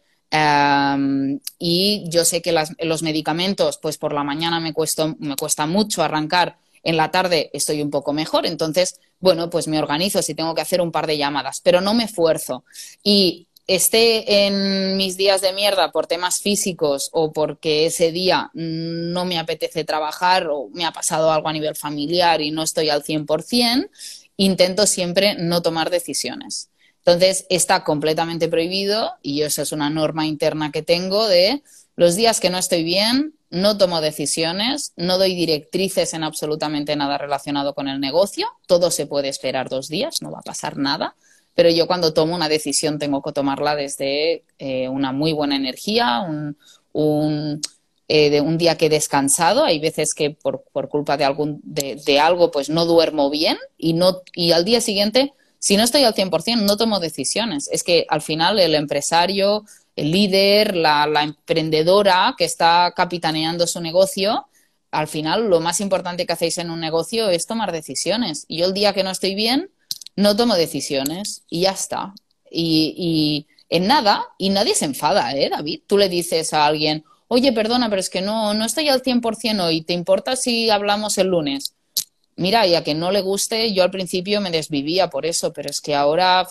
y 1.58 2.04
yo 2.08 2.24
sé 2.24 2.40
que 2.40 2.52
los 2.52 3.02
medicamentos, 3.02 3.78
pues 3.82 3.98
por 3.98 4.12
la 4.12 4.22
mañana 4.22 4.60
me 4.60 4.72
cuesta 4.72 5.66
mucho 5.66 6.02
arrancar, 6.04 6.56
en 6.82 6.96
la 6.96 7.10
tarde 7.10 7.50
estoy 7.52 7.82
un 7.82 7.90
poco 7.90 8.12
mejor, 8.12 8.46
entonces 8.46 9.00
bueno, 9.20 9.50
pues 9.50 9.68
me 9.68 9.78
organizo 9.78 10.22
si 10.22 10.34
tengo 10.34 10.54
que 10.54 10.62
hacer 10.62 10.80
un 10.80 10.92
par 10.92 11.06
de 11.06 11.18
llamadas, 11.18 11.60
pero 11.60 11.80
no 11.80 11.94
me 11.94 12.04
esfuerzo. 12.04 12.64
Y 13.02 13.46
esté 13.66 14.46
en 14.46 14.96
mis 14.96 15.16
días 15.16 15.42
de 15.42 15.52
mierda 15.52 15.92
por 15.92 16.06
temas 16.06 16.40
físicos 16.40 17.10
o 17.12 17.32
porque 17.32 17.86
ese 17.86 18.10
día 18.10 18.50
no 18.54 19.24
me 19.24 19.38
apetece 19.38 19.84
trabajar 19.84 20.48
o 20.50 20.68
me 20.72 20.84
ha 20.84 20.92
pasado 20.92 21.30
algo 21.30 21.48
a 21.48 21.52
nivel 21.52 21.76
familiar 21.76 22.40
y 22.40 22.50
no 22.50 22.62
estoy 22.62 22.88
al 22.88 23.04
100%, 23.04 23.88
intento 24.36 24.86
siempre 24.86 25.36
no 25.38 25.62
tomar 25.62 25.90
decisiones. 25.90 26.70
Entonces, 26.98 27.46
está 27.48 27.84
completamente 27.84 28.48
prohibido 28.48 29.12
y 29.22 29.42
eso 29.42 29.62
es 29.62 29.72
una 29.72 29.88
norma 29.88 30.26
interna 30.26 30.70
que 30.70 30.82
tengo 30.82 31.26
de 31.28 31.62
los 31.96 32.16
días 32.16 32.40
que 32.40 32.50
no 32.50 32.58
estoy 32.58 32.82
bien, 32.82 33.34
no 33.50 33.76
tomo 33.76 34.00
decisiones, 34.00 34.92
no 34.96 35.18
doy 35.18 35.34
directrices 35.34 36.14
en 36.14 36.22
absolutamente 36.22 36.94
nada 36.96 37.18
relacionado 37.18 37.74
con 37.74 37.88
el 37.88 38.00
negocio, 38.00 38.48
todo 38.66 38.90
se 38.90 39.06
puede 39.06 39.28
esperar 39.28 39.68
dos 39.68 39.88
días, 39.88 40.22
no 40.22 40.30
va 40.30 40.38
a 40.38 40.42
pasar 40.42 40.76
nada, 40.76 41.16
pero 41.54 41.68
yo 41.68 41.86
cuando 41.86 42.14
tomo 42.14 42.34
una 42.34 42.48
decisión 42.48 42.98
tengo 42.98 43.22
que 43.22 43.32
tomarla 43.32 43.74
desde 43.74 44.44
eh, 44.58 44.88
una 44.88 45.12
muy 45.12 45.32
buena 45.32 45.56
energía, 45.56 46.20
un, 46.92 47.60
eh, 48.08 48.30
de 48.30 48.40
un 48.40 48.56
día 48.56 48.76
que 48.76 48.86
he 48.86 48.88
descansado, 48.88 49.64
hay 49.64 49.80
veces 49.80 50.14
que 50.14 50.30
por, 50.30 50.64
culpa 50.88 51.16
de, 51.16 51.24
algún, 51.24 51.60
de, 51.64 52.20
algo 52.20 52.50
pues 52.50 52.70
no 52.70 52.86
duermo 52.86 53.30
bien 53.30 53.58
y, 53.76 53.94
no, 53.94 54.22
y 54.32 54.52
al 54.52 54.64
día 54.64 54.80
siguiente, 54.80 55.32
si 55.58 55.76
no 55.76 55.82
estoy 55.82 56.04
al 56.04 56.14
100%, 56.14 56.62
no 56.62 56.76
tomo 56.76 57.00
decisiones. 57.00 57.68
Es 57.70 57.82
que 57.82 58.06
al 58.08 58.22
final 58.22 58.58
el 58.58 58.74
empresario 58.74 59.64
el 59.96 60.10
líder, 60.10 60.76
la, 60.76 61.04
emprendedora 61.22 62.34
que 62.36 62.44
está 62.44 62.92
capitaneando 62.96 63.66
su 63.66 63.80
negocio, 63.80 64.46
al 64.90 65.08
final 65.08 65.48
lo 65.48 65.60
más 65.60 65.80
importante 65.80 66.26
que 66.26 66.32
hacéis 66.32 66.58
en 66.58 66.70
un 66.70 66.80
negocio 66.80 67.28
es 67.30 67.46
tomar 67.46 67.72
decisiones. 67.72 68.44
Y 68.48 68.58
yo 68.58 68.66
el 68.66 68.74
día 68.74 68.92
que 68.92 69.04
no 69.04 69.10
estoy 69.10 69.34
bien, 69.34 69.70
no 70.16 70.36
tomo 70.36 70.54
decisiones 70.54 71.42
y 71.48 71.62
ya 71.62 71.72
está. 71.72 72.14
Y, 72.50 73.46
en 73.68 73.86
nada, 73.86 74.24
y 74.36 74.50
nadie 74.50 74.74
se 74.74 74.84
enfada, 74.84 75.32
¿eh, 75.36 75.48
David? 75.48 75.82
Tú 75.86 75.96
le 75.96 76.08
dices 76.08 76.52
a 76.52 76.66
alguien, 76.66 77.04
oye, 77.28 77.52
perdona, 77.52 77.88
pero 77.88 78.00
es 78.00 78.10
que 78.10 78.20
no, 78.20 78.52
no 78.52 78.64
estoy 78.64 78.88
al 78.88 79.02
100% 79.02 79.60
hoy, 79.60 79.82
¿te 79.82 79.92
importa 79.92 80.34
si 80.34 80.70
hablamos 80.70 81.18
el 81.18 81.28
lunes? 81.28 81.74
Mira, 82.34 82.66
y 82.66 82.74
a 82.74 82.82
que 82.82 82.94
no 82.94 83.12
le 83.12 83.20
guste, 83.20 83.72
yo 83.72 83.84
al 83.84 83.92
principio 83.92 84.40
me 84.40 84.50
desvivía 84.50 85.10
por 85.10 85.26
eso, 85.26 85.52
pero 85.52 85.70
es 85.70 85.80
que 85.80 85.94
ahora 85.94 86.48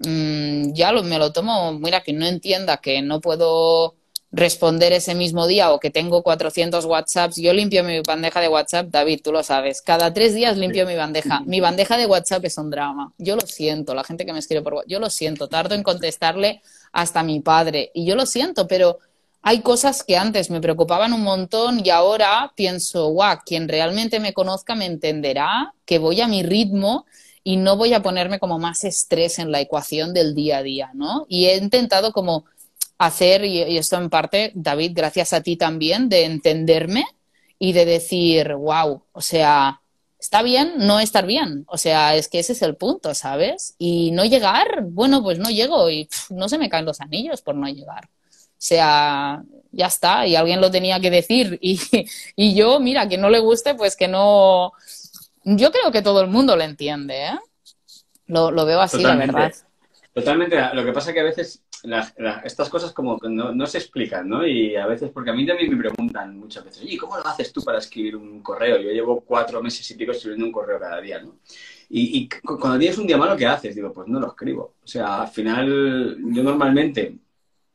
Mm, 0.00 0.72
ya 0.72 0.92
me 0.92 1.18
lo 1.18 1.32
tomo, 1.32 1.72
mira, 1.72 2.00
que 2.02 2.12
no 2.12 2.26
entienda 2.26 2.78
que 2.78 3.02
no 3.02 3.20
puedo 3.20 3.96
responder 4.32 4.92
ese 4.92 5.14
mismo 5.14 5.46
día 5.46 5.72
o 5.72 5.80
que 5.80 5.90
tengo 5.90 6.22
400 6.22 6.84
WhatsApps, 6.84 7.36
yo 7.36 7.52
limpio 7.52 7.82
mi 7.82 8.00
bandeja 8.00 8.40
de 8.40 8.48
WhatsApp, 8.48 8.88
David, 8.88 9.20
tú 9.22 9.32
lo 9.32 9.42
sabes, 9.42 9.82
cada 9.82 10.12
tres 10.12 10.34
días 10.34 10.56
limpio 10.56 10.86
mi 10.86 10.94
bandeja. 10.94 11.40
Mi 11.40 11.60
bandeja 11.60 11.96
de 11.96 12.06
WhatsApp 12.06 12.44
es 12.44 12.56
un 12.56 12.70
drama. 12.70 13.12
Yo 13.18 13.34
lo 13.34 13.42
siento, 13.42 13.92
la 13.92 14.04
gente 14.04 14.24
que 14.24 14.32
me 14.32 14.38
escribe 14.38 14.62
por 14.62 14.74
WhatsApp, 14.74 14.90
yo 14.90 15.00
lo 15.00 15.10
siento, 15.10 15.48
tardo 15.48 15.74
en 15.74 15.82
contestarle 15.82 16.62
hasta 16.92 17.22
mi 17.22 17.40
padre 17.40 17.90
y 17.92 18.06
yo 18.06 18.14
lo 18.14 18.24
siento, 18.24 18.66
pero 18.66 18.98
hay 19.42 19.60
cosas 19.62 20.04
que 20.04 20.16
antes 20.16 20.50
me 20.50 20.60
preocupaban 20.60 21.12
un 21.12 21.22
montón 21.22 21.84
y 21.84 21.90
ahora 21.90 22.52
pienso, 22.54 23.08
guau, 23.08 23.38
quien 23.44 23.68
realmente 23.68 24.20
me 24.20 24.32
conozca 24.32 24.74
me 24.74 24.86
entenderá 24.86 25.74
que 25.84 25.98
voy 25.98 26.20
a 26.20 26.28
mi 26.28 26.42
ritmo 26.42 27.04
y 27.42 27.56
no 27.56 27.76
voy 27.76 27.94
a 27.94 28.02
ponerme 28.02 28.38
como 28.38 28.58
más 28.58 28.84
estrés 28.84 29.38
en 29.38 29.50
la 29.50 29.60
ecuación 29.60 30.12
del 30.12 30.34
día 30.34 30.58
a 30.58 30.62
día, 30.62 30.90
¿no? 30.94 31.26
Y 31.28 31.46
he 31.46 31.56
intentado 31.56 32.12
como 32.12 32.44
hacer, 32.98 33.44
y 33.44 33.78
esto 33.78 33.96
en 33.96 34.10
parte, 34.10 34.52
David, 34.54 34.92
gracias 34.94 35.32
a 35.32 35.40
ti 35.42 35.56
también, 35.56 36.08
de 36.08 36.26
entenderme 36.26 37.06
y 37.58 37.72
de 37.72 37.86
decir, 37.86 38.54
wow, 38.54 39.02
o 39.12 39.20
sea, 39.20 39.80
está 40.18 40.42
bien 40.42 40.74
no 40.76 41.00
estar 41.00 41.26
bien, 41.26 41.64
o 41.66 41.78
sea, 41.78 42.14
es 42.14 42.28
que 42.28 42.40
ese 42.40 42.52
es 42.52 42.62
el 42.62 42.76
punto, 42.76 43.14
¿sabes? 43.14 43.74
Y 43.78 44.10
no 44.10 44.24
llegar, 44.24 44.82
bueno, 44.84 45.22
pues 45.22 45.38
no 45.38 45.48
llego 45.50 45.88
y 45.90 46.08
no 46.28 46.48
se 46.48 46.58
me 46.58 46.68
caen 46.68 46.84
los 46.84 47.00
anillos 47.00 47.40
por 47.40 47.54
no 47.54 47.66
llegar. 47.68 48.10
O 48.60 48.62
sea, 48.62 49.42
ya 49.72 49.86
está, 49.86 50.26
y 50.26 50.36
alguien 50.36 50.60
lo 50.60 50.70
tenía 50.70 51.00
que 51.00 51.10
decir. 51.10 51.58
Y, 51.62 51.80
y 52.36 52.54
yo, 52.54 52.80
mira, 52.80 53.08
que 53.08 53.16
no 53.16 53.30
le 53.30 53.38
guste, 53.38 53.74
pues 53.74 53.96
que 53.96 54.08
no, 54.08 54.72
yo 55.56 55.70
creo 55.70 55.90
que 55.90 56.02
todo 56.02 56.20
el 56.20 56.28
mundo 56.28 56.56
lo 56.56 56.62
entiende, 56.62 57.26
¿eh? 57.26 57.38
Lo, 58.26 58.64
veo 58.64 58.80
así, 58.80 59.02
la 59.02 59.16
verdad. 59.16 59.52
Totalmente. 60.12 60.56
Lo 60.72 60.84
que 60.84 60.92
pasa 60.92 61.10
es 61.10 61.14
que 61.14 61.20
a 61.20 61.24
veces 61.24 61.62
estas 62.44 62.68
cosas 62.68 62.92
como 62.92 63.18
no, 63.22 63.52
no, 63.52 63.66
se 63.66 63.78
explican, 63.78 64.28
¿no? 64.28 64.46
Y 64.46 64.76
a 64.76 64.86
veces, 64.86 65.10
porque 65.10 65.30
a 65.30 65.32
mí 65.32 65.46
también 65.46 65.70
me 65.70 65.76
preguntan 65.76 66.38
muchas 66.38 66.64
veces, 66.64 66.84
¿y 66.86 66.96
cómo 66.96 67.16
lo 67.16 67.26
haces 67.26 67.52
tú 67.52 67.62
para 67.62 67.78
escribir 67.78 68.16
un 68.16 68.42
correo? 68.42 68.78
Yo 68.78 68.90
llevo 68.90 69.20
cuatro 69.22 69.62
meses 69.62 69.90
y 69.90 69.94
pico 69.94 70.12
escribiendo 70.12 70.46
un 70.46 70.52
correo 70.52 70.78
cada 70.78 71.00
día, 71.00 71.20
¿no? 71.20 71.38
Y, 71.88 72.18
y 72.18 72.28
cuando 72.28 72.78
tienes 72.78 72.98
un 72.98 73.06
día 73.06 73.16
malo, 73.16 73.36
¿qué 73.36 73.46
haces? 73.46 73.74
Digo, 73.74 73.92
pues 73.92 74.06
no 74.06 74.20
lo 74.20 74.28
escribo. 74.28 74.74
O 74.84 74.86
sea, 74.86 75.22
al 75.22 75.28
final, 75.28 76.16
yo 76.32 76.42
normalmente 76.42 77.18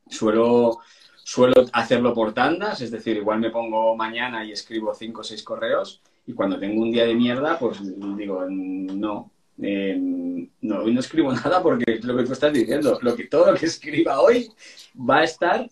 suelo, 0.08 0.78
suelo 1.22 1.66
hacerlo 1.72 2.14
por 2.14 2.32
tandas, 2.32 2.80
es 2.80 2.90
decir, 2.90 3.16
igual 3.16 3.40
me 3.40 3.50
pongo 3.50 3.94
mañana 3.94 4.44
y 4.44 4.52
escribo 4.52 4.94
cinco 4.94 5.20
o 5.20 5.24
seis 5.24 5.42
correos 5.42 6.00
Y 6.26 6.32
cuando 6.32 6.58
tengo 6.58 6.82
un 6.82 6.90
día 6.90 7.06
de 7.06 7.14
mierda, 7.14 7.58
pues 7.58 7.78
digo, 8.16 8.44
no, 8.48 9.30
eh, 9.62 9.96
no, 10.60 10.78
hoy 10.80 10.92
no 10.92 11.00
escribo 11.00 11.32
nada 11.32 11.62
porque 11.62 12.00
lo 12.02 12.16
que 12.16 12.24
tú 12.24 12.32
estás 12.32 12.52
diciendo, 12.52 12.98
lo 13.00 13.16
que, 13.16 13.24
todo 13.24 13.50
lo 13.50 13.56
que 13.56 13.66
escriba 13.66 14.20
hoy 14.20 14.50
va 14.98 15.18
a 15.18 15.24
estar 15.24 15.68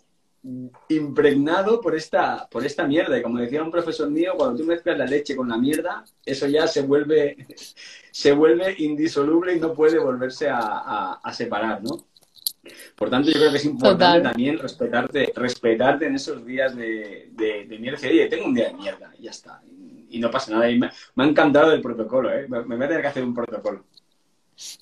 impregnado 0.89 1.81
por 1.81 1.95
esta, 1.95 2.47
por 2.51 2.65
esta 2.65 2.87
mierda. 2.87 3.19
Y 3.19 3.23
como 3.23 3.39
decía 3.39 3.63
un 3.63 3.71
profesor 3.71 4.11
mío, 4.11 4.35
cuando 4.37 4.61
tú 4.61 4.65
mezclas 4.65 4.99
la 4.99 5.07
leche 5.07 5.35
con 5.35 5.49
la 5.49 5.57
mierda, 5.57 6.05
eso 6.25 6.47
ya 6.47 6.67
se 6.67 6.83
vuelve, 6.83 7.47
se 8.11 8.33
vuelve 8.33 8.75
indisoluble 8.79 9.55
y 9.55 9.61
no 9.61 9.75
puede 9.75 9.99
volverse 9.99 10.49
a, 10.51 11.21
separar, 11.33 11.83
¿no? 11.83 12.07
Por 12.97 13.11
tanto, 13.11 13.31
yo 13.31 13.39
creo 13.39 13.51
que 13.51 13.59
es 13.59 13.65
importante 13.65 14.23
también 14.23 14.59
respetarte, 14.59 15.33
respetarte 15.37 16.07
en 16.07 16.15
esos 16.15 16.45
días 16.47 16.75
de, 16.75 17.31
de, 17.33 17.79
mierda. 17.79 17.99
Oye, 18.09 18.27
tengo 18.27 18.47
un 18.47 18.55
día 18.55 18.69
de 18.69 18.75
mierda 18.75 19.13
y 19.19 19.25
ya 19.25 19.31
está. 19.31 19.61
Y, 20.15 20.19
no 20.21 20.31
pasa 20.31 20.53
nada. 20.53 20.71
Y 20.71 20.79
me, 20.79 20.87
ha 20.89 21.25
encantado 21.25 21.73
el 21.73 21.83
protocolo, 21.83 22.33
¿eh? 22.33 22.47
Me, 22.49 22.65
me 22.65 22.77
voy 22.77 22.85
a 22.85 22.89
tener 22.89 23.03
que 23.03 23.09
hacer 23.09 23.25
un 23.25 23.35
protocolo. 23.35 23.85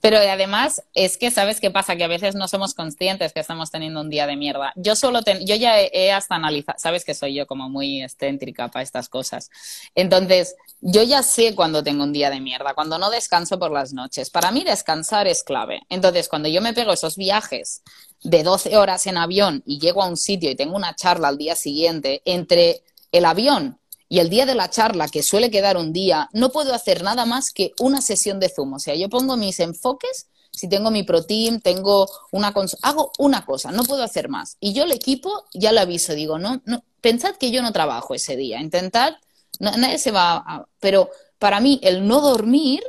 Pero 0.00 0.18
además 0.18 0.82
es 0.94 1.16
que 1.16 1.30
sabes 1.30 1.60
qué 1.60 1.70
pasa, 1.70 1.96
que 1.96 2.04
a 2.04 2.08
veces 2.08 2.34
no 2.34 2.48
somos 2.48 2.74
conscientes 2.74 3.32
que 3.32 3.40
estamos 3.40 3.70
teniendo 3.70 4.00
un 4.00 4.10
día 4.10 4.26
de 4.26 4.36
mierda. 4.36 4.72
Yo 4.76 4.96
solo 4.96 5.22
ten... 5.22 5.46
yo 5.46 5.54
ya 5.54 5.80
he, 5.80 6.12
hasta 6.12 6.34
analizado, 6.34 6.78
sabes 6.78 7.04
que 7.04 7.14
soy 7.14 7.34
yo 7.34 7.46
como 7.46 7.70
muy 7.70 8.02
excéntrica 8.02 8.68
para 8.68 8.82
estas 8.82 9.08
cosas. 9.08 9.50
Entonces, 9.94 10.56
yo 10.80 11.02
ya 11.02 11.22
sé 11.22 11.54
cuando 11.54 11.82
tengo 11.82 12.04
un 12.04 12.12
día 12.12 12.30
de 12.30 12.40
mierda, 12.40 12.74
cuando 12.74 12.98
no 12.98 13.10
descanso 13.10 13.58
por 13.58 13.70
las 13.70 13.92
noches. 13.92 14.30
Para 14.30 14.50
mí 14.50 14.64
descansar 14.64 15.26
es 15.26 15.42
clave. 15.42 15.80
Entonces, 15.88 16.28
cuando 16.28 16.48
yo 16.48 16.60
me 16.60 16.74
pego 16.74 16.92
esos 16.92 17.16
viajes 17.16 17.82
de 18.22 18.42
12 18.42 18.76
horas 18.76 19.06
en 19.06 19.16
avión 19.16 19.62
y 19.66 19.78
llego 19.78 20.02
a 20.02 20.08
un 20.08 20.16
sitio 20.16 20.50
y 20.50 20.54
tengo 20.54 20.76
una 20.76 20.94
charla 20.94 21.28
al 21.28 21.38
día 21.38 21.56
siguiente, 21.56 22.22
entre 22.24 22.82
el 23.10 23.24
avión 23.24 23.78
y 24.12 24.18
el 24.18 24.28
día 24.28 24.44
de 24.44 24.54
la 24.54 24.68
charla, 24.68 25.08
que 25.08 25.22
suele 25.22 25.50
quedar 25.50 25.78
un 25.78 25.90
día, 25.90 26.28
no 26.34 26.52
puedo 26.52 26.74
hacer 26.74 27.02
nada 27.02 27.24
más 27.24 27.50
que 27.50 27.72
una 27.80 28.02
sesión 28.02 28.40
de 28.40 28.50
Zoom. 28.50 28.74
O 28.74 28.78
sea, 28.78 28.94
yo 28.94 29.08
pongo 29.08 29.38
mis 29.38 29.58
enfoques, 29.58 30.26
si 30.50 30.68
tengo 30.68 30.90
mi 30.90 31.02
Pro 31.02 31.24
Team, 31.24 31.62
tengo 31.62 32.06
una 32.30 32.52
hago 32.82 33.10
una 33.16 33.46
cosa, 33.46 33.72
no 33.72 33.84
puedo 33.84 34.02
hacer 34.02 34.28
más. 34.28 34.58
Y 34.60 34.74
yo 34.74 34.84
el 34.84 34.92
equipo 34.92 35.46
ya 35.54 35.72
le 35.72 35.80
aviso, 35.80 36.12
digo, 36.12 36.38
no, 36.38 36.60
pensad 37.00 37.36
que 37.36 37.50
yo 37.50 37.62
no 37.62 37.72
trabajo 37.72 38.12
ese 38.12 38.36
día, 38.36 38.60
intentad, 38.60 39.14
nadie 39.60 39.96
se 39.96 40.10
va 40.10 40.44
a, 40.46 40.66
pero 40.78 41.08
para 41.38 41.60
mí 41.60 41.80
el 41.82 42.06
no 42.06 42.20
dormir 42.20 42.82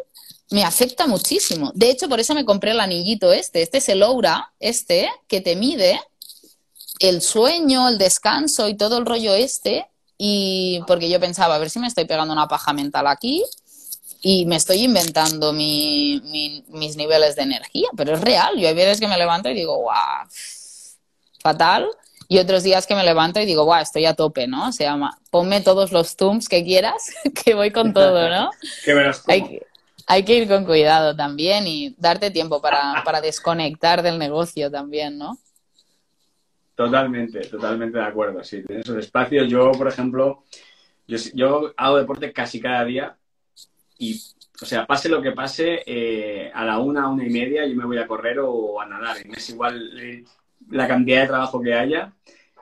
me 0.49 0.65
afecta 0.65 1.07
muchísimo. 1.07 1.71
De 1.73 1.89
hecho, 1.89 2.09
por 2.09 2.19
eso 2.19 2.35
me 2.35 2.43
compré 2.43 2.71
el 2.71 2.81
anillito 2.81 3.31
este. 3.31 3.61
Este 3.61 3.77
es 3.77 3.87
el 3.87 4.03
Aura, 4.03 4.51
este, 4.59 5.09
que 5.29 5.39
te 5.39 5.55
mide 5.55 6.01
el 6.99 7.21
sueño, 7.21 7.87
el 7.87 7.97
descanso 7.97 8.67
y 8.67 8.75
todo 8.75 8.97
el 8.97 9.05
rollo 9.05 9.33
este 9.35 9.87
y 10.25 10.81
porque 10.87 11.09
yo 11.09 11.19
pensaba, 11.19 11.55
a 11.55 11.57
ver 11.57 11.69
si 11.69 11.79
me 11.79 11.87
estoy 11.87 12.05
pegando 12.05 12.31
una 12.31 12.47
paja 12.47 12.71
mental 12.71 13.07
aquí 13.07 13.43
y 14.21 14.45
me 14.45 14.55
estoy 14.55 14.83
inventando 14.83 15.51
mis 15.51 16.95
niveles 16.95 17.35
de 17.35 17.41
energía, 17.41 17.89
pero 17.97 18.13
es 18.13 18.21
real. 18.21 18.57
Yo 18.57 18.69
hay 18.69 18.73
veces 18.73 19.01
que 19.01 19.09
me 19.09 19.17
levanto 19.17 19.49
y 19.49 19.53
digo, 19.53 19.75
guau, 19.75 20.25
fatal. 21.41 21.89
Y 22.29 22.37
otros 22.37 22.63
días 22.63 22.87
que 22.87 22.95
me 22.95 23.03
levanto 23.03 23.41
y 23.41 23.45
digo, 23.45 23.65
guau, 23.65 23.81
estoy 23.81 24.05
a 24.05 24.13
tope, 24.13 24.47
¿no? 24.47 24.69
O 24.69 24.71
sea, 24.71 24.97
ponme 25.29 25.59
todos 25.59 25.91
los 25.91 26.15
zooms 26.15 26.47
que 26.47 26.63
quieras, 26.63 27.11
que 27.43 27.53
voy 27.53 27.71
con 27.71 27.91
todo, 27.93 28.29
¿no? 28.29 28.49
hay, 29.27 29.59
hay, 30.07 30.23
que 30.23 30.35
ir 30.35 30.47
con 30.47 30.63
cuidado 30.63 31.17
también 31.17 31.67
y 31.67 31.95
darte 31.97 32.31
tiempo 32.31 32.61
para, 32.61 33.03
para 33.03 33.19
desconectar 33.19 34.01
del 34.01 34.17
negocio 34.19 34.71
también, 34.71 35.17
¿no? 35.17 35.37
Totalmente, 36.75 37.41
totalmente 37.41 37.97
de 37.97 38.03
acuerdo. 38.03 38.43
Sí, 38.43 38.63
tienes 38.63 38.89
un 38.89 38.99
espacio. 38.99 39.43
Yo, 39.45 39.71
por 39.73 39.87
ejemplo, 39.87 40.43
yo, 41.07 41.17
yo 41.33 41.73
hago 41.77 41.97
deporte 41.97 42.33
casi 42.33 42.59
cada 42.59 42.83
día 42.83 43.15
y, 43.99 44.19
o 44.61 44.65
sea, 44.65 44.85
pase 44.87 45.07
lo 45.09 45.21
que 45.21 45.31
pase, 45.33 45.83
eh, 45.85 46.51
a 46.53 46.65
la 46.65 46.79
una, 46.79 47.07
una 47.09 47.25
y 47.25 47.29
media 47.29 47.65
yo 47.65 47.75
me 47.75 47.85
voy 47.85 47.99
a 47.99 48.07
correr 48.07 48.39
o 48.39 48.81
a 48.81 48.87
nadar. 48.87 49.17
Y 49.25 49.31
es 49.31 49.49
igual 49.49 49.99
eh, 49.99 50.23
la 50.71 50.87
cantidad 50.87 51.21
de 51.21 51.27
trabajo 51.27 51.61
que 51.61 51.75
haya, 51.75 52.13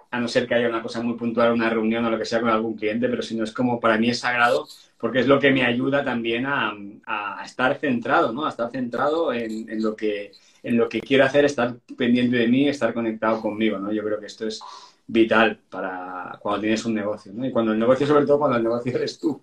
a 0.09 0.19
no 0.19 0.27
ser 0.27 0.45
que 0.45 0.55
haya 0.55 0.67
una 0.67 0.81
cosa 0.81 1.01
muy 1.01 1.15
puntual, 1.15 1.53
una 1.53 1.69
reunión 1.69 2.03
o 2.03 2.09
lo 2.09 2.17
que 2.17 2.25
sea 2.25 2.41
con 2.41 2.49
algún 2.49 2.75
cliente, 2.75 3.07
pero 3.07 3.21
si 3.21 3.35
no 3.35 3.45
es 3.45 3.53
como 3.53 3.79
para 3.79 3.97
mí 3.97 4.09
es 4.09 4.19
sagrado 4.19 4.67
porque 4.97 5.19
es 5.21 5.27
lo 5.27 5.39
que 5.39 5.51
me 5.51 5.65
ayuda 5.65 6.03
también 6.03 6.45
a, 6.45 6.73
a 7.05 7.43
estar 7.43 7.75
centrado, 7.79 8.33
¿no? 8.33 8.45
A 8.45 8.49
estar 8.49 8.69
centrado 8.69 9.33
en, 9.33 9.67
en 9.69 9.81
lo 9.81 9.95
que 9.95 10.31
en 10.63 10.77
lo 10.77 10.87
que 10.87 11.01
quiero 11.01 11.25
hacer, 11.25 11.45
estar 11.45 11.75
pendiente 11.97 12.37
de 12.37 12.47
mí, 12.47 12.67
estar 12.67 12.93
conectado 12.93 13.41
conmigo, 13.41 13.77
¿no? 13.79 13.91
Yo 13.91 14.03
creo 14.03 14.19
que 14.19 14.27
esto 14.27 14.47
es 14.47 14.59
vital 15.07 15.59
para 15.69 16.37
cuando 16.39 16.61
tienes 16.61 16.85
un 16.85 16.93
negocio, 16.93 17.31
¿no? 17.33 17.45
Y 17.45 17.51
cuando 17.51 17.73
el 17.73 17.79
negocio, 17.79 18.07
sobre 18.07 18.25
todo 18.25 18.39
cuando 18.39 18.57
el 18.57 18.63
negocio 18.63 18.95
eres 18.95 19.19
tú. 19.19 19.41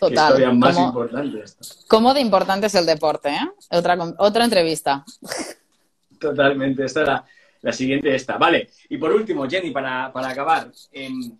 Total. 0.00 0.36
Qué 0.36 0.46
más 0.48 0.78
importante 0.78 1.40
esto. 1.40 1.64
¿Cómo 1.86 2.12
de 2.12 2.20
importante 2.20 2.66
es 2.66 2.74
el 2.74 2.86
deporte, 2.86 3.28
eh? 3.28 3.48
Otra, 3.70 3.96
otra 4.18 4.44
entrevista. 4.44 5.04
Totalmente. 6.18 6.84
Esta 6.84 7.02
era 7.02 7.24
la 7.62 7.72
siguiente 7.72 8.14
esta. 8.14 8.38
Vale. 8.38 8.70
Y 8.88 8.98
por 8.98 9.12
último, 9.12 9.48
Jenny, 9.48 9.70
para, 9.70 10.12
para 10.12 10.28
acabar, 10.28 10.70
em, 10.92 11.32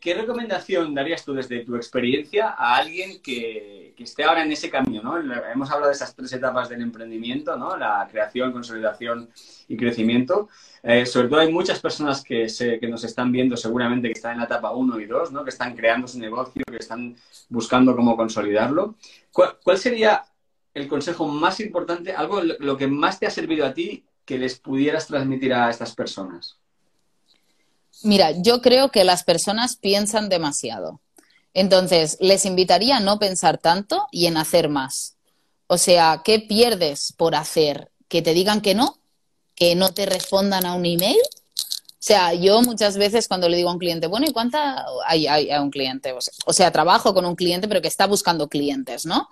¿Qué, 0.00 0.14
recomendación 0.14 0.94
darías 0.94 1.26
tú 1.26 1.34
desde 1.34 1.62
tu 1.62 1.76
experiencia 1.76 2.54
a 2.56 2.76
alguien 2.76 3.20
que, 3.20 3.94
esté 3.98 4.24
ahora 4.24 4.42
en 4.42 4.50
ese 4.50 4.70
camino? 4.70 5.02
¿no? 5.02 5.18
Hemos 5.18 5.70
hablado 5.70 5.88
de 5.88 5.94
esas 5.94 6.16
tres 6.16 6.32
etapas 6.32 6.70
del 6.70 6.80
emprendimiento, 6.80 7.54
¿no? 7.58 7.76
la 7.76 8.08
creación, 8.10 8.50
consolidación 8.50 9.28
y 9.68 9.76
crecimiento. 9.76 10.48
Eh, 10.82 11.04
sobre 11.04 11.28
todo 11.28 11.40
hay 11.40 11.52
muchas 11.52 11.80
personas 11.80 12.24
que, 12.24 12.46
nos 12.88 13.04
están 13.04 13.30
viendo 13.30 13.58
seguramente 13.58 14.08
que 14.08 14.14
están 14.14 14.32
en 14.32 14.38
la 14.38 14.44
etapa 14.44 14.72
1 14.72 15.00
y 15.00 15.04
2, 15.04 15.32
¿no? 15.32 15.44
que 15.44 15.50
están 15.50 15.76
creando 15.76 16.08
su 16.08 16.18
negocio, 16.18 16.62
que 16.64 16.78
están 16.78 17.14
buscando 17.50 17.94
cómo 17.94 18.16
consolidarlo. 18.16 18.94
¿Cuál, 19.32 19.58
cuál 19.62 19.76
sería 19.76 20.24
el 20.72 20.88
consejo 20.88 21.28
más 21.28 21.60
importante, 21.60 22.14
algo 22.14 22.40
lo 22.42 22.78
que 22.78 22.86
más 22.86 23.20
te 23.20 23.26
ha 23.26 23.30
servido 23.30 23.66
a 23.66 23.74
ti 23.74 24.06
que 24.24 24.38
les 24.38 24.58
pudieras 24.58 25.06
transmitir 25.06 25.52
a 25.52 25.68
estas 25.68 25.94
personas? 25.94 26.58
Mira, 28.02 28.32
yo 28.32 28.60
creo 28.60 28.90
que 28.90 29.04
las 29.04 29.24
personas 29.24 29.76
piensan 29.76 30.28
demasiado. 30.28 31.00
Entonces, 31.54 32.18
les 32.20 32.44
invitaría 32.44 32.96
a 32.96 33.00
no 33.00 33.18
pensar 33.18 33.58
tanto 33.58 34.08
y 34.10 34.26
en 34.26 34.36
hacer 34.36 34.68
más. 34.68 35.16
O 35.66 35.78
sea, 35.78 36.22
¿qué 36.24 36.40
pierdes 36.40 37.14
por 37.16 37.34
hacer? 37.34 37.90
¿Que 38.08 38.22
te 38.22 38.34
digan 38.34 38.60
que 38.60 38.74
no? 38.74 38.98
¿Que 39.54 39.74
no 39.74 39.94
te 39.94 40.04
respondan 40.04 40.66
a 40.66 40.74
un 40.74 40.84
email? 40.84 41.16
O 41.16 42.06
sea, 42.06 42.34
yo 42.34 42.60
muchas 42.60 42.98
veces 42.98 43.28
cuando 43.28 43.48
le 43.48 43.56
digo 43.56 43.70
a 43.70 43.72
un 43.72 43.78
cliente, 43.78 44.08
bueno, 44.08 44.26
¿y 44.28 44.32
cuánta 44.32 44.84
hay, 45.06 45.26
a 45.26 45.62
un 45.62 45.70
cliente? 45.70 46.14
O 46.44 46.52
sea, 46.52 46.70
trabajo 46.70 47.14
con 47.14 47.24
un 47.24 47.34
cliente, 47.34 47.66
pero 47.66 47.80
que 47.80 47.88
está 47.88 48.06
buscando 48.06 48.48
clientes, 48.48 49.06
¿no? 49.06 49.28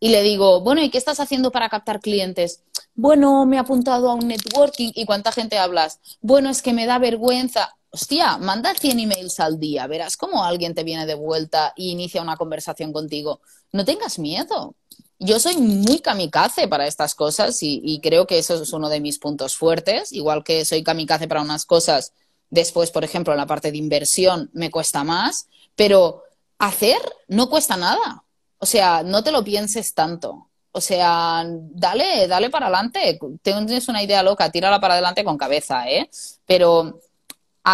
Y 0.00 0.08
le 0.08 0.22
digo, 0.22 0.60
bueno, 0.60 0.82
¿y 0.82 0.90
qué 0.90 0.98
estás 0.98 1.20
haciendo 1.20 1.52
para 1.52 1.68
captar 1.68 2.00
clientes? 2.00 2.62
Bueno, 2.94 3.46
me 3.46 3.56
he 3.56 3.58
apuntado 3.60 4.10
a 4.10 4.14
un 4.14 4.26
networking. 4.26 4.90
¿Y 4.94 5.04
cuánta 5.06 5.30
gente 5.30 5.58
hablas? 5.58 6.00
Bueno, 6.20 6.50
es 6.50 6.62
que 6.62 6.72
me 6.72 6.86
da 6.86 6.98
vergüenza 6.98 7.76
hostia, 7.90 8.38
manda 8.38 8.74
100 8.74 8.98
emails 8.98 9.40
al 9.40 9.58
día, 9.58 9.86
verás 9.86 10.16
cómo 10.16 10.44
alguien 10.44 10.74
te 10.74 10.84
viene 10.84 11.06
de 11.06 11.14
vuelta 11.14 11.72
y 11.76 11.90
inicia 11.90 12.22
una 12.22 12.36
conversación 12.36 12.92
contigo. 12.92 13.40
No 13.72 13.84
tengas 13.84 14.18
miedo. 14.18 14.74
Yo 15.18 15.40
soy 15.40 15.56
muy 15.56 15.98
kamikaze 15.98 16.68
para 16.68 16.86
estas 16.86 17.14
cosas 17.14 17.58
y, 17.62 18.00
creo 18.02 18.26
que 18.26 18.38
eso 18.38 18.62
es 18.62 18.72
uno 18.72 18.88
de 18.88 19.00
mis 19.00 19.18
puntos 19.18 19.56
fuertes, 19.56 20.12
igual 20.12 20.44
que 20.44 20.64
soy 20.64 20.84
kamikaze 20.84 21.26
para 21.26 21.42
unas 21.42 21.64
cosas, 21.64 22.12
después, 22.50 22.90
por 22.90 23.04
ejemplo, 23.04 23.32
en 23.32 23.38
la 23.38 23.46
parte 23.46 23.72
de 23.72 23.78
inversión 23.78 24.48
me 24.52 24.70
cuesta 24.70 25.02
más, 25.02 25.48
pero 25.74 26.22
hacer 26.58 27.00
no 27.26 27.48
cuesta 27.50 27.76
nada. 27.76 28.24
O 28.58 28.66
sea, 28.66 29.02
no 29.02 29.24
te 29.24 29.32
lo 29.32 29.42
pienses 29.42 29.94
tanto. 29.94 30.48
O 30.70 30.80
sea, 30.80 31.44
dale, 31.46 32.28
dale 32.28 32.50
para 32.50 32.66
adelante. 32.66 33.18
Tienes 33.42 33.88
una 33.88 34.02
idea 34.02 34.22
loca, 34.22 34.50
tírala 34.50 34.80
para 34.80 34.94
adelante 34.94 35.24
con 35.24 35.38
cabeza, 35.38 35.88
¿eh? 35.88 36.08
Pero 36.46 37.00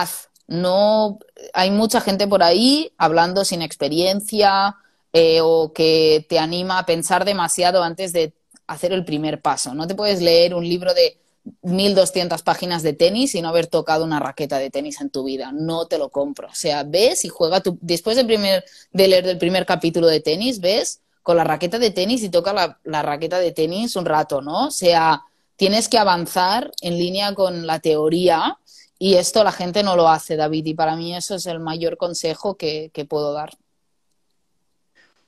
haz. 0.00 0.28
No, 0.46 1.18
hay 1.54 1.70
mucha 1.70 2.00
gente 2.00 2.26
por 2.26 2.42
ahí 2.42 2.92
hablando 2.98 3.44
sin 3.44 3.62
experiencia 3.62 4.76
eh, 5.12 5.40
o 5.42 5.72
que 5.72 6.26
te 6.28 6.38
anima 6.38 6.78
a 6.78 6.86
pensar 6.86 7.24
demasiado 7.24 7.82
antes 7.82 8.12
de 8.12 8.34
hacer 8.66 8.92
el 8.92 9.04
primer 9.04 9.40
paso. 9.40 9.74
No 9.74 9.86
te 9.86 9.94
puedes 9.94 10.20
leer 10.20 10.54
un 10.54 10.68
libro 10.68 10.92
de 10.92 11.18
1200 11.62 12.42
páginas 12.42 12.82
de 12.82 12.94
tenis 12.94 13.34
y 13.34 13.42
no 13.42 13.48
haber 13.48 13.66
tocado 13.66 14.04
una 14.04 14.18
raqueta 14.18 14.58
de 14.58 14.70
tenis 14.70 15.00
en 15.00 15.10
tu 15.10 15.24
vida. 15.24 15.50
No 15.52 15.86
te 15.86 15.98
lo 15.98 16.10
compro. 16.10 16.48
O 16.48 16.54
sea, 16.54 16.82
ves 16.82 17.24
y 17.24 17.28
juega 17.28 17.60
tu, 17.60 17.78
después 17.80 18.16
del 18.16 18.26
primer, 18.26 18.64
de 18.92 19.08
leer 19.08 19.26
el 19.26 19.38
primer 19.38 19.64
capítulo 19.64 20.06
de 20.08 20.20
tenis, 20.20 20.60
ves 20.60 21.00
con 21.22 21.36
la 21.38 21.44
raqueta 21.44 21.78
de 21.78 21.90
tenis 21.90 22.22
y 22.22 22.28
toca 22.28 22.52
la, 22.52 22.78
la 22.84 23.02
raqueta 23.02 23.38
de 23.38 23.52
tenis 23.52 23.96
un 23.96 24.04
rato, 24.04 24.42
¿no? 24.42 24.66
O 24.66 24.70
sea, 24.70 25.22
tienes 25.56 25.88
que 25.88 25.98
avanzar 25.98 26.70
en 26.82 26.98
línea 26.98 27.34
con 27.34 27.66
la 27.66 27.78
teoría 27.78 28.58
y 29.04 29.16
esto 29.16 29.44
la 29.44 29.52
gente 29.52 29.82
no 29.82 29.96
lo 29.96 30.08
hace, 30.08 30.34
David, 30.34 30.64
y 30.64 30.72
para 30.72 30.96
mí 30.96 31.14
eso 31.14 31.34
es 31.34 31.44
el 31.44 31.60
mayor 31.60 31.98
consejo 31.98 32.56
que, 32.56 32.90
puedo 33.06 33.34
dar. 33.34 33.50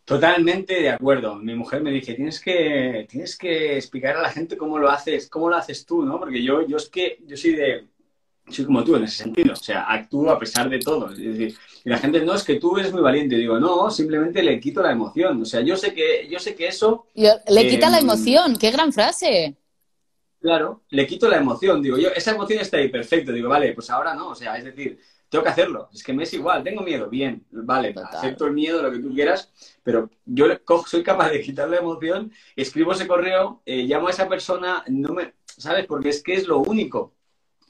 Totalmente 0.06 0.80
de 0.80 0.88
acuerdo. 0.88 1.34
Mi 1.34 1.54
mujer 1.54 1.82
me 1.82 1.90
dice, 1.90 2.14
tienes 2.14 2.40
que, 2.40 3.06
tienes 3.06 3.36
que 3.36 3.76
explicar 3.76 4.16
a 4.16 4.22
la 4.22 4.30
gente 4.30 4.56
cómo 4.56 4.78
lo 4.78 4.88
haces, 4.88 5.28
cómo 5.28 5.50
lo 5.50 5.56
haces 5.56 5.84
tú, 5.84 6.06
¿no? 6.06 6.18
Porque 6.18 6.42
yo, 6.42 6.66
yo 6.66 6.78
es 6.78 6.88
que, 6.88 7.18
yo 7.26 7.36
soy 7.36 7.54
de, 7.54 7.86
soy 8.48 8.64
como 8.64 8.82
tú 8.82 8.96
en 8.96 9.04
ese 9.04 9.24
sentido. 9.24 9.52
O 9.52 9.56
sea, 9.56 9.82
actúo 9.92 10.30
a 10.30 10.38
pesar 10.38 10.70
de 10.70 10.78
todo. 10.78 11.12
Es 11.12 11.18
decir, 11.18 11.54
y 11.84 11.90
la 11.90 11.98
gente, 11.98 12.24
no, 12.24 12.32
es 12.32 12.44
que 12.44 12.58
tú 12.58 12.78
eres 12.78 12.90
muy 12.94 13.02
valiente. 13.02 13.36
digo, 13.36 13.60
no, 13.60 13.90
simplemente 13.90 14.42
le 14.42 14.58
quito 14.58 14.80
la 14.80 14.92
emoción. 14.92 15.42
O 15.42 15.44
sea, 15.44 15.60
yo 15.60 15.76
sé 15.76 15.92
que, 15.92 16.26
yo 16.30 16.38
sé 16.38 16.54
que 16.54 16.68
eso... 16.68 17.08
le 17.14 17.68
quita 17.68 17.90
la 17.90 17.98
em, 17.98 18.04
emoción, 18.04 18.56
qué 18.56 18.70
gran 18.70 18.90
frase. 18.90 19.54
Claro, 20.40 20.82
le 20.90 21.06
quito 21.06 21.28
la 21.28 21.38
emoción. 21.38 21.82
Digo, 21.82 21.96
yo, 21.96 22.10
esa 22.10 22.32
emoción 22.32 22.60
está 22.60 22.76
ahí, 22.76 22.88
perfecto. 22.88 23.32
Digo, 23.32 23.48
vale, 23.48 23.72
pues 23.72 23.90
ahora 23.90 24.14
no. 24.14 24.28
O 24.28 24.34
sea, 24.34 24.56
es 24.56 24.64
decir, 24.64 24.98
tengo 25.28 25.44
que 25.44 25.50
hacerlo. 25.50 25.88
Es 25.92 26.02
que 26.02 26.12
me 26.12 26.22
es 26.22 26.32
igual, 26.34 26.62
tengo 26.62 26.82
miedo, 26.82 27.08
bien, 27.08 27.44
vale, 27.50 27.94
acepto 28.12 28.46
el 28.46 28.52
miedo, 28.52 28.82
lo 28.82 28.90
que 28.90 28.98
tú 28.98 29.12
quieras, 29.12 29.52
pero 29.82 30.10
yo 30.24 30.46
soy 30.86 31.02
capaz 31.02 31.30
de 31.30 31.40
quitar 31.40 31.68
la 31.68 31.78
emoción, 31.78 32.32
escribo 32.54 32.92
ese 32.92 33.06
correo, 33.06 33.62
eh, 33.64 33.82
llamo 33.82 34.08
a 34.08 34.10
esa 34.10 34.28
persona, 34.28 34.84
no 34.88 35.12
me, 35.12 35.34
¿sabes? 35.44 35.86
Porque 35.86 36.10
es 36.10 36.22
que 36.22 36.34
es 36.34 36.46
lo 36.46 36.58
único 36.58 37.14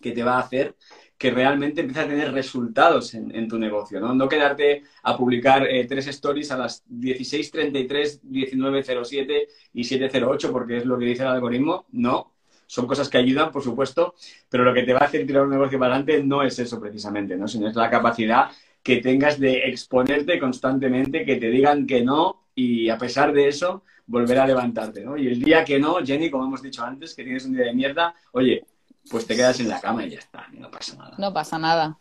que 0.01 0.13
te 0.13 0.23
va 0.23 0.37
a 0.37 0.41
hacer 0.41 0.77
que 1.19 1.31
realmente 1.31 1.81
empieces 1.81 2.05
a 2.05 2.09
tener 2.09 2.33
resultados 2.33 3.15
en, 3.15 3.49
tu 3.49 3.59
negocio, 3.59 4.01
¿no? 4.01 4.15
No 4.15 4.29
quedarte 4.29 4.83
a 5.03 5.17
publicar 5.17 5.67
eh, 5.67 5.87
tres 5.87 6.07
stories 6.09 6.51
a 6.53 6.59
las 6.59 6.87
16.33, 6.91 8.21
19.07 8.23 9.47
y 9.73 9.83
7.08 9.83 10.53
porque 10.53 10.77
es 10.77 10.85
lo 10.85 10.99
que 10.99 11.07
dice 11.07 11.23
el 11.23 11.31
algoritmo, 11.31 11.87
no. 11.93 12.36
Son 12.67 12.87
cosas 12.87 13.09
que 13.09 13.19
ayudan, 13.19 13.53
por 13.53 13.63
supuesto, 13.63 14.15
pero 14.49 14.65
lo 14.65 14.75
que 14.75 14.83
te 14.83 14.93
va 14.93 15.01
a 15.01 15.05
hacer 15.05 15.27
tirar 15.27 15.45
un 15.45 15.51
negocio 15.51 15.79
para 15.79 15.95
adelante 15.95 16.23
no 16.23 16.43
es 16.43 16.59
eso 16.59 16.81
precisamente, 16.81 17.37
¿no? 17.37 17.47
Sino 17.47 17.69
es 17.69 17.77
la 17.77 17.89
capacidad 17.89 18.51
que 18.83 18.99
tengas 18.99 19.39
de 19.39 19.69
exponerte 19.69 20.39
constantemente, 20.39 21.25
que 21.25 21.37
te 21.37 21.51
digan 21.51 21.87
que 21.87 22.03
no 22.03 22.47
y 22.55 22.89
a 22.89 22.99
pesar 22.99 23.33
de 23.33 23.49
eso 23.49 23.83
volver 24.07 24.39
a 24.39 24.47
levantarte, 24.47 25.05
¿no? 25.05 25.17
Y 25.17 25.29
el 25.29 25.43
día 25.43 25.65
que 25.65 25.79
no, 25.79 25.97
Jenny, 26.05 26.31
como 26.31 26.45
hemos 26.45 26.63
dicho 26.63 26.85
antes, 26.85 27.15
que 27.15 27.25
tienes 27.25 27.45
un 27.45 27.55
día 27.55 27.67
de 27.67 27.75
mierda, 27.75 28.15
oye, 28.33 28.65
pues 29.11 29.27
te 29.27 29.37
quedas 29.37 29.59
en 29.61 29.69
la 29.69 29.81
cama 29.81 30.05
y 30.05 30.11
ya 30.11 30.19
está, 30.19 30.47
no 30.53 30.71
pasa 30.71 30.97
nada. 30.97 31.15
No 31.19 31.33
pasa 31.33 31.59
nada. 31.59 31.99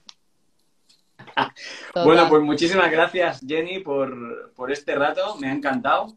bueno, 2.05 2.28
pues 2.30 2.43
muchísimas 2.43 2.91
gracias, 2.91 3.41
Jenny, 3.45 3.80
por, 3.80 4.51
este 4.70 4.95
rato. 4.95 5.38
Me 5.38 5.47
ha 5.47 5.53
encantado. 5.53 6.16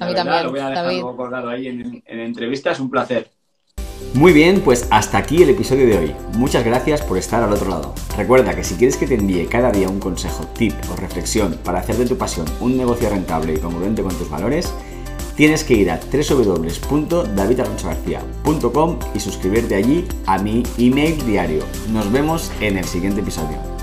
a 0.00 0.06
mí 0.06 0.14
también. 0.14 0.44
Lo 0.44 0.50
voy 0.50 0.60
a 0.60 0.70
dejar 0.70 1.00
colgado 1.00 1.48
ahí 1.48 1.68
en, 1.68 2.02
en 2.04 2.20
entrevistas. 2.20 2.80
Un 2.80 2.90
placer. 2.90 3.30
Muy 4.14 4.32
bien, 4.32 4.60
pues 4.60 4.86
hasta 4.90 5.18
aquí 5.18 5.42
el 5.42 5.50
episodio 5.50 5.86
de 5.86 5.98
hoy. 5.98 6.14
Muchas 6.36 6.64
gracias 6.64 7.02
por 7.02 7.18
estar 7.18 7.42
al 7.42 7.52
otro 7.52 7.68
lado. 7.68 7.92
Recuerda 8.16 8.54
que 8.54 8.62
si 8.62 8.76
quieres 8.76 8.96
que 8.96 9.08
te 9.08 9.14
envíe 9.14 9.46
cada 9.46 9.72
día 9.72 9.88
un 9.88 9.98
consejo, 9.98 10.44
tip 10.56 10.72
o 10.92 10.96
reflexión 10.96 11.58
para 11.64 11.80
hacer 11.80 11.96
de 11.96 12.06
tu 12.06 12.16
pasión 12.16 12.46
un 12.60 12.76
negocio 12.76 13.10
rentable 13.10 13.54
y 13.54 13.58
congruente 13.58 14.02
con 14.02 14.14
tus 14.14 14.30
valores, 14.30 14.72
tienes 15.34 15.64
que 15.64 15.74
ir 15.74 15.90
a 15.90 15.98
www.davidalonsogarcía.com 15.98 18.98
y 19.14 19.20
suscribirte 19.20 19.74
allí 19.74 20.06
a 20.26 20.38
mi 20.38 20.62
email 20.78 21.26
diario. 21.26 21.64
Nos 21.92 22.12
vemos 22.12 22.52
en 22.60 22.78
el 22.78 22.84
siguiente 22.84 23.20
episodio. 23.20 23.73